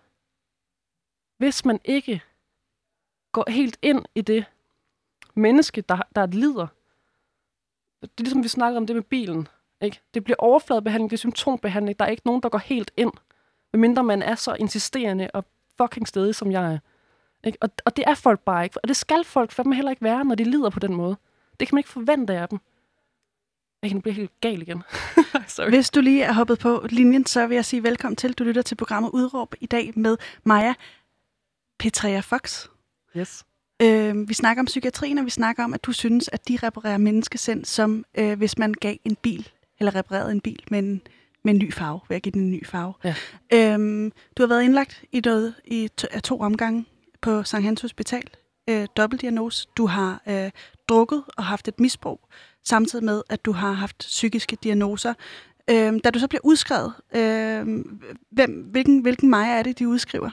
hvis 1.38 1.66
man 1.66 1.80
ikke 1.86 2.24
går 3.32 3.52
helt 3.52 3.78
ind 3.82 4.06
i 4.16 4.22
det 4.22 4.46
menneske, 5.34 5.82
der, 5.82 6.02
der 6.16 6.26
lider, 6.26 6.68
det 8.02 8.10
er 8.20 8.24
ligesom 8.24 8.44
vi 8.44 8.48
snakker 8.48 8.78
om 8.78 8.88
det 8.88 8.96
med 8.96 9.04
bilen. 9.04 9.48
Ikke? 9.82 10.02
Det 10.14 10.24
bliver 10.24 10.38
overfladebehandling, 10.40 11.10
det 11.10 11.18
er 11.18 11.20
symptombehandling. 11.20 12.00
Der 12.00 12.06
er 12.06 12.10
ikke 12.10 12.26
nogen, 12.26 12.42
der 12.42 12.50
går 12.50 12.58
helt 12.58 12.92
ind, 12.98 13.12
medmindre 13.74 14.04
man 14.04 14.22
er 14.22 14.36
så 14.36 14.56
insisterende 14.60 15.30
og 15.34 15.46
fucking 15.78 16.08
stedig, 16.08 16.36
som 16.36 16.52
jeg 16.52 16.74
er. 16.74 16.80
Ikke? 17.44 17.58
Og, 17.62 17.70
og 17.86 17.98
det 17.98 18.04
er 18.08 18.16
folk 18.16 18.40
bare 18.40 18.64
ikke. 18.64 18.80
Og 18.84 18.88
det 18.88 18.96
skal 18.96 19.24
folk 19.24 19.52
fandme 19.52 19.76
heller 19.76 19.92
ikke 19.92 20.04
være, 20.04 20.26
når 20.26 20.36
de 20.36 20.44
lider 20.44 20.70
på 20.70 20.80
den 20.80 20.96
måde. 20.96 21.18
Det 21.60 21.68
kan 21.68 21.76
man 21.76 21.80
ikke 21.80 21.90
forvente 21.90 22.34
af 22.34 22.50
dem. 22.50 22.60
Jeg 23.82 23.90
kan 23.90 24.02
blive 24.02 24.14
helt 24.14 24.42
gal 24.42 24.62
igen. 24.62 24.84
Sorry. 25.48 25.70
Hvis 25.70 25.90
du 25.90 26.02
lige 26.02 26.24
er 26.24 26.34
hoppet 26.34 26.60
på 26.60 26.86
linjen, 26.90 27.26
så 27.26 27.48
vil 27.48 27.56
jeg 27.56 27.66
sige 27.66 27.84
velkommen 27.84 28.16
til. 28.16 28.34
Du 28.34 28.44
lytter 28.44 28.62
til 28.62 28.76
programmet 28.76 29.12
Udråb 29.14 29.56
i 29.62 29.66
dag 29.66 29.94
med 29.96 30.18
Maja 30.44 30.74
Petrea 31.80 32.20
Fox. 32.20 32.68
Yes. 33.18 33.46
Øh, 33.82 34.30
vi 34.30 34.34
snakker 34.34 34.62
om 34.62 34.66
psykiatrien, 34.66 35.18
og 35.18 35.26
vi 35.26 35.30
snakker 35.30 35.64
om, 35.64 35.74
at 35.74 35.84
du 35.84 35.92
synes, 35.92 36.30
at 36.34 36.48
de 36.48 36.58
reparerer 36.64 36.98
menneskesind, 36.98 37.66
som 37.66 38.06
øh, 38.18 38.38
hvis 38.38 38.58
man 38.58 38.74
gav 38.74 38.96
en 39.06 39.16
bil, 39.16 39.50
eller 39.80 39.96
reparerede 39.96 40.32
en 40.32 40.42
bil 40.42 40.64
med 40.72 40.80
en, 40.80 41.02
med 41.44 41.54
en 41.54 41.60
ny 41.60 41.74
farve, 41.74 42.00
ved 42.10 42.16
at 42.16 42.22
give 42.22 42.32
den 42.32 42.42
en 42.42 42.52
ny 42.52 42.66
farve. 42.66 42.94
Ja. 43.04 43.16
Øhm, 43.54 44.12
du 44.38 44.44
har 44.44 44.48
været 44.48 44.64
indlagt 44.64 45.04
i, 45.12 45.20
noget, 45.26 45.56
i 45.66 45.90
to, 45.98 46.08
af 46.12 46.22
to 46.22 46.40
omgange 46.40 46.86
på 47.22 47.44
Sankt 47.44 47.66
Hans 47.66 47.82
Hospital. 47.82 48.24
Øh, 48.70 48.88
dobbeltdiagnose. 48.98 49.68
Du 49.78 49.86
har 49.86 50.22
øh, 50.28 50.52
drukket 50.90 51.24
og 51.38 51.46
haft 51.46 51.68
et 51.68 51.80
misbrug, 51.80 52.20
samtidig 52.64 53.06
med, 53.06 53.22
at 53.30 53.46
du 53.46 53.52
har 53.52 53.72
haft 53.72 53.98
psykiske 53.98 54.58
diagnoser. 54.64 55.14
Øh, 55.70 56.00
da 56.04 56.10
du 56.10 56.20
så 56.20 56.28
bliver 56.28 56.42
udskrevet, 56.44 56.94
øh, 57.16 57.86
hvem, 58.32 58.52
hvilken, 58.72 59.00
hvilken 59.00 59.30
Maja 59.30 59.60
er 59.60 59.64
det, 59.64 59.80
de 59.80 59.88
udskriver? 59.88 60.30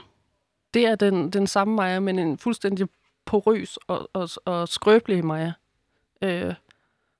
Det 0.75 0.87
er 0.87 0.95
den, 0.95 1.31
den 1.31 1.47
samme 1.47 1.75
Maja, 1.75 2.01
men 2.01 2.19
en 2.19 2.39
fuldstændig 2.39 2.89
porøs 3.27 3.77
og, 3.77 4.11
og, 4.13 4.29
og 4.45 4.69
skrøbelig 4.69 5.25
Maja. 5.25 5.53
Øh, 6.23 6.55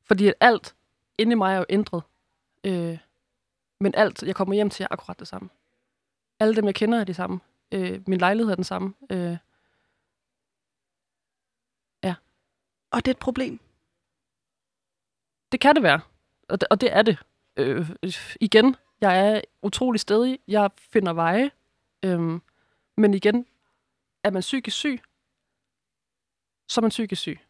fordi 0.07 0.33
alt 0.41 0.75
inde 1.19 1.33
i 1.33 1.35
mig 1.35 1.55
er 1.55 1.59
jo 1.59 1.65
ændret. 1.69 2.03
Øh, 2.67 2.99
men 3.81 3.95
alt, 3.95 4.23
jeg 4.23 4.35
kommer 4.35 4.55
hjem 4.55 4.71
til, 4.71 4.83
er 4.83 4.89
akkurat 4.91 5.21
det 5.21 5.29
samme. 5.29 5.49
Alle 6.41 6.57
dem, 6.57 6.65
jeg 6.65 6.75
kender, 6.75 7.01
er 7.01 7.05
de 7.05 7.15
samme. 7.15 7.41
Øh, 7.73 8.03
min 8.07 8.19
lejlighed 8.19 8.51
er 8.51 8.55
den 8.55 8.65
samme. 8.65 8.95
Øh, 9.11 9.37
Og 12.97 13.05
det 13.05 13.11
er 13.11 13.15
et 13.15 13.19
problem. 13.19 13.61
Det 15.53 15.61
kan 15.61 15.75
det 15.75 15.83
være, 15.83 16.01
og 16.49 16.61
det, 16.61 16.69
og 16.71 16.81
det 16.81 16.93
er 16.97 17.03
det. 17.03 17.19
Øh, 17.57 17.91
igen, 18.41 18.77
jeg 19.01 19.29
er 19.29 19.41
utrolig 19.63 20.01
stedig. 20.01 20.39
Jeg 20.49 20.71
finder 20.77 21.13
veje. 21.13 21.51
Øh, 22.05 22.41
men 22.97 23.15
igen, 23.15 23.47
er 24.25 24.31
man 24.31 24.41
psykisk 24.41 24.77
syg, 24.77 25.01
så 26.69 26.81
er 26.81 26.83
man 26.83 26.89
psykisk 26.89 27.23
syg. 27.23 27.41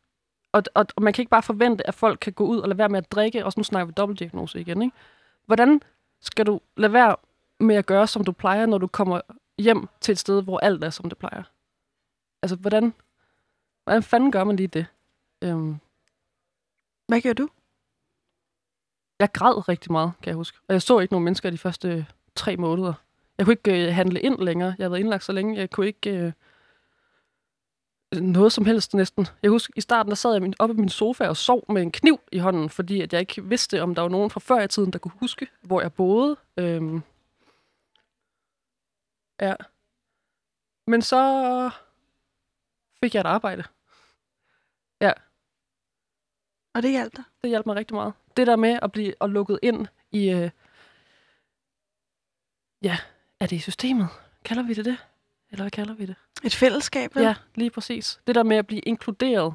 Og, 0.53 0.63
og, 0.75 0.87
og 0.97 1.03
man 1.03 1.13
kan 1.13 1.23
ikke 1.23 1.31
bare 1.31 1.43
forvente, 1.43 1.87
at 1.87 1.95
folk 1.95 2.19
kan 2.21 2.33
gå 2.33 2.47
ud 2.47 2.59
og 2.59 2.69
lade 2.69 2.79
være 2.79 2.89
med 2.89 2.99
at 2.99 3.13
drikke, 3.13 3.45
og 3.45 3.53
nu 3.57 3.63
snakker 3.63 3.87
vi 3.87 3.93
dobbeltdiagnose 3.93 4.61
igen, 4.61 4.83
ikke? 4.83 4.97
Hvordan 5.47 5.81
skal 6.21 6.47
du 6.47 6.61
lade 6.77 6.93
være 6.93 7.17
med 7.61 7.77
at 7.77 7.87
gøre, 7.87 8.07
som 8.07 8.25
du 8.25 8.33
plejer, 8.33 8.67
når 8.67 8.79
du 8.79 8.87
kommer 8.87 9.21
hjem 9.59 9.89
til 10.01 10.13
et 10.13 10.19
sted, 10.19 10.43
hvor 10.43 10.59
alt 10.59 10.85
er, 10.85 10.91
som 10.91 11.09
det 11.09 11.19
plejer? 11.19 11.43
Altså, 12.43 12.57
hvordan, 12.57 12.95
hvordan 13.85 14.03
fanden 14.03 14.33
gør 14.33 14.45
man 14.45 14.57
lige 14.57 14.67
det? 14.67 14.87
Øhm, 15.43 15.77
Hvad 17.09 17.21
gør 17.21 17.33
du? 17.33 17.49
jeg 19.21 19.33
græd 19.33 19.69
rigtig 19.69 19.93
meget, 19.93 20.13
kan 20.23 20.29
jeg 20.29 20.37
huske. 20.37 20.59
Og 20.69 20.73
jeg 20.73 20.83
så 20.83 20.99
ikke 20.99 21.15
nogen 21.15 21.25
mennesker 21.25 21.51
de 21.51 21.59
første 21.59 22.07
tre 22.35 22.57
måneder. 22.57 22.93
Jeg 23.39 23.47
kunne 23.47 23.53
ikke 23.53 23.87
øh, 23.87 23.95
handle 23.95 24.21
ind 24.21 24.39
længere. 24.39 24.75
Jeg 24.79 24.85
havde 24.85 24.91
været 24.91 25.01
indlagt 25.01 25.25
så 25.25 25.33
længe. 25.33 25.59
Jeg 25.59 25.71
kunne 25.71 25.87
ikke 25.87 26.11
øh, 26.11 26.33
noget 28.13 28.53
som 28.53 28.65
helst 28.65 28.95
næsten. 28.95 29.27
Jeg 29.43 29.51
husker, 29.51 29.73
i 29.77 29.81
starten 29.81 30.11
der 30.11 30.17
sad 30.17 30.33
jeg 30.43 30.53
oppe 30.59 30.75
i 30.75 30.79
min 30.79 30.89
sofa 30.89 31.29
og 31.29 31.37
sov 31.37 31.65
med 31.73 31.83
en 31.83 31.93
kniv 31.93 32.21
i 32.33 32.39
hånden, 32.39 32.71
fordi 32.71 33.01
at 33.01 33.13
jeg 33.13 33.21
ikke 33.21 33.45
vidste, 33.45 33.83
om 33.83 33.95
der 33.95 34.03
var 34.03 34.09
nogen 34.09 34.31
fra 34.31 34.41
før 34.41 34.61
i 34.61 34.69
tiden, 34.69 34.93
der 34.93 34.99
kunne 34.99 35.13
huske, 35.21 35.47
hvor 35.63 35.81
jeg 35.81 35.93
boede. 35.93 36.37
Øhm, 36.57 37.03
ja. 39.41 39.55
Men 40.87 41.03
så 41.03 41.71
fik 43.05 43.15
jeg 43.15 43.21
et 43.21 43.27
arbejde. 43.27 43.65
Ja, 45.01 45.13
Og 46.75 46.83
det 46.83 46.91
hjalp 46.91 47.17
dig? 47.17 47.25
det 47.43 47.51
hjalp 47.51 47.67
mig 47.67 47.77
rigtig 47.77 47.95
meget. 47.95 48.13
Det 48.37 48.47
der 48.47 48.57
med 48.57 48.79
at 48.83 48.93
blive 48.93 49.15
og 49.21 49.31
lukket 49.31 49.59
ind 49.63 49.87
i... 50.11 50.31
Øh, 50.31 50.51
ja, 52.83 52.99
er 53.41 53.47
det 53.47 53.57
i 53.57 53.59
systemet? 53.61 54.09
Kalder 54.45 54.63
vi 54.63 54.75
det 54.75 54.85
det? 54.85 55.07
Eller 55.57 55.65
hvad 55.65 55.71
kalder 55.71 55.95
vi 55.95 56.07
det? 56.07 56.15
Et 56.45 56.55
fællesskab, 56.55 57.15
vel? 57.15 57.23
Ja, 57.23 57.35
lige 57.55 57.71
præcis. 57.71 58.21
Det 58.27 58.35
der 58.35 58.43
med 58.43 58.57
at 58.57 58.67
blive 58.67 58.81
inkluderet 58.81 59.55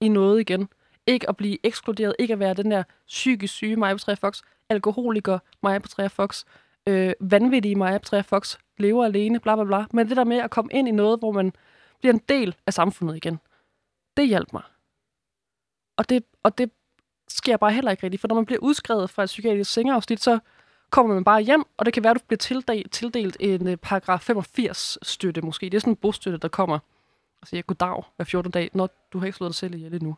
i 0.00 0.08
noget 0.08 0.40
igen. 0.40 0.68
Ikke 1.06 1.28
at 1.28 1.36
blive 1.36 1.58
ekskluderet. 1.66 2.14
Ikke 2.18 2.32
at 2.32 2.38
være 2.38 2.54
den 2.54 2.70
der 2.70 2.82
psykisk 3.06 3.54
syge 3.54 3.76
på 3.76 3.98
3 3.98 4.16
Fox. 4.16 4.42
Alkoholiker 4.68 5.38
på 5.62 5.88
3 5.88 6.08
Fox. 6.08 6.44
Øh, 6.86 7.12
vanvittige 7.20 7.76
på 7.76 7.98
3 8.04 8.22
Fox. 8.22 8.56
Lever 8.78 9.04
alene, 9.04 9.40
bla 9.40 9.54
bla 9.54 9.64
bla. 9.64 9.84
Men 9.92 10.08
det 10.08 10.16
der 10.16 10.24
med 10.24 10.36
at 10.36 10.50
komme 10.50 10.70
ind 10.72 10.88
i 10.88 10.90
noget, 10.90 11.18
hvor 11.18 11.32
man 11.32 11.52
bliver 12.00 12.12
en 12.12 12.22
del 12.28 12.56
af 12.66 12.74
samfundet 12.74 13.16
igen. 13.16 13.38
Det 14.16 14.28
hjalp 14.28 14.52
mig. 14.52 14.62
Og 15.96 16.08
det, 16.08 16.24
og 16.42 16.58
det 16.58 16.70
sker 17.28 17.56
bare 17.56 17.72
heller 17.72 17.90
ikke 17.90 18.02
rigtigt. 18.02 18.20
For 18.20 18.28
når 18.28 18.34
man 18.34 18.46
bliver 18.46 18.60
udskrevet 18.60 19.10
fra 19.10 19.22
et 19.22 19.26
psykiatrisk 19.26 19.72
sengeafsnit, 19.72 20.22
så 20.22 20.38
kommer 20.90 21.14
man 21.14 21.24
bare 21.24 21.40
hjem, 21.40 21.64
og 21.76 21.86
det 21.86 21.94
kan 21.94 22.02
være, 22.02 22.10
at 22.10 22.16
du 22.16 22.24
bliver 22.26 22.38
tildelt, 22.38 22.92
tildelt 22.92 23.36
en 23.40 23.66
uh, 23.68 23.74
paragraf 23.74 24.20
85 24.20 24.98
støtte 25.02 25.40
måske. 25.42 25.66
Det 25.66 25.74
er 25.74 25.80
sådan 25.80 25.92
en 25.92 25.96
bostøtte, 25.96 26.38
der 26.38 26.48
kommer 26.48 26.78
og 27.40 27.48
siger, 27.48 27.62
goddag 27.62 28.04
hver 28.16 28.24
14 28.24 28.52
dag, 28.52 28.70
når 28.74 28.88
du 29.12 29.18
har 29.18 29.26
ikke 29.26 29.36
slået 29.36 29.48
dig 29.50 29.54
selv 29.56 29.74
ihjel 29.74 29.94
endnu. 29.94 30.16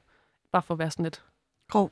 Bare 0.52 0.62
for 0.62 0.74
at 0.74 0.78
være 0.78 0.90
sådan 0.90 1.02
lidt, 1.02 1.22
Grov. 1.70 1.90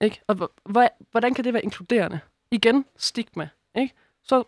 ikke? 0.00 0.20
Og 0.26 0.34
hvor- 0.34 0.52
hvor, 0.64 0.88
hvordan 1.10 1.34
kan 1.34 1.44
det 1.44 1.52
være 1.52 1.62
inkluderende? 1.64 2.20
Igen, 2.50 2.84
stigma, 2.96 3.48
ikke? 3.74 3.94
Så 4.22 4.42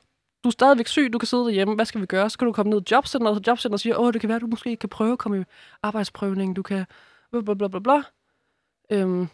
du 0.44 0.48
er 0.48 0.50
stadigvæk 0.50 0.86
syg, 0.86 1.12
du 1.12 1.18
kan 1.18 1.26
sidde 1.26 1.44
derhjemme, 1.44 1.74
hvad 1.74 1.84
skal 1.84 2.00
vi 2.00 2.06
gøre? 2.06 2.30
Så 2.30 2.38
kan 2.38 2.46
du 2.46 2.52
komme 2.52 2.70
ned 2.70 2.80
i 2.80 2.84
jobcenteret, 2.90 3.36
og 3.36 3.42
jobcenteret 3.46 3.80
siger, 3.80 3.96
åh, 3.98 4.12
det 4.12 4.20
kan 4.20 4.28
være, 4.30 4.38
du 4.38 4.46
måske 4.46 4.76
kan 4.76 4.88
prøve 4.88 5.12
at 5.12 5.18
komme 5.18 5.40
i 5.40 5.44
arbejdsprøvning, 5.82 6.56
du 6.56 6.62
kan 6.62 6.86
bla 7.30 7.40
bla 7.68 7.78
bla. 7.78 8.02
Øhm, 8.90 9.28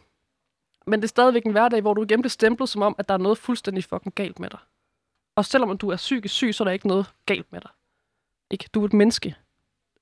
men 0.87 1.01
det 1.01 1.05
er 1.05 1.09
stadigvæk 1.09 1.45
en 1.45 1.53
hverdag, 1.53 1.81
hvor 1.81 1.95
du 1.95 2.03
igen 2.03 2.23
bliver 2.23 2.31
stemplet 2.31 2.69
som 2.69 2.83
om, 2.83 2.95
at 2.99 3.09
der 3.09 3.15
er 3.15 3.19
noget 3.19 3.39
fuldstændig 3.39 3.85
fucking 3.85 4.15
galt 4.15 4.39
med 4.41 4.51
dig. 4.51 4.59
Og 5.37 5.45
selvom 5.45 5.79
du 5.79 5.89
er 5.89 5.97
psykisk 5.97 6.35
syg, 6.35 6.55
så 6.55 6.63
er 6.63 6.65
der 6.65 6.73
ikke 6.73 6.89
noget 6.89 7.07
galt 7.27 7.53
med 7.53 7.61
dig. 7.61 7.71
Ikke? 8.51 8.69
Du 8.75 8.81
er 8.83 8.87
et 8.87 8.93
menneske. 8.93 9.37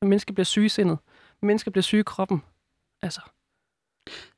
Og 0.01 0.07
mennesker 0.07 0.33
bliver 0.33 0.45
syge 0.45 0.67
i 0.67 0.69
sindet. 0.69 0.99
Mennesker 1.43 1.71
bliver 1.71 1.83
syge 1.83 2.01
i 2.01 2.03
kroppen. 2.03 2.43
Altså, 3.03 3.21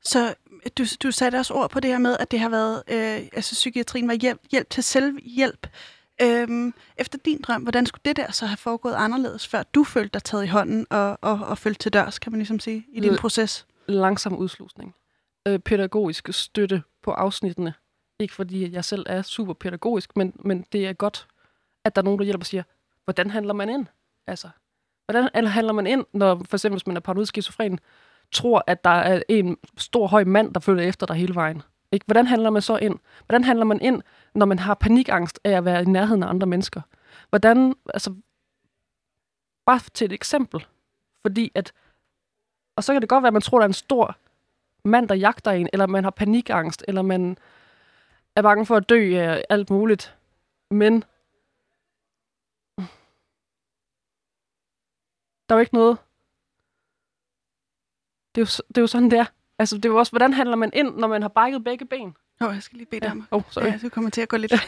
Så 0.05 0.34
du, 0.78 0.84
du 1.03 1.11
satte 1.11 1.36
også 1.36 1.55
ord 1.55 1.70
på 1.70 1.80
det 1.80 1.90
her 1.90 1.99
med, 1.99 2.16
at 2.20 2.30
det 2.30 2.40
har 2.40 2.49
været, 2.49 2.82
øh, 2.88 3.28
altså 3.32 3.53
psykiatrien 3.55 4.09
var 4.09 4.14
hjælp, 4.14 4.40
hjælp 4.51 4.70
til 4.70 4.82
selvhjælp. 4.82 5.66
Øhm, 6.22 6.74
efter 6.97 7.18
din 7.24 7.40
drøm, 7.40 7.62
hvordan 7.62 7.86
skulle 7.86 8.03
det 8.05 8.16
der 8.16 8.32
så 8.32 8.47
have 8.47 8.57
foregået 8.57 8.95
anderledes, 8.95 9.49
før 9.49 9.62
du 9.62 9.84
følte 9.84 10.11
dig 10.14 10.22
taget 10.22 10.45
i 10.45 10.47
hånden 10.47 10.86
og, 10.90 11.18
og, 11.20 11.38
og 11.38 11.59
følte 11.59 11.78
til 11.78 11.93
dørs, 11.93 12.18
kan 12.18 12.32
man 12.32 12.38
ligesom 12.38 12.61
sige, 12.61 12.86
i 12.93 13.01
din 13.01 13.12
Øh, 13.12 13.18
proces? 13.18 13.66
langsom 13.86 14.36
udslusning. 14.36 14.95
Øh, 15.49 15.59
pædagogisk 15.59 16.28
støtte 16.32 16.82
på 17.03 17.11
afsnittene. 17.11 17.74
Ikke 18.18 18.34
fordi 18.34 18.72
jeg 18.72 18.84
selv 18.84 19.07
er 19.09 19.22
super 19.22 19.53
pædagogisk, 19.53 20.16
men, 20.16 20.32
men 20.45 20.66
det 20.72 20.86
er 20.86 20.93
godt, 20.93 21.28
at 21.84 21.97
der 21.97 22.03
er 22.03 22.05
nogen, 22.05 22.18
der 22.18 22.24
hjælper 22.24 22.43
og 22.43 22.47
siger, 22.47 22.62
hvordan 23.05 23.30
handler 23.30 23.55
man 23.55 23.68
ind? 23.68 23.86
Altså, 24.26 24.49
hvordan 25.07 25.28
eller 25.34 25.51
handler 25.51 25.72
man 25.72 25.86
ind, 25.86 26.05
når 26.12 26.34
for 26.34 26.57
eksempel, 26.57 26.76
hvis 26.76 26.86
man 26.86 26.97
er 26.97 27.01
paranoid 27.01 27.26
skizofren, 27.26 27.78
tror, 28.32 28.64
at 28.66 28.84
der 28.84 28.90
er 28.90 29.22
en 29.28 29.57
stor, 29.76 30.07
høj 30.07 30.24
mand, 30.24 30.55
der 30.55 30.61
følger 30.61 30.88
efter 30.88 31.07
dig 31.07 31.16
hele 31.16 31.34
vejen? 31.34 31.62
Ikke? 31.93 32.07
Hvordan 32.07 32.26
handler 32.26 32.51
man 32.51 32.62
så 32.62 32.76
ind? 32.76 32.99
Hvordan 33.26 33.45
handler 33.45 33.64
man 33.64 33.80
ind, 33.80 34.03
når 34.34 34.47
man 34.47 34.59
har 34.59 34.74
panikangst 34.74 35.40
af 35.45 35.51
at 35.51 35.64
være 35.64 35.82
i 35.82 35.84
nærheden 35.84 36.22
af 36.22 36.28
andre 36.28 36.47
mennesker? 36.47 36.80
Hvordan, 37.30 37.74
altså, 37.95 38.14
bare 39.66 39.80
til 39.95 40.05
et 40.05 40.12
eksempel. 40.12 40.66
Fordi 41.22 41.53
at, 41.55 41.72
og 42.76 42.84
så 42.84 42.93
kan 42.93 43.01
det 43.03 43.09
godt 43.09 43.22
være, 43.22 43.28
at 43.28 43.32
man 43.32 43.43
tror, 43.43 43.59
der 43.59 43.64
er 43.64 43.68
en 43.68 43.72
stor 43.72 44.16
mand, 44.84 45.08
der 45.08 45.14
jagter 45.14 45.50
en, 45.50 45.68
eller 45.72 45.86
man 45.86 46.04
har 46.04 46.10
panikangst, 46.10 46.84
eller 46.88 47.02
man 47.02 47.38
er 48.36 48.42
bange 48.42 48.66
for 48.66 48.76
at 48.76 48.88
dø 48.88 49.16
af 49.18 49.44
alt 49.50 49.70
muligt. 49.70 50.16
Men 50.70 51.04
der 55.48 55.54
er 55.54 55.54
jo 55.54 55.60
ikke 55.60 55.74
noget. 55.74 55.98
Det 58.34 58.40
er 58.40 58.42
jo, 58.42 58.64
det 58.68 58.78
er 58.78 58.82
jo 58.82 58.86
sådan, 58.86 59.10
det 59.10 59.18
er. 59.18 59.24
Altså, 59.58 59.76
det 59.76 59.84
er 59.84 59.88
jo 59.88 59.96
også, 59.96 60.12
hvordan 60.12 60.32
handler 60.32 60.56
man 60.56 60.70
ind, 60.74 60.96
når 60.96 61.08
man 61.08 61.22
har 61.22 61.28
brækket 61.28 61.64
begge 61.64 61.84
ben? 61.84 62.16
Åh, 62.40 62.48
oh, 62.48 62.54
jeg 62.54 62.62
skal 62.62 62.76
lige 62.78 62.86
bede 62.86 63.00
dig 63.00 63.06
Ja. 63.06 63.12
om. 63.12 63.26
Oh, 63.30 63.42
sorry. 63.50 63.64
Ja, 63.64 63.78
du 63.82 63.88
kommer 63.88 64.10
til 64.10 64.20
at 64.20 64.28
gå 64.28 64.36
lidt... 64.36 64.52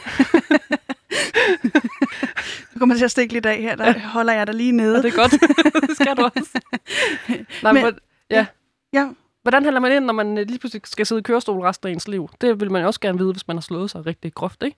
du 2.73 2.79
kommer 2.79 2.95
til 2.95 3.03
at 3.05 3.11
stikke 3.11 3.33
lidt 3.33 3.45
af 3.45 3.57
her, 3.61 3.75
der 3.75 3.99
holder 3.99 4.33
jeg 4.33 4.47
dig 4.47 4.55
lige 4.55 4.71
nede. 4.71 4.97
Og 4.97 5.03
det 5.03 5.13
er 5.13 5.17
godt. 5.17 5.31
det 5.89 5.95
skal 5.95 6.17
du 6.17 6.23
også. 6.23 6.61
Nej, 7.63 7.71
Men- 7.73 7.83
men, 7.85 7.99
ja. 8.29 8.45
Ja, 8.93 9.09
Hvordan 9.45 9.63
handler 9.63 9.79
man 9.79 9.91
ind, 9.91 10.05
når 10.05 10.13
man 10.13 10.37
øh, 10.37 10.47
lige 10.47 10.59
pludselig 10.59 10.81
skal 10.85 11.05
sidde 11.05 11.19
i 11.19 11.23
kørestol 11.23 11.59
resten 11.59 11.87
af 11.87 11.93
ens 11.93 12.07
liv? 12.07 12.29
Det 12.41 12.59
vil 12.59 12.71
man 12.71 12.81
jo 12.81 12.87
også 12.87 12.99
gerne 12.99 13.17
vide, 13.17 13.31
hvis 13.31 13.47
man 13.47 13.57
har 13.57 13.61
slået 13.61 13.91
sig 13.91 14.05
rigtig 14.05 14.33
groft, 14.33 14.63
ikke? 14.63 14.77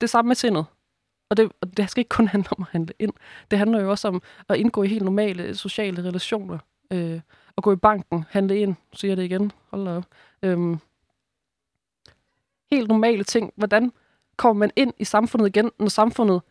Det 0.00 0.06
er 0.06 0.08
samme 0.08 0.28
med 0.28 0.36
sindet. 0.36 0.66
Og 1.30 1.36
det, 1.36 1.52
og 1.60 1.76
det 1.76 1.90
skal 1.90 2.00
ikke 2.00 2.08
kun 2.08 2.28
handle 2.34 2.48
om 2.56 2.62
at 2.62 2.68
handle 2.70 2.94
ind. 2.98 3.12
Det 3.50 3.58
handler 3.58 3.80
jo 3.80 3.90
også 3.90 4.08
om 4.08 4.22
at 4.48 4.56
indgå 4.56 4.82
i 4.82 4.88
helt 4.88 5.04
normale 5.04 5.42
øh, 5.42 5.54
sociale 5.54 6.04
relationer. 6.04 6.58
Øh, 6.90 7.20
at 7.56 7.62
gå 7.62 7.72
i 7.72 7.76
banken, 7.76 8.24
handle 8.30 8.58
ind, 8.58 8.74
siger 8.92 9.10
jeg 9.10 9.16
det 9.16 9.24
igen, 9.24 9.52
hold 9.70 9.84
da 9.84 9.96
op. 9.96 10.04
Øhm, 10.42 10.78
helt 12.70 12.88
normale 12.88 13.24
ting. 13.24 13.52
Hvordan 13.56 13.92
kommer 14.36 14.58
man 14.60 14.70
ind 14.76 14.94
i 14.98 15.04
samfundet 15.04 15.46
igen, 15.46 15.70
når 15.78 15.88
samfundet 15.88 16.42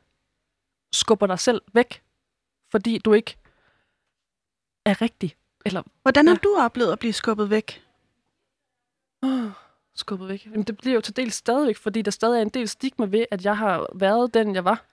skubber 0.94 1.28
dig 1.28 1.40
selv 1.40 1.62
væk, 1.74 2.04
fordi 2.72 2.98
du 2.98 3.14
ikke 3.14 3.38
er 4.86 5.02
rigtig? 5.02 5.36
Eller 5.66 5.82
hvordan 6.02 6.28
har 6.28 6.34
Ja. 6.34 6.40
du 6.44 6.56
oplevet 6.60 6.92
at 6.92 7.00
blive 7.00 7.14
skubbet 7.14 7.50
væk? 7.50 7.84
Åh, 9.24 9.50
skubbet 9.96 10.30
væk. 10.30 10.46
Jamen, 10.46 10.64
det 10.64 10.78
bliver 10.78 10.96
jo 10.96 11.02
til 11.02 11.16
dels 11.16 11.34
stadigvæk, 11.36 11.78
fordi 11.78 12.02
der 12.02 12.12
stadig 12.12 12.38
er 12.38 12.42
en 12.42 12.50
del 12.50 12.68
stigma 12.70 13.06
ved, 13.06 13.26
at 13.32 13.46
jeg 13.46 13.58
har 13.58 13.88
været 13.96 14.34
den, 14.34 14.56
jeg 14.56 14.66
var. 14.66 14.86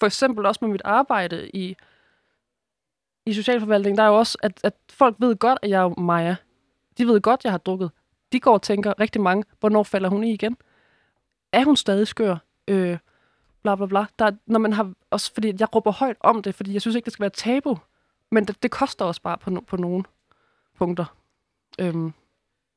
For 0.00 0.06
eksempel 0.06 0.46
også 0.46 0.58
med 0.62 0.70
mit 0.72 0.82
arbejde 0.84 1.48
i, 1.54 1.76
i 3.26 3.32
socialforvaltningen, 3.32 3.98
der 3.98 4.04
er 4.04 4.08
jo 4.08 4.14
også, 4.18 4.38
at, 4.42 4.60
at 4.64 4.74
folk 4.90 5.16
ved 5.18 5.36
godt, 5.36 5.58
at 5.62 5.70
jeg 5.70 5.82
er 5.82 6.00
Maja. 6.00 6.36
De 6.98 7.06
ved 7.06 7.20
godt, 7.20 7.40
at 7.40 7.44
jeg 7.44 7.52
har 7.52 7.58
drukket. 7.58 7.90
De 8.32 8.40
går 8.40 8.52
og 8.54 8.62
tænker 8.62 9.00
rigtig 9.00 9.20
mange, 9.20 9.44
hvornår 9.60 9.82
falder 9.82 10.08
hun 10.08 10.24
i 10.24 10.32
igen? 10.32 10.56
Er 11.52 11.64
hun 11.64 11.76
stadig 11.76 12.06
skør? 12.08 12.36
Øh, 12.68 12.98
bla 13.62 13.74
bla 13.74 13.86
bla. 13.86 14.04
Der, 14.18 14.24
er- 14.26 14.36
når 14.46 14.58
man 14.58 14.72
har, 14.72 14.92
også 15.10 15.32
fordi 15.34 15.52
jeg 15.60 15.74
råber 15.74 15.92
højt 15.92 16.16
om 16.20 16.42
det, 16.42 16.54
fordi 16.54 16.72
jeg 16.72 16.80
synes 16.80 16.94
ikke, 16.94 17.04
det 17.04 17.12
skal 17.12 17.22
være 17.22 17.30
tabu. 17.30 17.76
Men 18.30 18.44
det, 18.44 18.62
det 18.62 18.70
koster 18.70 19.04
også 19.04 19.22
bare 19.22 19.38
på, 19.38 19.50
no, 19.50 19.60
på 19.60 19.76
nogle 19.76 20.04
punkter. 20.78 21.04
Øhm, 21.78 22.12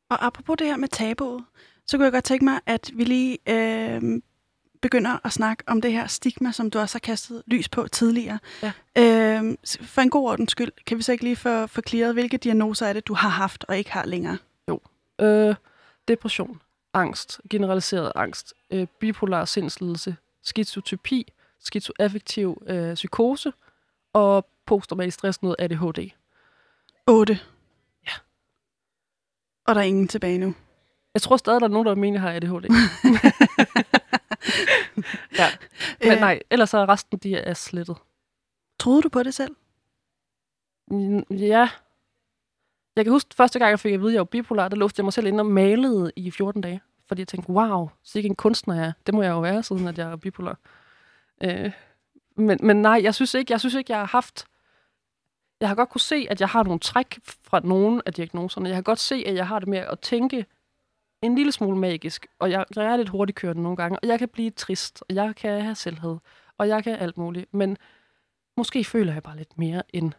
Og 0.10 0.26
apropos 0.26 0.58
det 0.58 0.68
her 0.68 0.78
med 0.78 0.88
tabuet, 0.88 1.44
så 1.88 1.98
kunne 1.98 2.06
jeg 2.06 2.12
godt 2.12 2.24
tænke 2.24 2.46
mig, 2.46 2.60
at 2.66 2.92
vi 2.94 3.04
lige 3.04 3.38
øh, 3.50 4.22
begynder 4.82 5.26
at 5.26 5.32
snakke 5.32 5.64
om 5.68 5.82
det 5.82 5.92
her 5.92 6.08
stigma, 6.08 6.52
som 6.52 6.70
du 6.70 6.80
også 6.80 6.96
har 6.96 7.00
kastet 7.00 7.44
lys 7.48 7.70
på 7.70 7.88
tidligere. 7.88 8.40
Ja. 8.64 8.72
Øh, 8.98 9.58
for 9.82 10.02
en 10.02 10.10
god 10.10 10.30
ordens 10.30 10.52
skyld, 10.52 10.72
kan 10.86 10.98
vi 10.98 11.04
så 11.04 11.12
ikke 11.12 11.24
lige 11.24 11.36
få 11.36 11.68
forklaret, 11.68 12.14
hvilke 12.14 12.38
diagnoser 12.38 12.86
er 12.86 12.94
det, 12.94 13.08
du 13.08 13.14
har 13.14 13.30
haft 13.30 13.66
og 13.68 13.78
ikke 13.78 13.92
har 13.92 14.06
længere? 14.06 14.38
Øh, 15.22 15.56
depression, 16.08 16.62
angst, 16.94 17.42
generaliseret 17.50 18.12
angst, 18.16 18.54
øh, 18.72 18.88
bipolar 19.00 19.46
sindslidelse, 19.46 20.16
skizotypi, 20.44 21.32
skizoaffektiv 21.60 22.64
øh, 22.68 22.94
psykose 22.94 23.54
og 24.14 24.46
posttraumatisk 24.72 25.16
stress, 25.16 25.42
noget 25.42 25.56
ADHD. 25.60 26.12
8. 27.08 27.40
Ja. 28.08 28.12
Og 29.66 29.76
der 29.76 29.82
er 29.82 29.86
ingen 29.86 30.08
tilbage 30.08 30.38
nu. 30.38 30.56
Jeg 31.14 31.22
tror 31.22 31.38
stadig, 31.38 31.62
der 31.62 31.68
er 31.68 31.72
nogen, 31.72 31.88
der 31.88 31.96
mener, 31.96 32.20
jeg 32.20 32.22
har 32.22 32.32
ADHD. 32.36 32.66
ja, 35.40 35.48
men 36.10 36.18
nej, 36.18 36.40
ellers 36.50 36.74
er 36.74 36.90
resten, 36.90 37.18
de 37.18 37.36
er 37.36 37.54
slettet. 37.54 37.98
Troede 38.80 39.02
du 39.02 39.10
på 39.10 39.24
det 39.24 39.34
selv? 39.34 39.56
Ja. 41.30 41.70
Jeg 42.96 43.06
kan 43.06 43.12
huske, 43.12 43.36
første 43.36 43.60
gang 43.60 43.70
jeg 43.70 43.80
fik 43.80 43.94
at 43.94 44.00
vide, 44.00 44.10
at 44.10 44.14
jeg 44.14 44.20
var 44.20 44.26
bipolar, 44.26 44.68
der 44.68 44.76
låste 44.76 45.00
jeg 45.00 45.06
mig 45.06 45.14
selv 45.14 45.28
ind 45.28 45.40
og 45.40 45.46
malede 45.46 46.12
i 46.16 46.32
14 46.32 46.62
dage. 46.62 46.82
Fordi 47.08 47.22
jeg 47.22 47.28
tænkte, 47.28 47.50
wow, 47.50 47.90
så 48.04 48.20
ikke 48.20 48.30
en 48.30 48.36
kunstner 48.36 48.76
jeg 48.76 48.86
er. 48.86 48.92
Det 49.06 49.14
må 49.14 49.22
jeg 49.22 49.30
jo 49.30 49.40
være, 49.40 49.64
siden 49.64 49.88
at 49.88 49.98
jeg 49.98 50.12
er 50.12 50.16
bipolar. 50.16 50.58
Øh, 51.44 51.72
men, 52.36 52.60
men 52.64 52.82
nej, 52.82 53.00
jeg 53.04 53.16
synes, 53.16 53.34
ikke, 53.34 53.54
jeg 53.54 53.60
synes 53.60 53.76
ikke, 53.76 53.92
jeg 53.92 54.00
har 54.00 54.08
haft... 54.08 54.46
Jeg 55.62 55.70
har 55.70 55.76
godt 55.76 55.90
kunne 55.90 56.02
se, 56.02 56.28
at 56.30 56.42
jeg 56.42 56.50
har 56.50 56.64
nogle 56.64 56.80
træk 56.80 57.20
fra 57.24 57.60
nogle 57.60 58.02
af 58.06 58.14
diagnoserne. 58.14 58.70
Jeg 58.70 58.78
har 58.78 58.82
godt 58.82 59.00
se, 59.00 59.24
at 59.28 59.36
jeg 59.36 59.48
har 59.48 59.60
det 59.60 59.68
med 59.68 59.78
at 59.78 60.00
tænke 60.00 60.46
en 61.22 61.36
lille 61.36 61.52
smule 61.52 61.78
magisk, 61.78 62.28
og 62.40 62.52
jeg, 62.52 62.66
jeg 62.76 62.86
er 62.86 62.96
lidt 62.96 63.10
hurtigt 63.10 63.38
kørende 63.38 63.62
nogle 63.62 63.78
gange, 63.78 64.00
og 64.00 64.08
jeg 64.08 64.20
kan 64.20 64.30
blive 64.30 64.50
trist, 64.50 65.04
og 65.10 65.16
jeg 65.16 65.36
kan 65.36 65.62
have 65.62 65.76
selvhed, 65.76 66.18
og 66.58 66.68
jeg 66.68 66.84
kan 66.84 66.96
alt 66.96 67.18
muligt, 67.18 67.54
men 67.54 67.78
måske 68.58 68.84
føler 68.84 69.14
jeg 69.14 69.24
bare 69.24 69.38
lidt 69.38 69.58
mere, 69.58 69.84
end, 69.90 70.12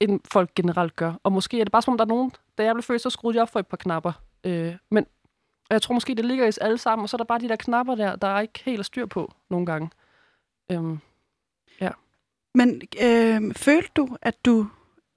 end 0.00 0.20
folk 0.32 0.54
generelt 0.54 0.96
gør. 0.96 1.12
Og 1.22 1.32
måske 1.32 1.60
er 1.60 1.64
det 1.64 1.72
bare 1.72 1.82
som 1.82 1.92
om, 1.92 1.98
der 1.98 2.04
er 2.04 2.08
nogen, 2.08 2.32
da 2.58 2.64
jeg 2.64 2.74
blev 2.74 2.82
født, 2.82 3.02
så 3.02 3.10
skruede 3.10 3.36
jeg 3.36 3.42
op 3.42 3.48
for 3.48 3.60
et 3.60 3.66
par 3.66 3.76
knapper. 3.76 4.12
Øh, 4.44 4.76
men 4.90 5.06
jeg 5.70 5.82
tror 5.82 5.94
måske, 5.94 6.14
det 6.14 6.24
ligger 6.24 6.44
i 6.44 6.48
os 6.48 6.58
alle 6.58 6.78
sammen, 6.78 7.02
og 7.02 7.08
så 7.08 7.16
er 7.16 7.18
der 7.18 7.24
bare 7.24 7.40
de 7.40 7.48
der 7.48 7.56
knapper 7.56 7.94
der, 7.94 8.16
der 8.16 8.28
er 8.28 8.40
ikke 8.40 8.62
helt 8.64 8.86
styr 8.86 9.06
på 9.06 9.32
nogle 9.50 9.66
gange. 9.66 9.90
Øhm. 10.72 11.00
Men 12.54 12.82
øh, 13.02 13.54
følte 13.54 13.90
du, 13.96 14.16
at 14.22 14.44
du 14.44 14.66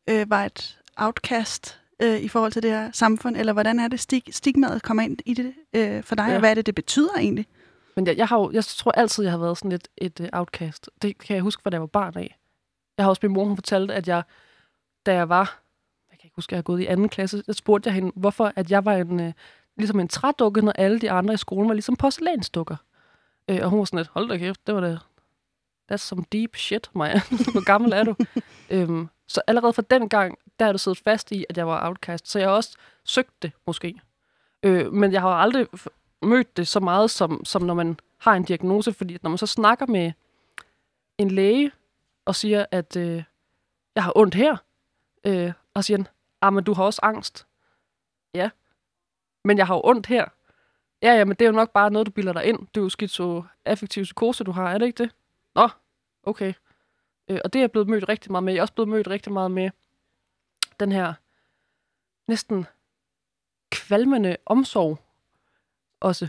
øh, 0.09 0.29
var 0.29 0.45
et 0.45 0.79
outcast 0.95 1.79
øh, 2.01 2.19
i 2.19 2.27
forhold 2.27 2.51
til 2.51 2.63
det 2.63 2.71
her 2.71 2.91
samfund, 2.91 3.37
eller 3.37 3.53
hvordan 3.53 3.79
er 3.79 3.87
det, 3.87 3.99
stig, 3.99 4.23
stigmaet 4.31 4.83
kommer 4.83 5.03
ind 5.03 5.17
i 5.25 5.33
det 5.33 5.53
øh, 5.73 6.03
for 6.03 6.15
dig, 6.15 6.27
ja. 6.27 6.33
og 6.33 6.39
hvad 6.39 6.49
er 6.49 6.53
det, 6.53 6.65
det 6.65 6.75
betyder 6.75 7.17
egentlig? 7.17 7.47
Men 7.95 8.07
jeg, 8.07 8.17
jeg, 8.17 8.27
har 8.27 8.37
jo, 8.37 8.51
jeg 8.51 8.65
tror 8.65 8.91
altid, 8.91 9.23
jeg 9.23 9.33
har 9.33 9.37
været 9.37 9.57
sådan 9.57 9.71
lidt 9.71 9.87
et 9.97 10.19
uh, 10.19 10.27
outcast. 10.33 10.89
Det 11.01 11.17
kan 11.17 11.35
jeg 11.35 11.43
huske, 11.43 11.61
fra 11.61 11.69
da 11.69 11.75
jeg 11.75 11.81
var 11.81 11.87
barn 11.87 12.17
af. 12.17 12.37
Jeg 12.97 13.05
har 13.05 13.09
også 13.09 13.19
min 13.23 13.33
mor, 13.33 13.45
hun 13.45 13.57
fortalte, 13.57 13.93
at 13.93 14.07
jeg, 14.07 14.23
da 15.05 15.13
jeg 15.13 15.29
var, 15.29 15.61
jeg 16.11 16.19
kan 16.19 16.27
ikke 16.27 16.35
huske, 16.35 16.49
at 16.49 16.51
jeg 16.51 16.57
har 16.57 16.63
gået 16.63 16.81
i 16.81 16.85
anden 16.85 17.09
klasse, 17.09 17.43
der 17.45 17.53
spurgte 17.53 17.87
jeg 17.87 17.93
hende, 17.93 18.11
hvorfor 18.15 18.53
at 18.55 18.71
jeg 18.71 18.85
var 18.85 18.93
en, 18.93 19.19
uh, 19.19 19.31
ligesom 19.77 19.99
en 19.99 20.07
trædukke, 20.07 20.61
når 20.61 20.71
alle 20.71 20.99
de 20.99 21.11
andre 21.11 21.33
i 21.33 21.37
skolen 21.37 21.67
var 21.67 21.73
ligesom 21.73 21.95
porcelænsdukker. 21.95 22.75
Uh, 23.51 23.57
og 23.61 23.69
hun 23.69 23.79
var 23.79 23.85
sådan 23.85 23.97
lidt, 23.97 24.09
hold 24.13 24.29
da 24.29 24.37
kæft, 24.37 24.67
det 24.67 24.75
var 24.75 24.81
det. 24.81 24.99
That's 25.91 25.97
some 25.97 26.25
deep 26.31 26.55
shit, 26.55 26.89
Maja. 26.95 27.21
Hvor 27.53 27.65
gammel 27.65 27.93
er 27.93 28.03
du? 28.03 28.15
um, 28.73 29.09
så 29.27 29.41
allerede 29.47 29.73
fra 29.73 29.81
den 29.81 30.09
gang, 30.09 30.37
der 30.59 30.65
er 30.65 30.71
du 30.71 30.77
siddet 30.77 30.99
fast 30.99 31.31
i, 31.31 31.45
at 31.49 31.57
jeg 31.57 31.67
var 31.67 31.87
outcast. 31.87 32.27
Så 32.27 32.39
jeg 32.39 32.47
har 32.47 32.55
også 32.55 32.77
søgt 33.03 33.41
det, 33.41 33.51
måske. 33.67 34.01
Øh, 34.63 34.93
men 34.93 35.11
jeg 35.11 35.21
har 35.21 35.29
aldrig 35.29 35.67
mødt 36.21 36.57
det 36.57 36.67
så 36.67 36.79
meget, 36.79 37.11
som, 37.11 37.45
som 37.45 37.61
når 37.61 37.73
man 37.73 37.99
har 38.17 38.33
en 38.33 38.43
diagnose, 38.43 38.93
fordi 38.93 39.17
når 39.21 39.29
man 39.29 39.37
så 39.37 39.45
snakker 39.45 39.85
med 39.85 40.11
en 41.17 41.31
læge 41.31 41.71
og 42.25 42.35
siger, 42.35 42.65
at 42.71 42.95
øh, 42.95 43.23
jeg 43.95 44.03
har 44.03 44.13
ondt 44.15 44.35
her, 44.35 44.57
øh, 45.25 45.51
og 45.73 45.83
siger, 45.83 46.03
ah, 46.41 46.53
men 46.53 46.63
du 46.63 46.73
har 46.73 46.83
også 46.83 46.99
angst. 47.03 47.47
Ja, 48.33 48.49
men 49.43 49.57
jeg 49.57 49.67
har 49.67 49.75
jo 49.75 49.81
ondt 49.83 50.05
her. 50.05 50.25
Ja, 51.01 51.13
ja, 51.13 51.25
men 51.25 51.35
det 51.35 51.45
er 51.45 51.49
jo 51.49 51.55
nok 51.55 51.71
bare 51.71 51.91
noget, 51.91 52.05
du 52.05 52.11
bilder 52.11 52.33
dig 52.33 52.45
ind. 52.45 52.59
Det 52.59 52.77
er 52.77 52.81
jo 52.81 52.89
skizoaffektiv 52.89 54.03
psykose, 54.03 54.43
du 54.43 54.51
har, 54.51 54.69
er 54.69 54.77
det 54.77 54.85
ikke 54.85 55.03
det? 55.03 55.11
Nå, 55.55 55.69
okay. 56.23 56.53
Øh, 57.29 57.39
og 57.43 57.53
det 57.53 57.59
er 57.59 57.63
jeg 57.63 57.71
blevet 57.71 57.89
mødt 57.89 58.09
rigtig 58.09 58.31
meget 58.31 58.43
med. 58.43 58.53
Jeg 58.53 58.57
er 58.59 58.63
også 58.63 58.73
blevet 58.73 58.89
mødt 58.89 59.07
rigtig 59.07 59.33
meget 59.33 59.51
med 59.51 59.69
den 60.79 60.91
her 60.91 61.13
næsten 62.27 62.65
kvalmende 63.71 64.37
omsorg 64.45 64.99
også. 65.99 66.27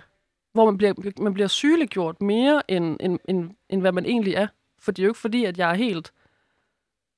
Hvor 0.52 0.64
man 0.64 0.76
bliver, 0.76 1.20
man 1.22 1.34
bliver 1.34 1.48
sygeliggjort 1.48 2.22
mere, 2.22 2.70
end, 2.70 2.96
end, 3.00 3.18
end, 3.28 3.50
end 3.68 3.80
hvad 3.80 3.92
man 3.92 4.06
egentlig 4.06 4.34
er. 4.34 4.46
For 4.78 4.92
det 4.92 5.02
er 5.02 5.04
jo 5.06 5.10
ikke 5.10 5.20
fordi, 5.20 5.44
at 5.44 5.58
jeg 5.58 5.70
er 5.70 5.74
helt 5.74 6.12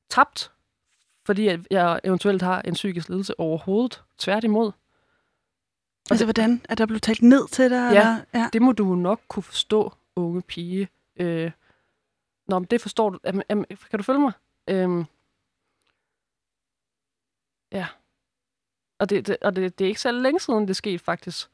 tabt, 0.09 0.53
fordi 1.27 1.49
at 1.49 1.61
jeg 1.71 2.01
eventuelt 2.05 2.43
har 2.43 2.63
en 2.63 2.75
psykisk 2.75 3.09
lidelse 3.09 3.41
overhovedet. 3.41 4.03
Tværtimod. 4.19 4.67
Og 4.67 4.73
altså, 6.11 6.27
det, 6.27 6.37
hvordan? 6.37 6.63
Er 6.69 6.75
der 6.75 6.87
blevet 6.87 7.03
talt 7.03 7.23
ned 7.23 7.49
til 7.49 7.71
dig? 7.71 7.77
Ja, 7.77 7.89
eller? 7.89 8.25
ja, 8.35 8.51
det 8.53 8.63
må 8.63 8.73
du 8.73 8.95
nok 8.95 9.21
kunne 9.29 9.43
forstå, 9.43 9.93
unge 10.17 10.43
pige. 10.43 10.89
Øh, 11.17 11.51
Nå, 12.49 12.59
men 12.59 12.67
det 12.67 12.81
forstår 12.81 13.11
du. 13.11 13.19
Am, 13.25 13.43
am, 13.49 13.65
kan 13.65 13.99
du 13.99 14.03
følge 14.03 14.21
mig? 14.21 14.33
Øhm, 14.71 15.05
ja. 17.73 17.87
Og, 18.99 19.11
det, 19.11 19.27
det, 19.27 19.37
og 19.43 19.57
det, 19.57 19.79
det 19.79 19.85
er 19.85 19.89
ikke 19.89 20.01
så 20.01 20.13
længe 20.13 20.41
siden, 20.41 20.69
det 20.69 20.77
skete 20.77 20.99
faktisk. 20.99 21.49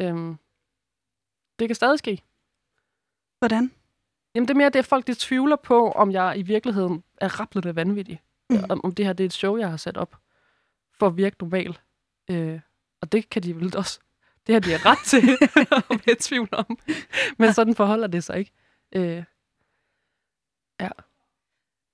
Øhm, 0.00 0.38
det 1.58 1.68
kan 1.68 1.74
stadig 1.74 1.98
ske. 1.98 2.22
Hvordan? 3.38 3.72
Jamen 4.34 4.48
det 4.48 4.54
er 4.54 4.58
mere 4.58 4.70
det, 4.70 4.78
at 4.78 4.86
folk 4.86 5.06
de 5.06 5.14
tvivler 5.14 5.56
på, 5.56 5.90
om 5.90 6.12
jeg 6.12 6.34
i 6.38 6.42
virkeligheden 6.42 7.04
er 7.16 7.40
rapplet 7.40 7.76
vanvittig. 7.76 8.22
Mm. 8.50 8.64
Om, 8.68 8.80
om 8.84 8.94
det 8.94 9.06
her 9.06 9.12
det 9.12 9.24
er 9.24 9.28
et 9.28 9.32
show, 9.32 9.56
jeg 9.56 9.70
har 9.70 9.76
sat 9.76 9.96
op 9.96 10.16
for 10.92 11.06
at 11.06 11.16
virke 11.16 11.36
normal. 11.40 11.78
Øh, 12.30 12.60
og 13.00 13.12
det 13.12 13.30
kan 13.30 13.42
de 13.42 13.56
vel 13.56 13.76
også. 13.76 14.00
Det 14.46 14.52
har 14.52 14.60
de 14.60 14.76
ret 14.76 14.98
til 14.98 15.46
at 15.90 16.06
være 16.06 16.16
tvivl 16.20 16.48
om. 16.52 16.78
Men 17.38 17.52
sådan 17.52 17.74
forholder 17.74 18.06
det 18.06 18.24
sig 18.24 18.38
ikke. 18.38 18.52
Øh, 18.92 19.24
Ja. 20.80 20.88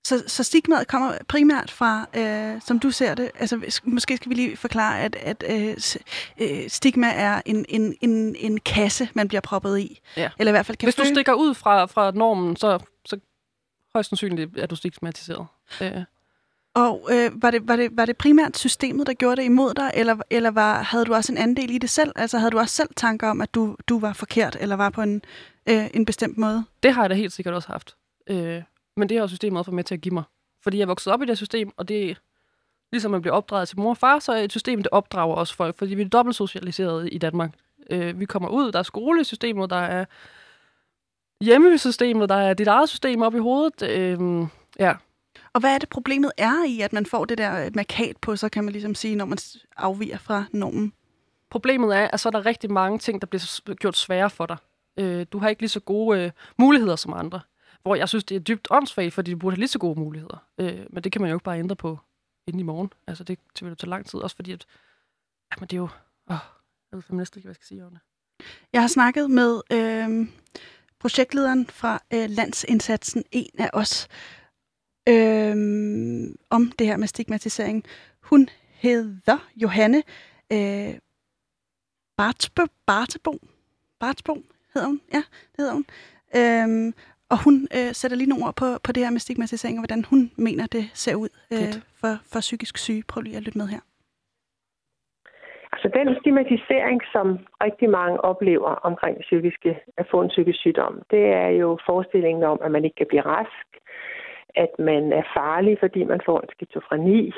Så, 0.04 0.24
så 0.26 0.42
stigmaet 0.42 0.88
kommer 0.88 1.14
primært 1.28 1.70
fra, 1.70 2.06
øh, 2.14 2.60
som 2.60 2.78
du 2.78 2.90
ser 2.90 3.14
det, 3.14 3.30
altså 3.34 3.80
måske 3.84 4.16
skal 4.16 4.30
vi 4.30 4.34
lige 4.34 4.56
forklare, 4.56 5.00
at, 5.00 5.16
at 5.16 5.44
øh, 5.48 5.76
øh, 6.38 6.68
stigma 6.68 7.12
er 7.14 7.42
en, 7.46 7.64
en, 7.68 7.96
en, 8.00 8.36
en 8.36 8.60
kasse, 8.60 9.08
man 9.14 9.28
bliver 9.28 9.40
proppet 9.40 9.78
i. 9.78 10.00
Ja. 10.16 10.30
Eller 10.38 10.50
i 10.50 10.54
hvert 10.54 10.66
fald 10.66 10.76
kan 10.76 10.86
Hvis 10.86 10.94
du 10.94 11.04
stikker 11.04 11.32
ud 11.32 11.54
fra, 11.54 11.86
fra 11.86 12.10
normen, 12.10 12.56
så, 12.56 12.78
så 13.04 13.18
højst 13.92 14.08
sandsynligt 14.08 14.58
er 14.58 14.66
du 14.66 14.76
stigmatiseret. 14.76 15.46
Øh. 15.80 16.04
Og 16.74 17.08
øh, 17.12 17.42
var, 17.42 17.50
det, 17.50 17.68
var, 17.68 17.76
det, 17.76 17.96
var 17.96 18.04
det 18.04 18.16
primært 18.16 18.58
systemet, 18.58 19.06
der 19.06 19.14
gjorde 19.14 19.36
det 19.36 19.44
imod 19.44 19.74
dig, 19.74 19.90
eller, 19.94 20.16
eller 20.30 20.50
var, 20.50 20.82
havde 20.82 21.04
du 21.04 21.14
også 21.14 21.32
en 21.32 21.38
andel 21.38 21.70
i 21.70 21.78
det 21.78 21.90
selv? 21.90 22.12
Altså 22.16 22.38
havde 22.38 22.50
du 22.50 22.58
også 22.58 22.74
selv 22.74 22.88
tanker 22.96 23.28
om, 23.28 23.40
at 23.40 23.54
du, 23.54 23.76
du 23.88 23.98
var 23.98 24.12
forkert, 24.12 24.56
eller 24.60 24.76
var 24.76 24.90
på 24.90 25.02
en, 25.02 25.22
øh, 25.66 25.86
en 25.94 26.04
bestemt 26.04 26.38
måde? 26.38 26.64
Det 26.82 26.94
har 26.94 27.02
jeg 27.02 27.10
da 27.10 27.14
helt 27.14 27.32
sikkert 27.32 27.54
også 27.54 27.68
haft. 27.68 27.96
Øh, 28.26 28.62
men 28.96 29.08
det 29.08 29.18
har 29.18 29.26
systemet 29.26 29.58
også 29.58 29.70
været 29.70 29.76
med 29.76 29.84
til 29.84 29.94
at 29.94 30.00
give 30.00 30.14
mig. 30.14 30.22
Fordi 30.62 30.78
jeg 30.78 30.88
vokset 30.88 31.12
op 31.12 31.22
i 31.22 31.26
det 31.26 31.36
system, 31.36 31.72
og 31.76 31.88
det 31.88 32.10
er 32.10 32.14
ligesom 32.92 33.10
man 33.10 33.22
bliver 33.22 33.34
opdraget 33.34 33.68
til 33.68 33.80
mor 33.80 33.90
og 33.90 33.96
far, 33.96 34.18
så 34.18 34.32
er 34.32 34.42
et 34.42 34.50
system, 34.50 34.82
det 34.82 34.88
opdrager 34.92 35.34
os 35.34 35.52
folk, 35.52 35.78
fordi 35.78 35.94
vi 35.94 36.02
er 36.02 36.08
dobbelt 36.08 36.36
socialiseret 36.36 37.08
i 37.12 37.18
Danmark. 37.18 37.54
Øh, 37.90 38.20
vi 38.20 38.24
kommer 38.24 38.48
ud, 38.48 38.72
der 38.72 38.78
er 38.78 38.82
skolesystemet, 38.82 39.70
der 39.70 39.76
er 39.76 40.04
hjemmesystemet, 41.40 42.28
der 42.28 42.34
er 42.34 42.54
dit 42.54 42.68
eget 42.68 42.88
system 42.88 43.22
op 43.22 43.34
i 43.34 43.38
hovedet. 43.38 43.82
Øh, 43.82 44.46
ja. 44.78 44.94
Og 45.52 45.60
hvad 45.60 45.74
er 45.74 45.78
det 45.78 45.88
problemet 45.88 46.32
er 46.38 46.64
i, 46.68 46.80
at 46.80 46.92
man 46.92 47.06
får 47.06 47.24
det 47.24 47.38
der 47.38 47.70
markat 47.74 48.16
på, 48.16 48.36
så 48.36 48.48
kan 48.48 48.64
man 48.64 48.72
ligesom 48.72 48.94
sige, 48.94 49.16
når 49.16 49.24
man 49.24 49.38
afviger 49.76 50.18
fra 50.18 50.44
normen? 50.52 50.92
Problemet 51.50 51.96
er, 51.96 52.08
at 52.12 52.20
så 52.20 52.28
er 52.28 52.30
der 52.30 52.46
rigtig 52.46 52.72
mange 52.72 52.98
ting, 52.98 53.20
der 53.20 53.26
bliver 53.26 53.74
gjort 53.74 53.96
svære 53.96 54.30
for 54.30 54.46
dig. 54.46 54.56
Øh, 54.96 55.26
du 55.32 55.38
har 55.38 55.48
ikke 55.48 55.62
lige 55.62 55.68
så 55.68 55.80
gode 55.80 56.20
øh, 56.20 56.30
muligheder 56.58 56.96
som 56.96 57.12
andre. 57.12 57.40
Hvor 57.82 57.94
jeg 57.94 58.08
synes, 58.08 58.24
det 58.24 58.34
er 58.34 58.40
dybt 58.40 58.68
åndssvagt, 58.70 59.14
fordi 59.14 59.30
de 59.30 59.36
burde 59.36 59.54
have 59.54 59.58
lige 59.58 59.68
så 59.68 59.78
gode 59.78 60.00
muligheder. 60.00 60.46
Øh, 60.58 60.86
men 60.90 61.04
det 61.04 61.12
kan 61.12 61.20
man 61.20 61.30
jo 61.30 61.36
ikke 61.36 61.44
bare 61.44 61.58
ændre 61.58 61.76
på 61.76 61.98
inden 62.46 62.60
i 62.60 62.62
morgen. 62.62 62.92
Altså, 63.06 63.24
det, 63.24 63.38
vil 63.60 63.68
jo 63.68 63.74
tage 63.74 63.90
lang 63.90 64.06
tid. 64.06 64.20
Også 64.20 64.36
fordi, 64.36 64.52
at 64.52 64.66
jamen, 65.52 65.68
det 65.68 65.76
er 65.76 65.80
jo... 65.80 65.88
Åh, 66.30 66.36
jeg 66.92 66.96
ved 66.96 67.02
næsten 67.10 67.38
ikke, 67.38 67.46
hvad 67.46 67.50
jeg 67.50 67.54
skal 67.54 67.66
sige 67.66 67.84
om 67.84 67.90
det. 67.90 68.00
Jeg 68.72 68.80
har 68.80 68.88
snakket 68.88 69.30
med 69.30 69.60
øh, 69.72 70.28
projektlederen 70.98 71.66
fra 71.66 72.02
øh, 72.14 72.30
Landsindsatsen, 72.30 73.24
en 73.32 73.50
af 73.58 73.70
os, 73.72 74.08
øh, 75.08 75.56
om 76.50 76.72
det 76.78 76.86
her 76.86 76.96
med 76.96 77.08
stigmatisering. 77.08 77.84
Hun 78.20 78.48
hedder 78.70 79.38
Johanne 79.56 80.02
øh, 80.52 80.98
Bartbo, 82.16 82.62
Bartebo, 82.86 83.38
Bartbo 84.00 84.34
hedder 84.74 84.88
hun, 84.88 85.00
ja, 85.12 85.22
det 85.56 85.58
hedder 85.58 85.72
hun. 85.72 85.86
Øh, 86.36 86.92
og 87.32 87.38
hun 87.44 87.56
øh, 87.76 87.90
sætter 88.00 88.16
lige 88.16 88.32
nogle 88.32 88.44
ord 88.46 88.56
på, 88.62 88.68
på 88.84 88.90
det 88.92 89.02
her 89.04 89.10
med 89.16 89.22
stigmatisering, 89.26 89.76
og 89.78 89.82
hvordan 89.84 90.04
hun 90.10 90.20
mener, 90.46 90.64
det 90.76 90.84
ser 91.04 91.14
ud 91.14 91.30
øh, 91.54 91.74
for, 92.00 92.12
for 92.32 92.40
psykisk 92.40 92.74
syge. 92.78 93.02
Prøv 93.08 93.20
lige 93.20 93.36
at 93.36 93.42
lytte 93.46 93.58
med 93.58 93.68
her. 93.74 93.82
Altså 95.72 95.88
den 95.98 96.16
stigmatisering, 96.20 97.00
som 97.14 97.26
rigtig 97.66 97.90
mange 97.90 98.20
oplever 98.30 98.70
omkring 98.88 99.16
psykiske, 99.20 99.70
at 99.96 100.06
få 100.10 100.20
en 100.22 100.28
psykisk 100.28 100.58
sygdom, 100.58 101.02
det 101.10 101.24
er 101.42 101.48
jo 101.48 101.78
forestillingen 101.86 102.42
om, 102.44 102.58
at 102.64 102.70
man 102.70 102.84
ikke 102.84 102.96
kan 102.96 103.10
blive 103.10 103.26
rask, 103.34 103.68
at 104.64 104.72
man 104.78 105.12
er 105.12 105.24
farlig, 105.36 105.76
fordi 105.80 106.04
man 106.04 106.20
får 106.26 106.40
en 106.40 106.48
skizofreni, 106.54 107.32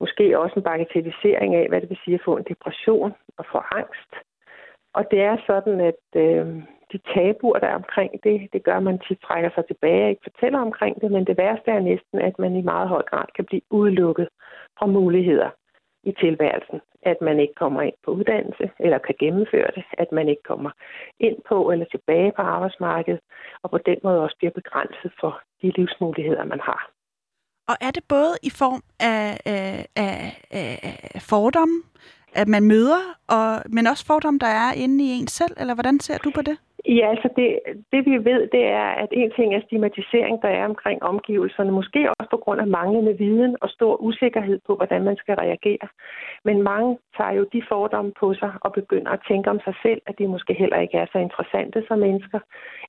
måske 0.00 0.38
også 0.38 0.54
en 0.56 0.62
bagatellisering 0.62 1.54
af, 1.54 1.68
hvad 1.68 1.80
det 1.80 1.90
vil 1.90 2.02
sige 2.04 2.14
at 2.14 2.24
få 2.24 2.36
en 2.36 2.46
depression 2.48 3.12
og 3.38 3.44
få 3.52 3.58
angst. 3.80 4.12
Og 4.94 5.04
det 5.10 5.20
er 5.20 5.36
sådan, 5.46 5.80
at 5.80 6.04
øh, 6.24 6.46
de 6.92 6.98
tabuer, 7.14 7.58
der 7.58 7.66
er 7.66 7.74
omkring 7.74 8.12
det, 8.24 8.48
det 8.52 8.64
gør, 8.64 8.76
at 8.76 8.82
man 8.82 8.98
tit 8.98 9.20
trækker 9.26 9.50
sig 9.54 9.64
tilbage 9.66 10.04
og 10.04 10.10
ikke 10.10 10.28
fortæller 10.30 10.58
omkring 10.58 11.00
det, 11.00 11.10
men 11.10 11.26
det 11.26 11.36
værste 11.36 11.70
er 11.70 11.80
næsten, 11.80 12.18
at 12.18 12.38
man 12.38 12.56
i 12.56 12.62
meget 12.62 12.88
høj 12.88 13.02
grad 13.02 13.26
kan 13.36 13.44
blive 13.44 13.62
udelukket 13.70 14.28
fra 14.78 14.86
muligheder 14.86 15.50
i 16.04 16.12
tilværelsen. 16.12 16.80
At 17.02 17.18
man 17.20 17.40
ikke 17.40 17.54
kommer 17.54 17.82
ind 17.82 17.98
på 18.04 18.10
uddannelse, 18.10 18.70
eller 18.80 18.98
kan 18.98 19.14
gennemføre 19.18 19.70
det, 19.74 19.84
at 19.92 20.12
man 20.12 20.28
ikke 20.28 20.42
kommer 20.42 20.70
ind 21.20 21.36
på 21.48 21.70
eller 21.70 21.86
tilbage 21.86 22.32
på 22.36 22.42
arbejdsmarkedet, 22.42 23.20
og 23.62 23.70
på 23.70 23.78
den 23.78 23.98
måde 24.04 24.22
også 24.22 24.36
bliver 24.38 24.52
begrænset 24.60 25.12
for 25.20 25.40
de 25.62 25.72
livsmuligheder, 25.76 26.44
man 26.44 26.60
har. 26.60 26.90
Og 27.68 27.76
er 27.80 27.90
det 27.90 28.04
både 28.08 28.34
i 28.42 28.50
form 28.50 28.82
af, 29.00 29.26
øh, 29.52 29.84
af, 30.06 30.18
af, 30.50 30.74
af 31.14 31.22
fordomme, 31.22 31.82
at 32.34 32.48
man 32.48 32.62
møder, 32.62 33.02
og, 33.28 33.62
men 33.70 33.86
også 33.86 34.06
fordomme, 34.06 34.38
der 34.38 34.46
er 34.46 34.72
inde 34.72 35.04
i 35.04 35.08
en 35.08 35.28
selv, 35.28 35.54
eller 35.60 35.74
hvordan 35.74 36.00
ser 36.00 36.18
du 36.18 36.30
på 36.34 36.42
det? 36.42 36.56
Ja, 36.86 37.10
altså 37.10 37.28
det, 37.36 37.58
det 37.92 38.06
vi 38.06 38.24
ved, 38.30 38.48
det 38.52 38.64
er, 38.64 38.88
at 39.02 39.08
en 39.12 39.32
ting 39.36 39.54
er 39.54 39.60
stigmatisering, 39.60 40.42
der 40.42 40.48
er 40.48 40.64
omkring 40.64 41.02
omgivelserne, 41.02 41.72
måske 41.72 42.10
også 42.10 42.30
på 42.30 42.36
grund 42.36 42.60
af 42.60 42.66
manglende 42.66 43.18
viden 43.18 43.56
og 43.60 43.68
stor 43.68 43.96
usikkerhed 43.96 44.60
på, 44.66 44.76
hvordan 44.76 45.02
man 45.04 45.16
skal 45.16 45.34
reagere. 45.34 45.88
Men 46.44 46.62
mange 46.62 46.98
tager 47.16 47.32
jo 47.32 47.46
de 47.52 47.62
fordomme 47.68 48.12
på 48.20 48.34
sig 48.34 48.52
og 48.60 48.72
begynder 48.72 49.10
at 49.12 49.24
tænke 49.28 49.50
om 49.50 49.60
sig 49.64 49.74
selv, 49.82 50.00
at 50.06 50.18
de 50.18 50.28
måske 50.28 50.54
heller 50.54 50.80
ikke 50.80 50.98
er 50.98 51.06
så 51.12 51.18
interessante 51.18 51.84
som 51.88 51.98
mennesker, 51.98 52.40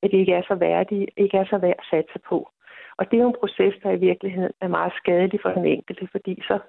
at 0.03 0.11
de 0.11 0.17
ikke 0.17 0.33
er 0.33 0.41
så 0.47 0.55
værdige, 0.55 1.07
ikke 1.17 1.37
er 1.37 1.45
så 1.45 1.57
værd 1.57 1.79
at 1.79 1.85
satse 1.91 2.19
på. 2.29 2.49
Og 2.97 3.11
det 3.11 3.17
er 3.17 3.21
jo 3.21 3.27
en 3.27 3.39
proces, 3.39 3.75
der 3.83 3.91
i 3.91 3.99
virkeligheden 4.09 4.53
er 4.61 4.67
meget 4.67 4.93
skadelig 4.93 5.39
for 5.41 5.49
den 5.49 5.65
enkelte, 5.65 6.07
fordi 6.11 6.41
så 6.47 6.59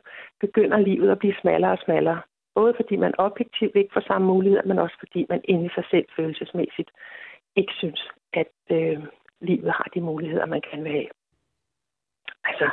begynder 0.40 0.78
livet 0.78 1.10
at 1.10 1.18
blive 1.18 1.34
smallere 1.40 1.72
og 1.72 1.78
smallere. 1.78 2.20
Både 2.54 2.74
fordi 2.76 2.96
man 2.96 3.14
objektivt 3.18 3.76
ikke 3.76 3.92
får 3.92 4.00
samme 4.00 4.26
muligheder, 4.26 4.66
men 4.66 4.78
også 4.78 4.96
fordi 4.98 5.26
man 5.28 5.40
inde 5.44 5.66
i 5.66 5.74
sig 5.74 5.84
selv 5.90 6.06
følelsesmæssigt 6.16 6.90
ikke 7.56 7.72
synes, 7.72 8.08
at 8.32 8.52
øh, 8.70 8.98
livet 9.40 9.72
har 9.72 9.88
de 9.94 10.00
muligheder, 10.00 10.46
man 10.46 10.62
kan 10.70 10.86
have. 10.86 11.08
Altså, 12.44 12.70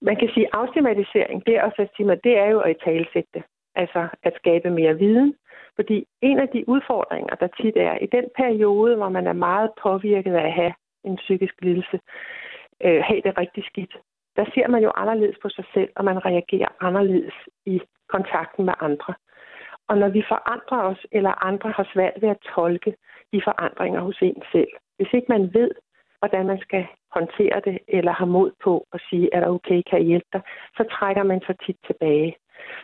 man 0.00 0.16
kan 0.16 0.30
sige, 0.34 0.46
at 0.46 0.54
afstigmatisering, 0.60 1.46
det 1.46 1.56
er, 1.56 1.62
også, 1.62 1.88
det 2.24 2.36
er 2.36 2.46
jo 2.46 2.60
at 2.60 2.76
talsætte. 2.84 3.42
Altså 3.74 4.08
at 4.22 4.34
skabe 4.36 4.70
mere 4.70 4.98
viden. 4.98 5.34
Fordi 5.76 6.06
en 6.22 6.38
af 6.38 6.48
de 6.48 6.68
udfordringer, 6.68 7.34
der 7.34 7.46
tit 7.46 7.76
er 7.76 7.98
i 7.98 8.06
den 8.06 8.24
periode, 8.36 8.96
hvor 8.96 9.08
man 9.08 9.26
er 9.26 9.32
meget 9.32 9.70
påvirket 9.82 10.34
af 10.34 10.46
at 10.46 10.52
have 10.52 10.74
en 11.04 11.16
psykisk 11.16 11.54
lidelse, 11.62 12.00
øh, 12.84 13.02
have 13.08 13.20
det 13.24 13.38
rigtig 13.38 13.64
skidt, 13.64 13.96
der 14.36 14.44
ser 14.54 14.68
man 14.68 14.82
jo 14.82 14.92
anderledes 14.94 15.36
på 15.42 15.48
sig 15.48 15.64
selv, 15.74 15.90
og 15.96 16.04
man 16.04 16.24
reagerer 16.24 16.68
anderledes 16.80 17.34
i 17.66 17.80
kontakten 18.08 18.64
med 18.64 18.74
andre. 18.80 19.14
Og 19.88 19.98
når 19.98 20.08
vi 20.08 20.22
forandrer 20.28 20.82
os, 20.90 21.06
eller 21.12 21.44
andre 21.44 21.70
har 21.70 21.88
svært 21.92 22.16
ved 22.20 22.28
at 22.28 22.44
tolke 22.54 22.94
de 23.32 23.40
forandringer 23.44 24.00
hos 24.00 24.18
en 24.22 24.42
selv, 24.52 24.72
hvis 24.96 25.12
ikke 25.12 25.26
man 25.28 25.54
ved, 25.54 25.70
hvordan 26.18 26.46
man 26.46 26.60
skal 26.60 26.86
håndtere 27.16 27.60
det, 27.64 27.78
eller 27.88 28.12
har 28.12 28.26
mod 28.26 28.50
på 28.64 28.86
at 28.92 29.00
sige, 29.10 29.28
er 29.32 29.40
der 29.40 29.48
okay, 29.48 29.82
kan 29.88 29.98
jeg 29.98 30.06
hjælpe 30.06 30.30
dig, 30.32 30.42
så 30.76 30.84
trækker 30.90 31.22
man 31.22 31.40
sig 31.46 31.56
tit 31.66 31.76
tilbage. 31.86 32.36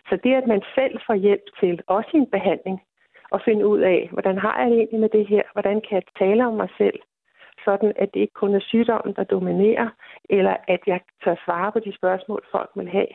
Så 0.09 0.19
det, 0.25 0.35
at 0.35 0.47
man 0.47 0.63
selv 0.75 1.01
får 1.07 1.15
hjælp 1.15 1.47
til, 1.61 1.83
også 1.87 2.11
i 2.15 2.17
en 2.17 2.31
behandling, 2.31 2.81
at 3.35 3.43
finde 3.45 3.67
ud 3.67 3.81
af, 3.81 4.09
hvordan 4.13 4.39
har 4.39 4.59
jeg 4.59 4.71
det 4.71 4.77
egentlig 4.77 5.01
med 5.01 5.09
det 5.09 5.27
her, 5.27 5.43
hvordan 5.53 5.81
kan 5.81 5.95
jeg 5.99 6.03
tale 6.19 6.47
om 6.47 6.55
mig 6.55 6.69
selv, 6.79 6.99
sådan 7.65 7.93
at 7.97 8.15
det 8.15 8.21
ikke 8.21 8.41
kun 8.43 8.55
er 8.55 8.61
sygdommen, 8.61 9.15
der 9.15 9.25
dominerer, 9.25 9.89
eller 10.31 10.57
at 10.69 10.81
jeg 10.87 11.01
tør 11.25 11.35
svare 11.45 11.73
på 11.73 11.79
de 11.79 11.97
spørgsmål, 11.97 12.43
folk 12.51 12.71
vil 12.75 12.89
have. 12.89 13.13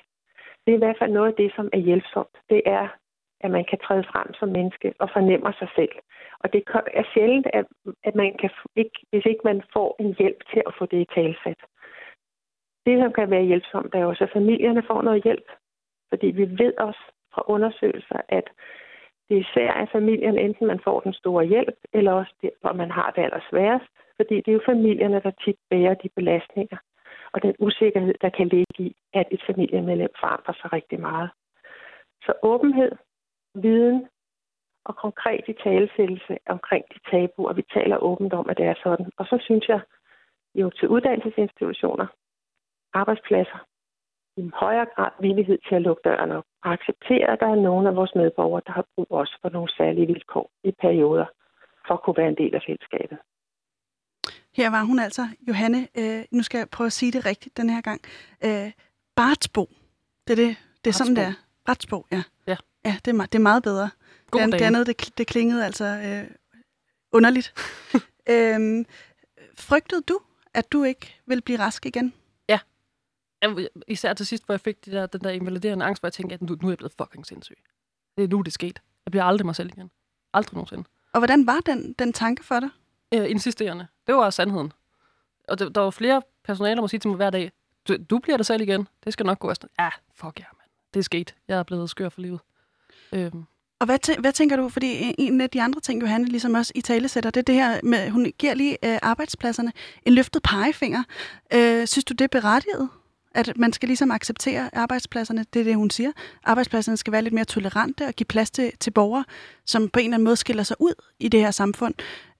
Det 0.65 0.71
er 0.71 0.77
i 0.77 0.83
hvert 0.83 0.99
fald 0.99 1.11
noget 1.11 1.27
af 1.27 1.37
det, 1.37 1.51
som 1.55 1.69
er 1.73 1.77
hjælpsomt. 1.77 2.35
Det 2.49 2.61
er, 2.65 2.87
at 3.39 3.51
man 3.51 3.65
kan 3.69 3.79
træde 3.79 4.03
frem 4.03 4.33
som 4.33 4.49
menneske 4.49 4.93
og 4.99 5.09
fornemmer 5.13 5.51
sig 5.59 5.69
selv. 5.75 5.95
Og 6.39 6.53
det 6.53 6.63
er 6.93 7.03
sjældent, 7.13 7.47
at, 7.53 7.65
at 8.03 8.15
man 8.15 8.37
kan 8.41 8.49
ikke, 8.75 8.99
hvis 9.09 9.25
ikke 9.25 9.41
man 9.43 9.61
får 9.73 9.95
en 9.99 10.15
hjælp 10.19 10.39
til 10.51 10.61
at 10.67 10.73
få 10.77 10.85
det 10.85 10.99
i 11.01 11.13
talsat. 11.15 11.61
Det, 12.85 13.03
som 13.03 13.13
kan 13.13 13.29
være 13.29 13.43
hjælpsomt, 13.43 13.95
er 13.95 14.05
også, 14.05 14.23
at 14.23 14.33
familierne 14.33 14.83
får 14.87 15.01
noget 15.01 15.23
hjælp. 15.23 15.47
Fordi 16.09 16.27
vi 16.27 16.45
ved 16.63 16.73
også 16.77 17.03
fra 17.33 17.43
undersøgelser, 17.47 18.21
at 18.29 18.49
det 19.29 19.37
er 19.37 19.41
især 19.41 19.71
af 19.71 19.89
familien, 19.89 20.37
enten 20.37 20.67
man 20.67 20.79
får 20.79 20.99
den 20.99 21.13
store 21.13 21.45
hjælp, 21.45 21.77
eller 21.93 22.11
også 22.11 22.33
der, 22.41 22.49
hvor 22.61 22.73
man 22.73 22.91
har 22.91 23.11
det 23.11 23.21
allersværest. 23.21 23.85
Fordi 24.17 24.35
det 24.35 24.47
er 24.47 24.53
jo 24.59 24.61
familierne, 24.65 25.21
der 25.21 25.31
tit 25.31 25.59
bærer 25.69 25.93
de 25.93 26.09
belastninger 26.15 26.77
og 27.33 27.43
den 27.43 27.55
usikkerhed, 27.59 28.13
der 28.21 28.29
kan 28.29 28.47
ligge 28.47 28.75
i, 28.79 28.95
at 29.13 29.27
et 29.31 29.43
familiemedlem 29.47 30.13
forandrer 30.19 30.53
sig 30.53 30.73
rigtig 30.73 30.99
meget. 30.99 31.29
Så 32.25 32.33
åbenhed, 32.43 32.91
viden 33.55 34.07
og 34.85 34.95
konkret 34.95 35.43
i 35.47 35.53
talesættelse 35.53 36.37
omkring 36.45 36.85
de 36.93 36.99
tabuer, 37.11 37.53
vi 37.53 37.63
taler 37.73 37.97
åbent 37.97 38.33
om, 38.33 38.49
at 38.49 38.57
det 38.57 38.65
er 38.65 38.73
sådan. 38.83 39.11
Og 39.17 39.25
så 39.25 39.37
synes 39.41 39.67
jeg 39.67 39.81
jo 40.55 40.69
til 40.69 40.87
uddannelsesinstitutioner, 40.87 42.07
arbejdspladser, 42.93 43.59
i 44.37 44.51
højere 44.53 44.85
grad 44.95 45.11
villighed 45.19 45.57
til 45.67 45.75
at 45.75 45.81
lukke 45.81 46.01
døren 46.05 46.31
op 46.31 46.43
og 46.63 46.73
acceptere, 46.73 47.29
at 47.29 47.39
der 47.39 47.47
er 47.47 47.55
nogle 47.55 47.89
af 47.89 47.95
vores 47.95 48.15
medborgere, 48.15 48.61
der 48.67 48.71
har 48.71 48.85
brug 48.95 49.07
også 49.09 49.37
for 49.41 49.49
nogle 49.49 49.69
særlige 49.77 50.07
vilkår 50.07 50.51
i 50.63 50.71
perioder 50.71 51.25
for 51.87 51.93
at 51.93 52.01
kunne 52.03 52.17
være 52.17 52.27
en 52.27 52.37
del 52.37 52.55
af 52.55 52.61
fællesskabet. 52.67 53.17
Her 54.55 54.69
var 54.69 54.83
hun 54.83 54.99
altså, 54.99 55.29
Johanne, 55.47 55.87
øh, 55.95 56.25
nu 56.31 56.43
skal 56.43 56.57
jeg 56.57 56.69
prøve 56.69 56.85
at 56.85 56.93
sige 56.93 57.11
det 57.11 57.25
rigtigt 57.25 57.57
den 57.57 57.69
her 57.69 57.81
gang, 57.81 58.01
øh, 58.43 58.71
Bartsbo. 59.15 59.69
Det 60.27 60.39
er, 60.39 60.45
det, 60.45 60.55
det 60.85 60.89
er 60.89 60.93
sådan, 60.93 61.15
det 61.15 61.23
er. 61.23 61.33
Bartsbo, 61.65 62.05
ja. 62.11 62.23
Ja. 62.47 62.55
Ja, 62.85 62.97
det 63.05 63.19
er, 63.19 63.25
det 63.25 63.35
er 63.35 63.39
meget 63.39 63.63
bedre. 63.63 63.89
God 64.31 64.41
det, 64.41 64.51
det 64.51 64.61
andet, 64.61 64.87
det, 64.87 65.17
det 65.17 65.27
klingede 65.27 65.65
altså 65.65 65.85
øh, 65.85 66.35
underligt. 67.11 67.53
øhm, 68.29 68.85
frygtede 69.57 70.01
du, 70.01 70.19
at 70.53 70.71
du 70.71 70.83
ikke 70.83 71.21
vil 71.25 71.41
blive 71.41 71.59
rask 71.59 71.85
igen? 71.85 72.13
Ja. 72.49 72.59
Især 73.87 74.13
til 74.13 74.25
sidst, 74.25 74.45
hvor 74.45 74.53
jeg 74.53 74.61
fik 74.61 74.85
de 74.85 74.91
der, 74.91 75.05
den 75.05 75.21
der 75.21 75.29
invaliderende 75.29 75.85
angst, 75.85 76.01
hvor 76.01 76.07
jeg 76.07 76.13
tænkte, 76.13 76.33
at 76.33 76.41
nu, 76.41 76.57
nu 76.61 76.67
er 76.67 76.71
jeg 76.71 76.77
blevet 76.77 76.93
fucking 76.97 77.25
sindssyg. 77.25 77.57
Det 78.17 78.23
er 78.23 78.27
nu, 78.27 78.41
det 78.41 78.47
er 78.47 78.51
sket. 78.51 78.81
Jeg 79.05 79.11
bliver 79.11 79.23
aldrig 79.23 79.45
mig 79.45 79.55
selv 79.55 79.69
igen. 79.69 79.91
Aldrig 80.33 80.53
nogensinde. 80.53 80.83
Og 81.13 81.19
hvordan 81.19 81.47
var 81.47 81.59
den, 81.59 81.93
den 81.93 82.13
tanke 82.13 82.43
for 82.43 82.59
dig? 82.59 82.69
Øh, 83.13 83.29
insisterende. 83.29 83.87
Det 84.07 84.15
var 84.15 84.29
sandheden. 84.29 84.73
Og 85.47 85.59
det, 85.59 85.75
der 85.75 85.81
var 85.81 85.89
flere 85.89 86.21
personaler, 86.43 86.81
der 86.81 86.87
sige 86.87 86.99
til 86.99 87.07
mig 87.07 87.15
hver 87.15 87.29
dag, 87.29 87.51
du, 87.87 87.97
du 88.09 88.19
bliver 88.19 88.37
dig 88.37 88.45
selv 88.45 88.61
igen. 88.61 88.87
Det 89.03 89.13
skal 89.13 89.25
nok 89.25 89.39
gå. 89.39 89.49
afsted. 89.49 89.69
ja, 89.79 89.89
fuck 90.15 90.39
ja, 90.39 90.43
yeah, 90.43 90.51
mand. 90.59 90.69
Det 90.93 90.99
er 90.99 91.03
sket. 91.03 91.35
Jeg 91.47 91.59
er 91.59 91.63
blevet 91.63 91.89
skør 91.89 92.09
for 92.09 92.21
livet. 92.21 92.39
Øhm. 93.13 93.45
Og 93.79 93.85
hvad, 93.85 93.99
tæ- 94.09 94.19
hvad 94.19 94.31
tænker 94.31 94.55
du, 94.55 94.69
fordi 94.69 95.15
en 95.17 95.41
af 95.41 95.49
de 95.49 95.61
andre 95.61 95.81
ting, 95.81 96.01
Johanne 96.01 96.27
ligesom 96.27 96.53
også 96.53 96.71
i 96.75 96.81
tale 96.81 97.07
sætter, 97.07 97.29
det 97.29 97.39
er 97.39 97.43
det 97.43 97.55
her 97.55 97.79
med, 97.83 98.09
hun 98.09 98.33
giver 98.39 98.53
lige 98.53 98.77
øh, 98.85 98.99
arbejdspladserne 99.01 99.71
en 100.05 100.13
løftet 100.13 100.43
pegefinger. 100.43 101.03
Øh, 101.53 101.87
synes 101.87 102.05
du, 102.05 102.13
det 102.13 102.21
er 102.21 102.27
berettiget? 102.27 102.89
At 103.35 103.57
man 103.57 103.73
skal 103.73 103.89
ligesom 103.89 104.11
acceptere 104.11 104.69
arbejdspladserne, 104.73 105.45
det 105.53 105.59
er 105.59 105.63
det, 105.63 105.75
hun 105.75 105.89
siger. 105.89 106.11
Arbejdspladserne 106.43 106.97
skal 106.97 107.13
være 107.13 107.21
lidt 107.21 107.33
mere 107.33 107.45
tolerante 107.45 108.07
og 108.07 108.13
give 108.13 108.25
plads 108.25 108.51
til, 108.51 108.71
til 108.79 108.91
borgere, 108.91 109.25
som 109.65 109.89
på 109.89 109.99
en 109.99 110.05
eller 110.05 110.15
anden 110.15 110.23
måde 110.23 110.35
skiller 110.35 110.63
sig 110.63 110.75
ud 110.79 110.93
i 111.19 111.27
det 111.27 111.39
her 111.39 111.51
samfund. 111.51 111.93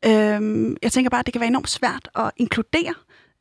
Øh, 0.05 0.75
jeg 0.81 0.91
tænker 0.91 1.09
bare, 1.09 1.19
at 1.19 1.25
det 1.25 1.33
kan 1.33 1.39
være 1.39 1.47
enormt 1.47 1.69
svært 1.69 2.09
at 2.15 2.31
inkludere 2.37 2.93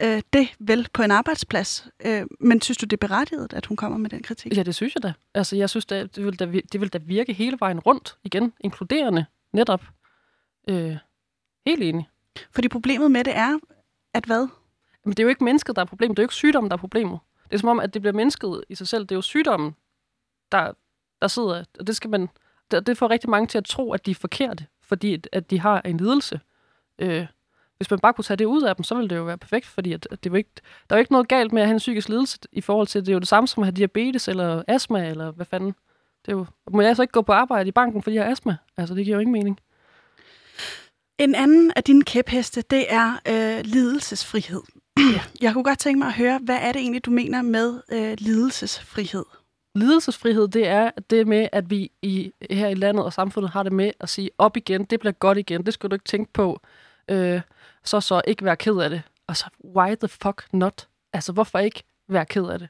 øh, 0.03 0.23
det 0.33 0.49
vel 0.59 0.89
på 0.93 1.03
en 1.03 1.11
arbejdsplads. 1.11 1.89
Øh, 2.05 2.27
men 2.41 2.61
synes 2.61 2.79
du, 2.79 2.85
det 2.85 2.93
er 2.93 3.07
berettiget, 3.09 3.53
at 3.53 3.67
hun 3.67 3.77
kommer 3.77 3.99
med 3.99 4.11
den 4.11 4.23
kritik? 4.23 4.57
Ja, 4.57 4.63
det 4.63 4.75
synes 4.75 4.95
jeg 4.95 5.03
da. 5.03 5.13
Altså, 5.35 5.57
jeg 5.57 5.71
synes, 5.71 5.87
det, 5.87 6.17
det, 6.17 6.25
vil 6.25 6.39
da, 6.39 6.45
det 6.73 6.81
vil 6.81 6.89
da 6.89 6.99
virke 6.99 7.33
hele 7.33 7.57
vejen 7.61 7.81
rundt 7.81 8.17
igen, 8.25 8.53
inkluderende 8.61 9.25
netop. 9.53 9.83
Øh, 10.69 10.97
helt 11.67 11.83
enig. 11.83 12.09
Fordi 12.51 12.69
problemet 12.69 13.11
med 13.11 13.25
det 13.25 13.37
er, 13.37 13.59
at 14.15 14.25
hvad? 14.25 14.49
Men 15.05 15.11
det 15.11 15.19
er 15.19 15.23
jo 15.23 15.29
ikke 15.29 15.45
mennesket, 15.45 15.77
der 15.77 15.83
er 15.83 15.87
problemet. 15.87 16.17
Det 16.17 16.23
er 16.23 16.25
jo 16.25 16.27
ikke 16.27 16.35
sygdommen, 16.35 16.71
der 16.71 16.77
er 16.77 16.81
problemet. 16.81 17.19
Det 17.45 17.55
er 17.55 17.59
som 17.59 17.69
om, 17.69 17.81
at 17.81 17.95
det 17.95 18.03
bliver 18.03 18.13
mennesket 18.13 18.65
i 18.69 18.75
sig 18.75 18.89
selv. 18.89 19.03
Det 19.03 19.13
er 19.13 19.17
jo 19.17 19.23
sygdommen, 19.23 19.77
der, 20.53 20.73
der 21.23 21.29
sidder. 21.29 21.65
Og 21.79 21.87
det 21.87 21.97
skal 21.97 22.11
man... 22.11 22.29
Det, 22.71 22.87
det 22.87 22.99
får 22.99 23.11
rigtig 23.11 23.31
mange 23.31 23.47
til 23.47 23.59
at 23.59 23.65
tro, 23.65 23.93
at 23.93 24.07
de 24.07 24.11
er 24.11 24.15
forkerte, 24.15 24.67
fordi 24.83 25.23
at 25.33 25.51
de 25.51 25.61
har 25.61 25.81
en 25.81 25.97
lidelse. 25.97 26.41
Øh, 26.99 27.27
hvis 27.77 27.91
man 27.91 28.01
bare 28.01 28.13
kunne 28.13 28.25
tage 28.25 28.37
det 28.37 28.45
ud 28.45 28.63
af 28.63 28.77
dem, 28.77 28.85
så 28.85 28.95
ville 28.95 29.09
det 29.09 29.17
jo 29.17 29.25
være 29.25 29.39
perfekt, 29.39 29.67
fordi 29.67 29.93
at, 29.93 30.09
at 30.11 30.25
det 30.25 30.33
var 30.33 30.39
ikke, 30.39 30.51
der 30.91 30.97
er 30.97 30.99
jo 30.99 31.01
ikke 31.01 31.13
noget 31.13 31.29
galt 31.29 31.53
med 31.53 31.63
at 31.63 31.69
have 31.69 31.75
en 31.75 31.79
psykisk 31.79 32.09
lidelse 32.09 32.39
i 32.53 32.61
forhold 32.61 32.87
til, 32.87 33.01
det 33.01 33.09
er 33.09 33.13
jo 33.13 33.19
det 33.19 33.29
samme 33.29 33.49
som 33.49 33.63
at 33.63 33.67
have 33.67 33.77
diabetes 33.77 34.29
eller 34.29 34.63
astma, 34.69 35.09
eller 35.09 35.31
hvad 35.31 35.47
fanden. 35.47 35.75
Det 36.27 36.33
er 36.33 36.37
jo, 36.37 36.47
må 36.71 36.81
jeg 36.81 36.97
så 36.97 37.03
ikke 37.03 37.13
gå 37.13 37.23
på 37.23 37.33
arbejde 37.33 37.69
i 37.69 37.73
banken, 37.73 38.03
fordi 38.03 38.17
jeg 38.17 38.25
har 38.25 38.31
astma? 38.31 38.57
Altså, 38.77 38.95
det 38.95 39.05
giver 39.05 39.17
jo 39.17 39.21
ingen 39.21 39.33
mening. 39.33 39.61
En 41.19 41.35
anden 41.35 41.73
af 41.77 41.85
dine 41.85 42.03
kæpheste, 42.03 42.63
det 42.63 42.93
er 42.93 43.21
øh, 43.29 43.65
lidelsesfrihed. 43.65 44.63
Ja. 44.99 45.21
Jeg 45.41 45.53
kunne 45.53 45.65
godt 45.65 45.79
tænke 45.79 45.99
mig 45.99 46.09
at 46.09 46.15
høre, 46.15 46.39
hvad 46.43 46.59
er 46.61 46.73
det 46.73 46.81
egentlig, 46.81 47.05
du 47.05 47.11
mener 47.11 47.43
med 47.43 47.81
øh, 47.93 48.17
lidelsesfrihed? 48.19 49.25
Lidelsesfrihed, 49.75 50.49
det 50.49 50.67
er 50.69 50.91
det 51.11 51.27
med, 51.27 51.49
at 51.53 51.71
vi 51.71 51.91
i, 52.03 52.33
her 52.51 52.69
i 52.69 52.75
landet 52.75 53.05
og 53.05 53.13
samfundet 53.13 53.51
har 53.51 53.63
det 53.63 53.73
med 53.73 53.93
at 54.01 54.09
sige 54.09 54.31
op 54.39 54.57
igen, 54.57 54.85
det 54.85 55.01
bliver 55.01 55.13
godt 55.13 55.39
igen, 55.39 55.67
det 55.67 55.75
skal 55.75 55.91
du 55.91 55.95
ikke 55.95 56.05
tænke 56.05 56.33
på. 56.33 56.61
Øh, 57.09 57.41
så 57.85 58.01
så 58.01 58.23
ikke 58.27 58.45
være 58.45 58.57
ked 58.57 58.77
af 58.77 58.91
det. 58.91 59.03
Og 59.27 59.37
så, 59.37 59.47
why 59.77 59.95
the 59.95 60.09
fuck 60.09 60.45
not? 60.53 60.89
Altså, 61.13 61.33
hvorfor 61.33 61.59
ikke 61.59 61.83
være 62.09 62.27
ked 62.27 62.47
af 62.47 62.59
det? 62.59 62.69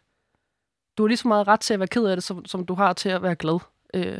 Du 0.98 1.02
har 1.02 1.08
lige 1.08 1.18
så 1.18 1.28
meget 1.28 1.48
ret 1.48 1.60
til 1.60 1.74
at 1.74 1.80
være 1.80 1.88
ked 1.88 2.04
af 2.04 2.16
det, 2.16 2.24
som, 2.24 2.44
som 2.44 2.66
du 2.66 2.74
har 2.74 2.92
til 2.92 3.08
at 3.08 3.22
være 3.22 3.34
glad. 3.34 3.58
Øh, 3.94 4.18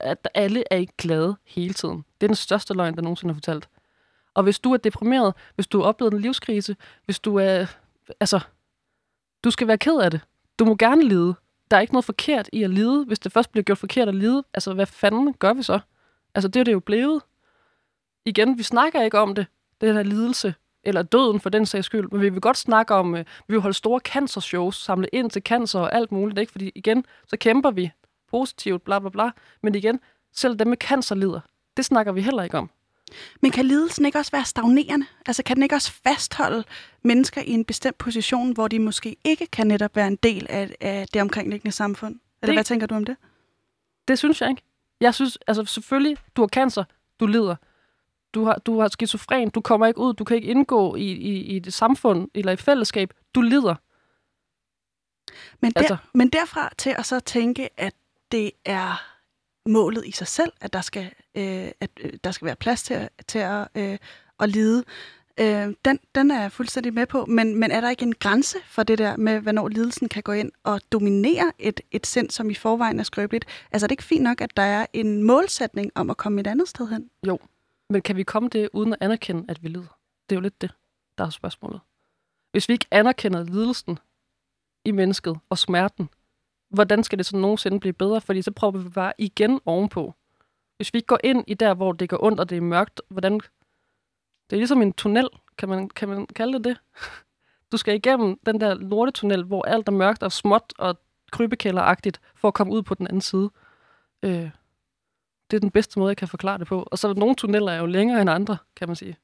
at 0.00 0.28
alle 0.34 0.64
er 0.70 0.76
ikke 0.76 0.92
glade 0.98 1.36
hele 1.44 1.74
tiden. 1.74 2.04
Det 2.20 2.26
er 2.26 2.28
den 2.28 2.36
største 2.36 2.74
løgn, 2.74 2.94
der 2.96 3.02
nogensinde 3.02 3.34
har 3.34 3.36
fortalt. 3.36 3.68
Og 4.34 4.42
hvis 4.42 4.58
du 4.58 4.72
er 4.72 4.76
deprimeret, 4.76 5.34
hvis 5.54 5.66
du 5.66 5.80
har 5.80 5.86
oplevet 5.86 6.12
en 6.12 6.20
livskrise, 6.20 6.76
hvis 7.04 7.20
du 7.20 7.36
er... 7.36 7.66
Altså, 8.20 8.40
du 9.44 9.50
skal 9.50 9.68
være 9.68 9.78
ked 9.78 10.00
af 10.00 10.10
det. 10.10 10.20
Du 10.58 10.64
må 10.64 10.76
gerne 10.76 11.08
lide. 11.08 11.34
Der 11.70 11.76
er 11.76 11.80
ikke 11.80 11.92
noget 11.92 12.04
forkert 12.04 12.48
i 12.52 12.62
at 12.62 12.70
lide. 12.70 13.04
Hvis 13.04 13.18
det 13.18 13.32
først 13.32 13.52
bliver 13.52 13.64
gjort 13.64 13.78
forkert 13.78 14.08
at 14.08 14.14
lide, 14.14 14.44
altså 14.54 14.74
hvad 14.74 14.86
fanden 14.86 15.32
gør 15.32 15.52
vi 15.52 15.62
så? 15.62 15.80
Altså, 16.34 16.48
det 16.48 16.60
er 16.60 16.64
det 16.64 16.72
jo 16.72 16.80
blevet. 16.80 17.22
Igen, 18.24 18.58
vi 18.58 18.62
snakker 18.62 19.02
ikke 19.02 19.18
om 19.18 19.34
det, 19.34 19.46
det 19.80 19.94
her 19.94 20.02
lidelse. 20.02 20.54
eller 20.86 21.02
døden 21.02 21.40
for 21.40 21.50
den 21.50 21.66
sags 21.66 21.86
skyld, 21.86 22.08
men 22.10 22.20
vi 22.20 22.28
vil 22.28 22.40
godt 22.40 22.56
snakke 22.56 22.94
om, 22.94 23.14
øh, 23.14 23.24
vi 23.48 23.54
vil 23.54 23.60
holde 23.60 23.76
store 23.76 24.00
cancershows, 24.00 24.76
samle 24.76 25.08
ind 25.12 25.30
til 25.30 25.42
cancer 25.42 25.80
og 25.80 25.94
alt 25.94 26.12
muligt, 26.12 26.38
ikke? 26.38 26.52
fordi 26.52 26.72
igen, 26.74 27.04
så 27.26 27.36
kæmper 27.36 27.70
vi 27.70 27.90
positivt, 28.30 28.84
bla 28.84 28.98
bla 28.98 29.08
bla, 29.08 29.30
men 29.62 29.74
igen, 29.74 30.00
selv 30.32 30.56
dem 30.56 30.66
med 30.66 30.76
cancer 30.76 31.14
lider. 31.14 31.40
Det 31.76 31.84
snakker 31.84 32.12
vi 32.12 32.20
heller 32.20 32.42
ikke 32.42 32.58
om. 32.58 32.70
Men 33.42 33.50
kan 33.50 33.64
lidelsen 33.66 34.04
ikke 34.06 34.18
også 34.18 34.30
være 34.32 34.44
stagnerende? 34.44 35.06
Altså 35.26 35.42
kan 35.42 35.56
den 35.56 35.62
ikke 35.62 35.74
også 35.74 35.92
fastholde 35.92 36.64
mennesker 37.02 37.40
i 37.42 37.50
en 37.50 37.64
bestemt 37.64 37.98
position, 37.98 38.52
hvor 38.52 38.68
de 38.68 38.78
måske 38.78 39.16
ikke 39.24 39.46
kan 39.46 39.66
netop 39.66 39.96
være 39.96 40.06
en 40.06 40.16
del 40.16 40.46
af, 40.50 40.74
af 40.80 41.06
det 41.14 41.22
omkringliggende 41.22 41.72
samfund? 41.72 42.14
Eller 42.14 42.46
Det- 42.52 42.56
hvad 42.56 42.64
tænker 42.64 42.86
du 42.86 42.94
om 42.94 43.04
det? 43.04 43.16
Det 44.08 44.18
synes 44.18 44.40
jeg 44.40 44.50
ikke. 44.50 44.62
Jeg 45.00 45.14
synes, 45.14 45.38
altså 45.46 45.64
selvfølgelig, 45.64 46.16
du 46.36 46.42
har 46.42 46.48
cancer, 46.48 46.84
du 47.20 47.26
lider. 47.26 47.56
Du 48.34 48.44
har, 48.44 48.54
du 48.54 48.80
har 48.80 48.88
skizofren, 48.88 49.50
du 49.50 49.60
kommer 49.60 49.86
ikke 49.86 50.00
ud, 50.00 50.14
du 50.14 50.24
kan 50.24 50.36
ikke 50.36 50.48
indgå 50.48 50.94
i, 50.96 51.02
i, 51.12 51.42
i 51.56 51.58
det 51.58 51.74
samfund 51.74 52.28
eller 52.34 52.52
i 52.52 52.56
fællesskab. 52.56 53.12
Du 53.34 53.40
lider. 53.40 53.74
Men, 55.60 55.70
der, 55.72 55.80
Altså- 55.80 55.96
men 56.14 56.28
derfra 56.28 56.70
til 56.78 56.90
at 56.90 57.06
så 57.06 57.20
tænke, 57.20 57.80
at 57.80 57.94
det 58.32 58.50
er 58.64 59.13
målet 59.66 60.06
i 60.06 60.10
sig 60.12 60.26
selv, 60.26 60.52
at 60.60 60.72
der 60.72 60.80
skal, 60.80 61.04
øh, 61.34 61.70
at, 61.80 61.90
øh, 62.00 62.12
der 62.24 62.30
skal 62.30 62.46
være 62.46 62.56
plads 62.56 62.82
til, 62.82 62.94
at- 62.94 63.10
til 63.28 63.38
at, 63.38 63.68
øh, 63.74 63.98
at 64.40 64.48
lide, 64.48 64.84
øh, 65.40 65.74
den, 65.84 65.98
den 66.14 66.30
er 66.30 66.40
jeg 66.40 66.52
fuldstændig 66.52 66.94
med 66.94 67.06
på. 67.06 67.24
Men, 67.26 67.56
men 67.60 67.70
er 67.70 67.80
der 67.80 67.90
ikke 67.90 68.02
en 68.02 68.14
grænse 68.14 68.58
for 68.66 68.82
det 68.82 68.98
der 68.98 69.16
med, 69.16 69.40
hvornår 69.40 69.68
lidelsen 69.68 70.08
kan 70.08 70.22
gå 70.22 70.32
ind 70.32 70.52
og 70.64 70.80
dominere 70.92 71.52
et, 71.58 71.80
et 71.90 72.06
sind, 72.06 72.30
som 72.30 72.50
i 72.50 72.54
forvejen 72.54 73.00
er 73.00 73.04
skrøbeligt? 73.04 73.44
Altså 73.72 73.86
er 73.86 73.88
det 73.88 73.92
ikke 73.92 74.02
fint 74.04 74.22
nok, 74.22 74.40
at 74.40 74.56
der 74.56 74.62
er 74.62 74.86
en 74.92 75.22
målsætning 75.22 75.90
om 75.94 76.10
at 76.10 76.16
komme 76.16 76.40
et 76.40 76.46
andet 76.46 76.68
sted 76.68 76.88
hen? 76.88 77.10
Jo, 77.26 77.38
Men 77.90 78.02
kan 78.02 78.16
vi 78.16 78.22
komme 78.22 78.48
det 78.48 78.68
uden 78.72 78.92
at 78.92 78.98
anerkende, 79.00 79.44
at 79.48 79.62
vi 79.62 79.68
lider? 79.68 79.98
Det 80.28 80.36
er 80.36 80.36
jo 80.36 80.40
lidt 80.40 80.60
det, 80.60 80.70
der 81.18 81.24
er 81.26 81.30
spørgsmålet. 81.30 81.80
Hvis 82.52 82.68
vi 82.68 82.72
ikke 82.72 82.86
anerkender 82.90 83.44
lidelsen 83.44 83.98
i 84.84 84.90
mennesket 84.90 85.38
og 85.48 85.58
smerten, 85.58 86.08
hvordan 86.74 87.04
skal 87.04 87.18
det 87.18 87.26
så 87.26 87.36
nogensinde 87.36 87.80
blive 87.80 87.92
bedre? 87.92 88.20
Fordi 88.20 88.42
så 88.42 88.50
prøver 88.50 88.78
vi 88.78 88.88
bare 88.88 89.12
igen 89.18 89.60
ovenpå. 89.66 90.14
Hvis 90.76 90.94
vi 90.94 90.96
ikke 90.96 91.06
går 91.06 91.20
ind 91.24 91.44
i 91.46 91.54
der, 91.54 91.74
hvor 91.74 91.92
det 91.92 92.08
går 92.08 92.24
ondt 92.24 92.40
og 92.40 92.50
det 92.50 92.56
er 92.56 92.62
mørkt, 92.62 93.00
hvordan... 93.08 93.40
Det 94.50 94.56
er 94.56 94.56
ligesom 94.56 94.82
en 94.82 94.92
tunnel, 94.92 95.28
kan 95.58 95.68
man, 95.68 95.88
kan 95.88 96.08
man 96.08 96.26
kalde 96.26 96.52
det 96.52 96.64
det? 96.64 96.80
Du 97.72 97.76
skal 97.76 97.94
igennem 97.94 98.38
den 98.46 98.60
der 98.60 98.74
lortetunnel, 98.74 99.44
hvor 99.44 99.62
alt 99.62 99.88
er 99.88 99.92
mørkt 99.92 100.22
og 100.22 100.32
småt 100.32 100.72
og 100.78 100.98
krybekælderagtigt, 101.32 102.20
for 102.36 102.48
at 102.48 102.54
komme 102.54 102.72
ud 102.72 102.82
på 102.82 102.94
den 102.94 103.06
anden 103.06 103.20
side. 103.20 103.50
Øh, 104.22 104.50
det 105.50 105.56
er 105.56 105.60
den 105.60 105.70
bedste 105.70 105.98
måde, 105.98 106.08
jeg 106.08 106.16
kan 106.16 106.28
forklare 106.28 106.58
det 106.58 106.66
på. 106.66 106.88
Og 106.90 106.98
så 106.98 107.08
er 107.08 107.14
nogle 107.14 107.34
tunneller 107.34 107.72
er 107.72 107.78
jo 107.78 107.86
længere 107.86 108.20
end 108.20 108.30
andre, 108.30 108.56
kan 108.76 108.88
man 108.88 108.96
sige. 108.96 109.16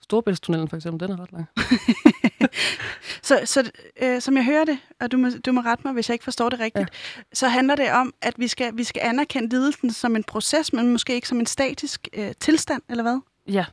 Storbæltstunnelen 0.00 0.68
for 0.68 0.76
eksempel, 0.76 1.08
den 1.08 1.18
er 1.18 1.22
ret 1.22 1.32
lang. 1.32 1.46
Så, 3.38 3.40
så 3.44 3.70
øh, 4.02 4.20
som 4.20 4.36
jeg 4.36 4.44
hører 4.44 4.64
det, 4.64 4.78
og 5.00 5.12
du 5.12 5.16
må, 5.16 5.28
du 5.46 5.52
må 5.52 5.60
rette 5.60 5.84
mig, 5.84 5.92
hvis 5.92 6.08
jeg 6.08 6.14
ikke 6.14 6.24
forstår 6.24 6.48
det 6.48 6.60
rigtigt, 6.60 6.88
ja. 7.16 7.22
så 7.32 7.48
handler 7.48 7.74
det 7.74 7.92
om, 7.92 8.14
at 8.22 8.34
vi 8.38 8.48
skal, 8.48 8.76
vi 8.76 8.84
skal 8.84 9.02
anerkende 9.04 9.48
lidelsen 9.48 9.90
som 9.90 10.16
en 10.16 10.24
proces, 10.24 10.72
men 10.72 10.92
måske 10.92 11.14
ikke 11.14 11.28
som 11.28 11.40
en 11.40 11.46
statisk 11.46 12.08
øh, 12.12 12.32
tilstand, 12.40 12.82
eller 12.88 13.02
hvad? 13.02 13.20
Ja, 13.48 13.64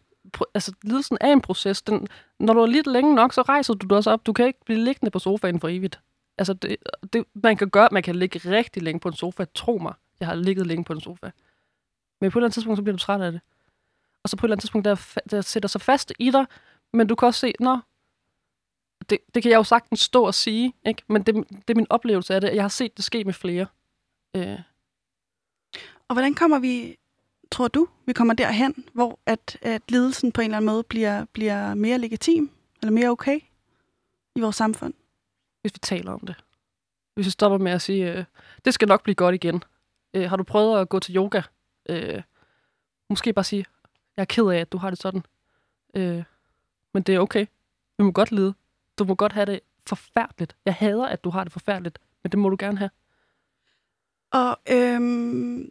altså 0.53 0.73
lidelsen 0.83 1.17
er 1.21 1.31
en 1.31 1.41
proces. 1.41 1.81
Den, 1.81 2.07
når 2.39 2.53
du 2.53 2.59
er 2.59 2.65
lidt 2.65 2.87
længe 2.87 3.15
nok, 3.15 3.33
så 3.33 3.41
rejser 3.41 3.73
du 3.73 3.87
dig 3.87 3.97
også 3.97 4.11
op. 4.11 4.25
Du 4.25 4.33
kan 4.33 4.47
ikke 4.47 4.65
blive 4.65 4.79
liggende 4.79 5.11
på 5.11 5.19
sofaen 5.19 5.59
for 5.59 5.67
evigt. 5.67 5.99
Altså, 6.37 6.53
det, 6.53 6.77
det, 7.13 7.25
man 7.33 7.57
kan 7.57 7.69
gøre, 7.69 7.89
man 7.91 8.03
kan 8.03 8.15
ligge 8.15 8.39
rigtig 8.49 8.83
længe 8.83 8.99
på 8.99 9.07
en 9.07 9.15
sofa. 9.15 9.45
Tro 9.55 9.77
mig, 9.77 9.93
jeg 10.19 10.27
har 10.27 10.35
ligget 10.35 10.67
længe 10.67 10.83
på 10.83 10.93
en 10.93 11.01
sofa. 11.01 11.29
Men 12.21 12.31
på 12.31 12.39
et 12.39 12.41
eller 12.41 12.45
andet 12.45 12.53
tidspunkt, 12.53 12.77
så 12.77 12.83
bliver 12.83 12.97
du 12.97 13.03
træt 13.03 13.21
af 13.21 13.31
det. 13.31 13.41
Og 14.23 14.29
så 14.29 14.37
på 14.37 14.45
et 14.45 14.47
eller 14.47 14.55
andet 14.55 14.61
tidspunkt, 14.61 14.85
der, 14.85 15.21
der 15.31 15.41
sætter 15.41 15.69
sig 15.69 15.81
fast 15.81 16.13
i 16.19 16.31
dig. 16.31 16.45
Men 16.93 17.07
du 17.07 17.15
kan 17.15 17.25
også 17.25 17.39
se, 17.39 17.53
nå, 17.59 17.77
det, 19.09 19.17
det 19.33 19.43
kan 19.43 19.51
jeg 19.51 19.57
jo 19.57 19.63
sagtens 19.63 19.99
stå 19.99 20.23
og 20.23 20.33
sige, 20.33 20.73
ikke? 20.85 21.01
men 21.07 21.23
det, 21.23 21.35
det 21.49 21.69
er 21.69 21.75
min 21.75 21.87
oplevelse 21.89 22.35
af 22.35 22.41
det. 22.41 22.55
Jeg 22.55 22.63
har 22.63 22.69
set 22.69 22.97
det 22.97 23.05
ske 23.05 23.23
med 23.23 23.33
flere. 23.33 23.65
Øh, 24.35 24.59
Og 26.07 26.13
hvordan 26.15 26.33
kommer 26.33 26.59
vi, 26.59 26.97
tror 27.51 27.67
du, 27.67 27.87
vi 28.05 28.13
kommer 28.13 28.33
derhen, 28.33 28.85
hvor 28.93 29.19
at, 29.25 29.57
at 29.61 29.81
lidelsen 29.89 30.31
på 30.31 30.41
en 30.41 30.45
eller 30.45 30.57
anden 30.57 30.71
måde 30.71 30.83
bliver, 30.83 31.25
bliver 31.33 31.73
mere 31.73 31.97
legitim, 31.97 32.51
eller 32.81 32.91
mere 32.91 33.09
okay 33.09 33.39
i 34.35 34.39
vores 34.39 34.55
samfund? 34.55 34.93
hvis 35.61 35.73
vi 35.73 35.79
taler 35.81 36.11
om 36.11 36.19
det. 36.19 36.35
Hvis 37.13 37.25
vi 37.25 37.31
stopper 37.31 37.57
med 37.57 37.71
at 37.71 37.81
sige, 37.81 38.13
øh, 38.13 38.25
det 38.65 38.73
skal 38.73 38.87
nok 38.87 39.03
blive 39.03 39.15
godt 39.15 39.35
igen. 39.35 39.63
Øh, 40.13 40.29
har 40.29 40.37
du 40.37 40.43
prøvet 40.43 40.81
at 40.81 40.89
gå 40.89 40.99
til 40.99 41.15
yoga? 41.15 41.41
Øh, 41.89 42.21
måske 43.09 43.33
bare 43.33 43.43
sige, 43.43 43.65
jeg 44.17 44.21
er 44.21 44.25
ked 44.25 44.45
af, 44.45 44.57
at 44.57 44.71
du 44.71 44.77
har 44.77 44.89
det 44.89 44.99
sådan. 44.99 45.23
Øh, 45.95 46.23
men 46.93 47.03
det 47.03 47.15
er 47.15 47.19
okay. 47.19 47.45
Du 47.99 48.03
må 48.03 48.11
godt 48.11 48.31
lide. 48.31 48.53
Du 48.99 49.03
må 49.05 49.15
godt 49.15 49.33
have 49.33 49.45
det 49.45 49.59
forfærdeligt. 49.87 50.55
Jeg 50.65 50.73
hader, 50.73 51.05
at 51.05 51.23
du 51.23 51.29
har 51.29 51.43
det 51.43 51.53
forfærdeligt, 51.53 51.99
men 52.23 52.31
det 52.31 52.39
må 52.39 52.49
du 52.49 52.55
gerne 52.59 52.77
have. 52.77 52.89
Og 54.31 54.59
øhm, 54.69 55.69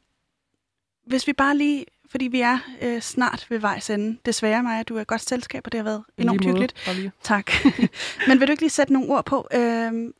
hvis 1.06 1.26
vi 1.26 1.32
bare 1.32 1.56
lige, 1.56 1.84
fordi 2.10 2.24
vi 2.24 2.40
er 2.40 2.58
øh, 2.82 3.00
snart 3.00 3.46
ved 3.50 3.58
vejs 3.58 3.90
ende, 3.90 4.18
desværre 4.26 4.62
mig, 4.62 4.80
at 4.80 4.88
du 4.88 4.96
er 4.96 5.04
godt 5.04 5.20
selskab, 5.20 5.62
og 5.64 5.72
det 5.72 5.78
har 5.78 5.84
været 5.84 6.04
enormt 6.16 6.44
hyggeligt. 6.44 6.74
Tak. 7.22 7.50
Men 8.28 8.40
vil 8.40 8.48
du 8.48 8.50
ikke 8.50 8.62
lige 8.62 8.70
sætte 8.70 8.92
nogle 8.92 9.08
ord 9.08 9.24
på? 9.24 9.48
Øhm, 9.54 10.14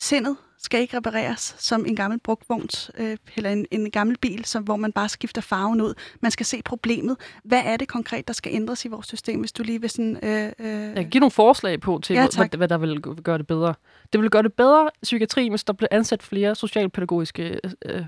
sindet 0.00 0.36
skal 0.58 0.80
ikke 0.80 0.96
repareres 0.96 1.54
som 1.58 1.86
en 1.86 1.96
gammel 1.96 2.20
brugtvogns, 2.20 2.90
øh, 2.98 3.16
eller 3.36 3.50
en, 3.50 3.66
en 3.70 3.90
gammel 3.90 4.18
bil, 4.18 4.44
som, 4.44 4.62
hvor 4.62 4.76
man 4.76 4.92
bare 4.92 5.08
skifter 5.08 5.40
farven 5.40 5.80
ud. 5.80 5.94
Man 6.20 6.30
skal 6.30 6.46
se 6.46 6.62
problemet. 6.64 7.16
Hvad 7.44 7.62
er 7.64 7.76
det 7.76 7.88
konkret, 7.88 8.28
der 8.28 8.34
skal 8.34 8.54
ændres 8.54 8.84
i 8.84 8.88
vores 8.88 9.06
system, 9.06 9.40
hvis 9.40 9.52
du 9.52 9.62
lige 9.62 9.80
vil 9.80 9.90
sådan... 9.90 10.18
Øh, 10.22 10.52
øh, 10.58 10.66
Jeg 10.66 10.94
kan 10.94 11.10
give 11.10 11.20
nogle 11.20 11.30
forslag 11.30 11.80
på 11.80 12.00
til, 12.02 12.14
Ja, 12.16 12.26
tak. 12.30 12.50
hvad, 12.50 12.56
hvad 12.56 12.68
der 12.68 12.78
vil 12.78 13.00
gøre 13.00 13.38
det 13.38 13.46
bedre. 13.46 13.74
Det 14.12 14.20
vil 14.20 14.30
gøre 14.30 14.42
det 14.42 14.52
bedre 14.52 14.90
psykiatri, 15.02 15.48
hvis 15.48 15.64
der 15.64 15.72
bliver 15.72 15.88
ansat 15.90 16.22
flere 16.22 16.54
socialpædagogiske 16.54 17.60
øh, 17.84 18.04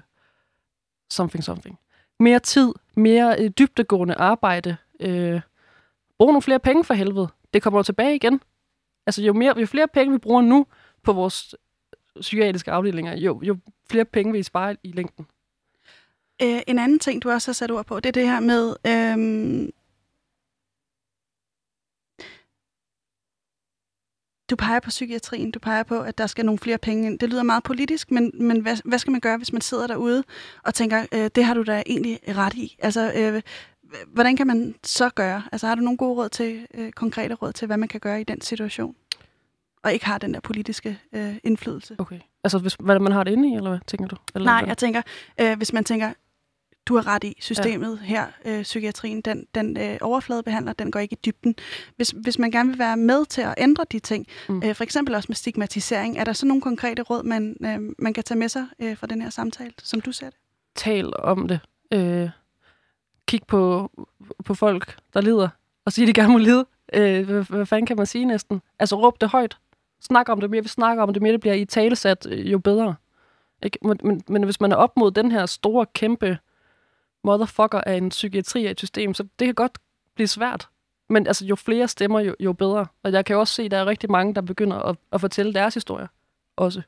something 1.10 1.44
something. 1.44 1.78
Mere 2.20 2.38
tid, 2.38 2.72
mere 2.96 3.36
øh, 3.38 3.50
dybdegående 3.58 4.14
arbejde. 4.14 4.76
Øh, 5.00 5.40
brug 6.18 6.28
nogle 6.28 6.42
flere 6.42 6.58
penge 6.60 6.84
for 6.84 6.94
helvede. 6.94 7.28
Det 7.54 7.62
kommer 7.62 7.78
jo 7.78 7.82
tilbage 7.82 8.14
igen. 8.14 8.40
Altså 9.06 9.22
jo, 9.22 9.32
mere, 9.32 9.54
jo 9.60 9.66
flere 9.66 9.88
penge 9.88 10.12
vi 10.12 10.18
bruger 10.18 10.42
nu 10.42 10.66
på 11.02 11.12
vores 11.12 11.54
psykiatriske 12.20 12.70
afdelinger, 12.70 13.16
jo, 13.16 13.40
jo 13.42 13.56
flere 13.90 14.04
penge 14.04 14.32
vil 14.32 14.40
I 14.40 14.42
spare 14.42 14.76
i 14.82 14.92
længden. 14.92 15.26
Øh, 16.42 16.60
en 16.66 16.78
anden 16.78 16.98
ting, 16.98 17.22
du 17.22 17.30
også 17.30 17.48
har 17.48 17.52
sat 17.52 17.70
ord 17.70 17.86
på, 17.86 18.00
det 18.00 18.08
er 18.08 18.12
det 18.12 18.26
her 18.26 18.40
med... 18.40 18.76
Øhm, 18.86 19.72
du 24.50 24.56
peger 24.56 24.80
på 24.80 24.90
psykiatrien, 24.90 25.50
du 25.50 25.58
peger 25.58 25.82
på, 25.82 26.00
at 26.00 26.18
der 26.18 26.26
skal 26.26 26.44
nogle 26.44 26.58
flere 26.58 26.78
penge 26.78 27.06
ind. 27.06 27.18
Det 27.18 27.30
lyder 27.30 27.42
meget 27.42 27.62
politisk, 27.62 28.10
men, 28.10 28.30
men 28.34 28.60
hvad, 28.60 28.76
hvad 28.84 28.98
skal 28.98 29.10
man 29.10 29.20
gøre, 29.20 29.36
hvis 29.36 29.52
man 29.52 29.62
sidder 29.62 29.86
derude 29.86 30.24
og 30.64 30.74
tænker, 30.74 31.06
øh, 31.12 31.30
det 31.34 31.44
har 31.44 31.54
du 31.54 31.62
da 31.62 31.82
egentlig 31.86 32.20
ret 32.28 32.54
i? 32.54 32.76
Altså, 32.78 33.12
øh, 33.16 33.42
hvordan 34.06 34.36
kan 34.36 34.46
man 34.46 34.74
så 34.84 35.10
gøre? 35.10 35.42
Altså, 35.52 35.66
har 35.66 35.74
du 35.74 35.80
nogle 35.80 35.96
gode 35.98 36.14
råd 36.14 36.28
til, 36.28 36.66
øh, 36.74 36.92
konkrete 36.92 37.34
råd 37.34 37.52
til, 37.52 37.66
hvad 37.66 37.76
man 37.76 37.88
kan 37.88 38.00
gøre 38.00 38.20
i 38.20 38.24
den 38.24 38.40
situation? 38.40 38.96
Og 39.82 39.92
ikke 39.92 40.06
har 40.06 40.18
den 40.18 40.34
der 40.34 40.40
politiske 40.40 40.98
øh, 41.12 41.34
indflydelse. 41.44 41.96
Okay. 41.98 42.20
Altså 42.44 42.58
hvis, 42.58 42.76
hvad 42.80 42.98
man 42.98 43.12
har 43.12 43.24
det 43.24 43.32
inde 43.32 43.52
i, 43.52 43.54
eller 43.54 43.70
hvad 43.70 43.80
tænker 43.86 44.06
du? 44.06 44.16
Eller 44.34 44.46
Nej, 44.46 44.60
hvad? 44.60 44.68
jeg 44.68 44.78
tænker, 44.78 45.02
øh, 45.40 45.56
hvis 45.56 45.72
man 45.72 45.84
tænker, 45.84 46.12
du 46.86 46.94
har 46.94 47.06
ret 47.06 47.24
i 47.24 47.36
systemet 47.40 47.98
ja. 48.00 48.06
her, 48.06 48.26
øh, 48.44 48.62
psykiatrien, 48.62 49.20
den, 49.20 49.46
den 49.54 49.76
øh, 49.76 49.98
overfladebehandler, 50.00 50.72
den 50.72 50.90
går 50.90 51.00
ikke 51.00 51.12
i 51.12 51.18
dybden. 51.26 51.54
Hvis, 51.96 52.10
hvis 52.10 52.38
man 52.38 52.50
gerne 52.50 52.68
vil 52.68 52.78
være 52.78 52.96
med 52.96 53.26
til 53.26 53.42
at 53.42 53.54
ændre 53.58 53.84
de 53.92 53.98
ting, 53.98 54.26
mm. 54.48 54.62
Øh, 54.64 54.74
for 54.74 54.84
eksempel 54.84 55.14
også 55.14 55.26
med 55.28 55.36
stigmatisering, 55.36 56.18
er 56.18 56.24
der 56.24 56.32
så 56.32 56.46
nogle 56.46 56.62
konkrete 56.62 57.02
råd, 57.02 57.22
man, 57.22 57.56
øh, 57.64 57.94
man 57.98 58.14
kan 58.14 58.24
tage 58.24 58.38
med 58.38 58.48
sig 58.48 58.66
øh, 58.78 58.96
fra 58.96 59.06
den 59.06 59.22
her 59.22 59.30
samtale, 59.30 59.72
som 59.78 60.00
du 60.00 60.12
ser 60.12 60.26
det? 60.26 60.38
tal 60.74 61.12
om 61.18 61.48
det. 61.48 61.60
Øh, 61.92 62.30
kig 63.26 63.40
på, 63.48 63.90
på 64.44 64.54
folk, 64.54 64.96
der 65.14 65.20
lider, 65.20 65.48
og 65.84 65.92
sige, 65.92 66.02
at 66.02 66.08
de 66.08 66.20
gerne 66.20 66.32
må 66.32 66.38
lide. 66.38 66.66
Øh, 66.92 67.26
hvad, 67.26 67.42
hvad 67.42 67.66
fanden 67.66 67.86
kan 67.86 67.96
man 67.96 68.06
sige 68.06 68.24
næsten? 68.24 68.62
Altså 68.78 68.96
råb 68.96 69.20
det 69.20 69.28
højt. 69.28 69.58
Snak 70.02 70.28
om 70.28 70.40
det 70.40 70.50
mere. 70.50 70.62
Vi 70.62 70.68
snakker 70.68 71.02
om 71.02 71.12
det 71.12 71.22
mere, 71.22 71.32
det 71.32 71.40
bliver 71.40 71.54
i 71.54 71.64
talesat, 71.64 72.26
øh, 72.30 72.52
jo 72.52 72.58
bedre. 72.58 72.94
Ikke? 73.62 73.78
Men, 73.82 74.00
men, 74.04 74.22
men 74.28 74.42
hvis 74.42 74.60
man 74.60 74.72
er 74.72 74.76
op 74.76 74.96
mod 74.96 75.10
den 75.10 75.30
her 75.30 75.46
store, 75.46 75.86
kæmpe 75.94 76.38
motherfucker 77.24 77.80
af 77.80 77.94
en 77.94 78.08
psykiatri 78.08 78.66
af 78.66 78.70
et 78.70 78.78
system, 78.78 79.14
så 79.14 79.22
det 79.38 79.46
kan 79.46 79.54
godt 79.54 79.78
blive 80.14 80.28
svært. 80.28 80.68
Men 81.08 81.26
altså, 81.26 81.44
jo 81.44 81.56
flere 81.56 81.88
stemmer, 81.88 82.20
jo, 82.20 82.34
jo 82.40 82.52
bedre. 82.52 82.86
Og 83.02 83.12
jeg 83.12 83.24
kan 83.24 83.34
jo 83.34 83.40
også 83.40 83.54
se, 83.54 83.62
at 83.62 83.70
der 83.70 83.76
er 83.78 83.86
rigtig 83.86 84.10
mange, 84.10 84.34
der 84.34 84.40
begynder 84.40 84.78
at, 84.78 84.96
at 85.12 85.20
fortælle 85.20 85.54
deres 85.54 85.74
historier 85.74 86.06
også. 86.56 86.82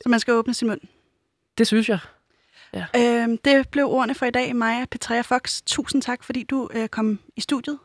Så 0.00 0.08
man 0.08 0.20
skal 0.20 0.34
åbne 0.34 0.54
sin 0.54 0.68
mund. 0.68 0.80
Det 1.58 1.66
synes 1.66 1.88
jeg. 1.88 1.98
Øh, 2.74 3.38
det 3.44 3.68
blev 3.68 3.86
ordene 3.86 4.14
for 4.14 4.26
i 4.26 4.30
dag, 4.30 4.56
Maja 4.56 4.84
Petrea 4.90 5.20
Fox. 5.20 5.62
Tusind 5.66 6.02
tak, 6.02 6.24
fordi 6.24 6.42
du 6.42 6.68
øh, 6.74 6.88
kom 6.88 7.20
i 7.36 7.40
studiet. 7.40 7.78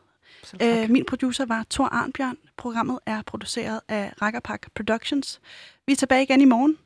Øh, 0.62 0.90
min 0.90 1.04
producer 1.04 1.44
var 1.46 1.66
Thor 1.70 1.84
Arnbjørn. 1.86 2.36
Programmet 2.56 2.98
er 3.06 3.22
produceret 3.22 3.80
af 3.88 4.12
Rakkerpak 4.22 4.66
Productions. 4.74 5.40
Vi 5.86 5.92
er 5.92 5.96
tilbage 5.96 6.22
igen 6.22 6.40
i 6.40 6.44
morgen. 6.44 6.78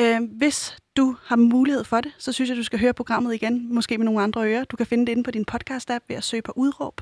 Øh, 0.00 0.38
hvis 0.38 0.76
du 0.96 1.16
har 1.24 1.36
mulighed 1.36 1.84
for 1.84 2.00
det, 2.00 2.12
så 2.18 2.32
synes 2.32 2.50
jeg, 2.50 2.56
du 2.56 2.62
skal 2.62 2.78
høre 2.78 2.92
programmet 2.92 3.34
igen, 3.34 3.74
måske 3.74 3.98
med 3.98 4.04
nogle 4.04 4.22
andre 4.22 4.46
ører. 4.46 4.64
Du 4.64 4.76
kan 4.76 4.86
finde 4.86 5.06
det 5.06 5.12
inde 5.12 5.22
på 5.22 5.30
din 5.30 5.44
podcast-app 5.52 6.04
ved 6.08 6.16
at 6.16 6.24
søge 6.24 6.42
på 6.42 6.52
udråb. 6.56 7.00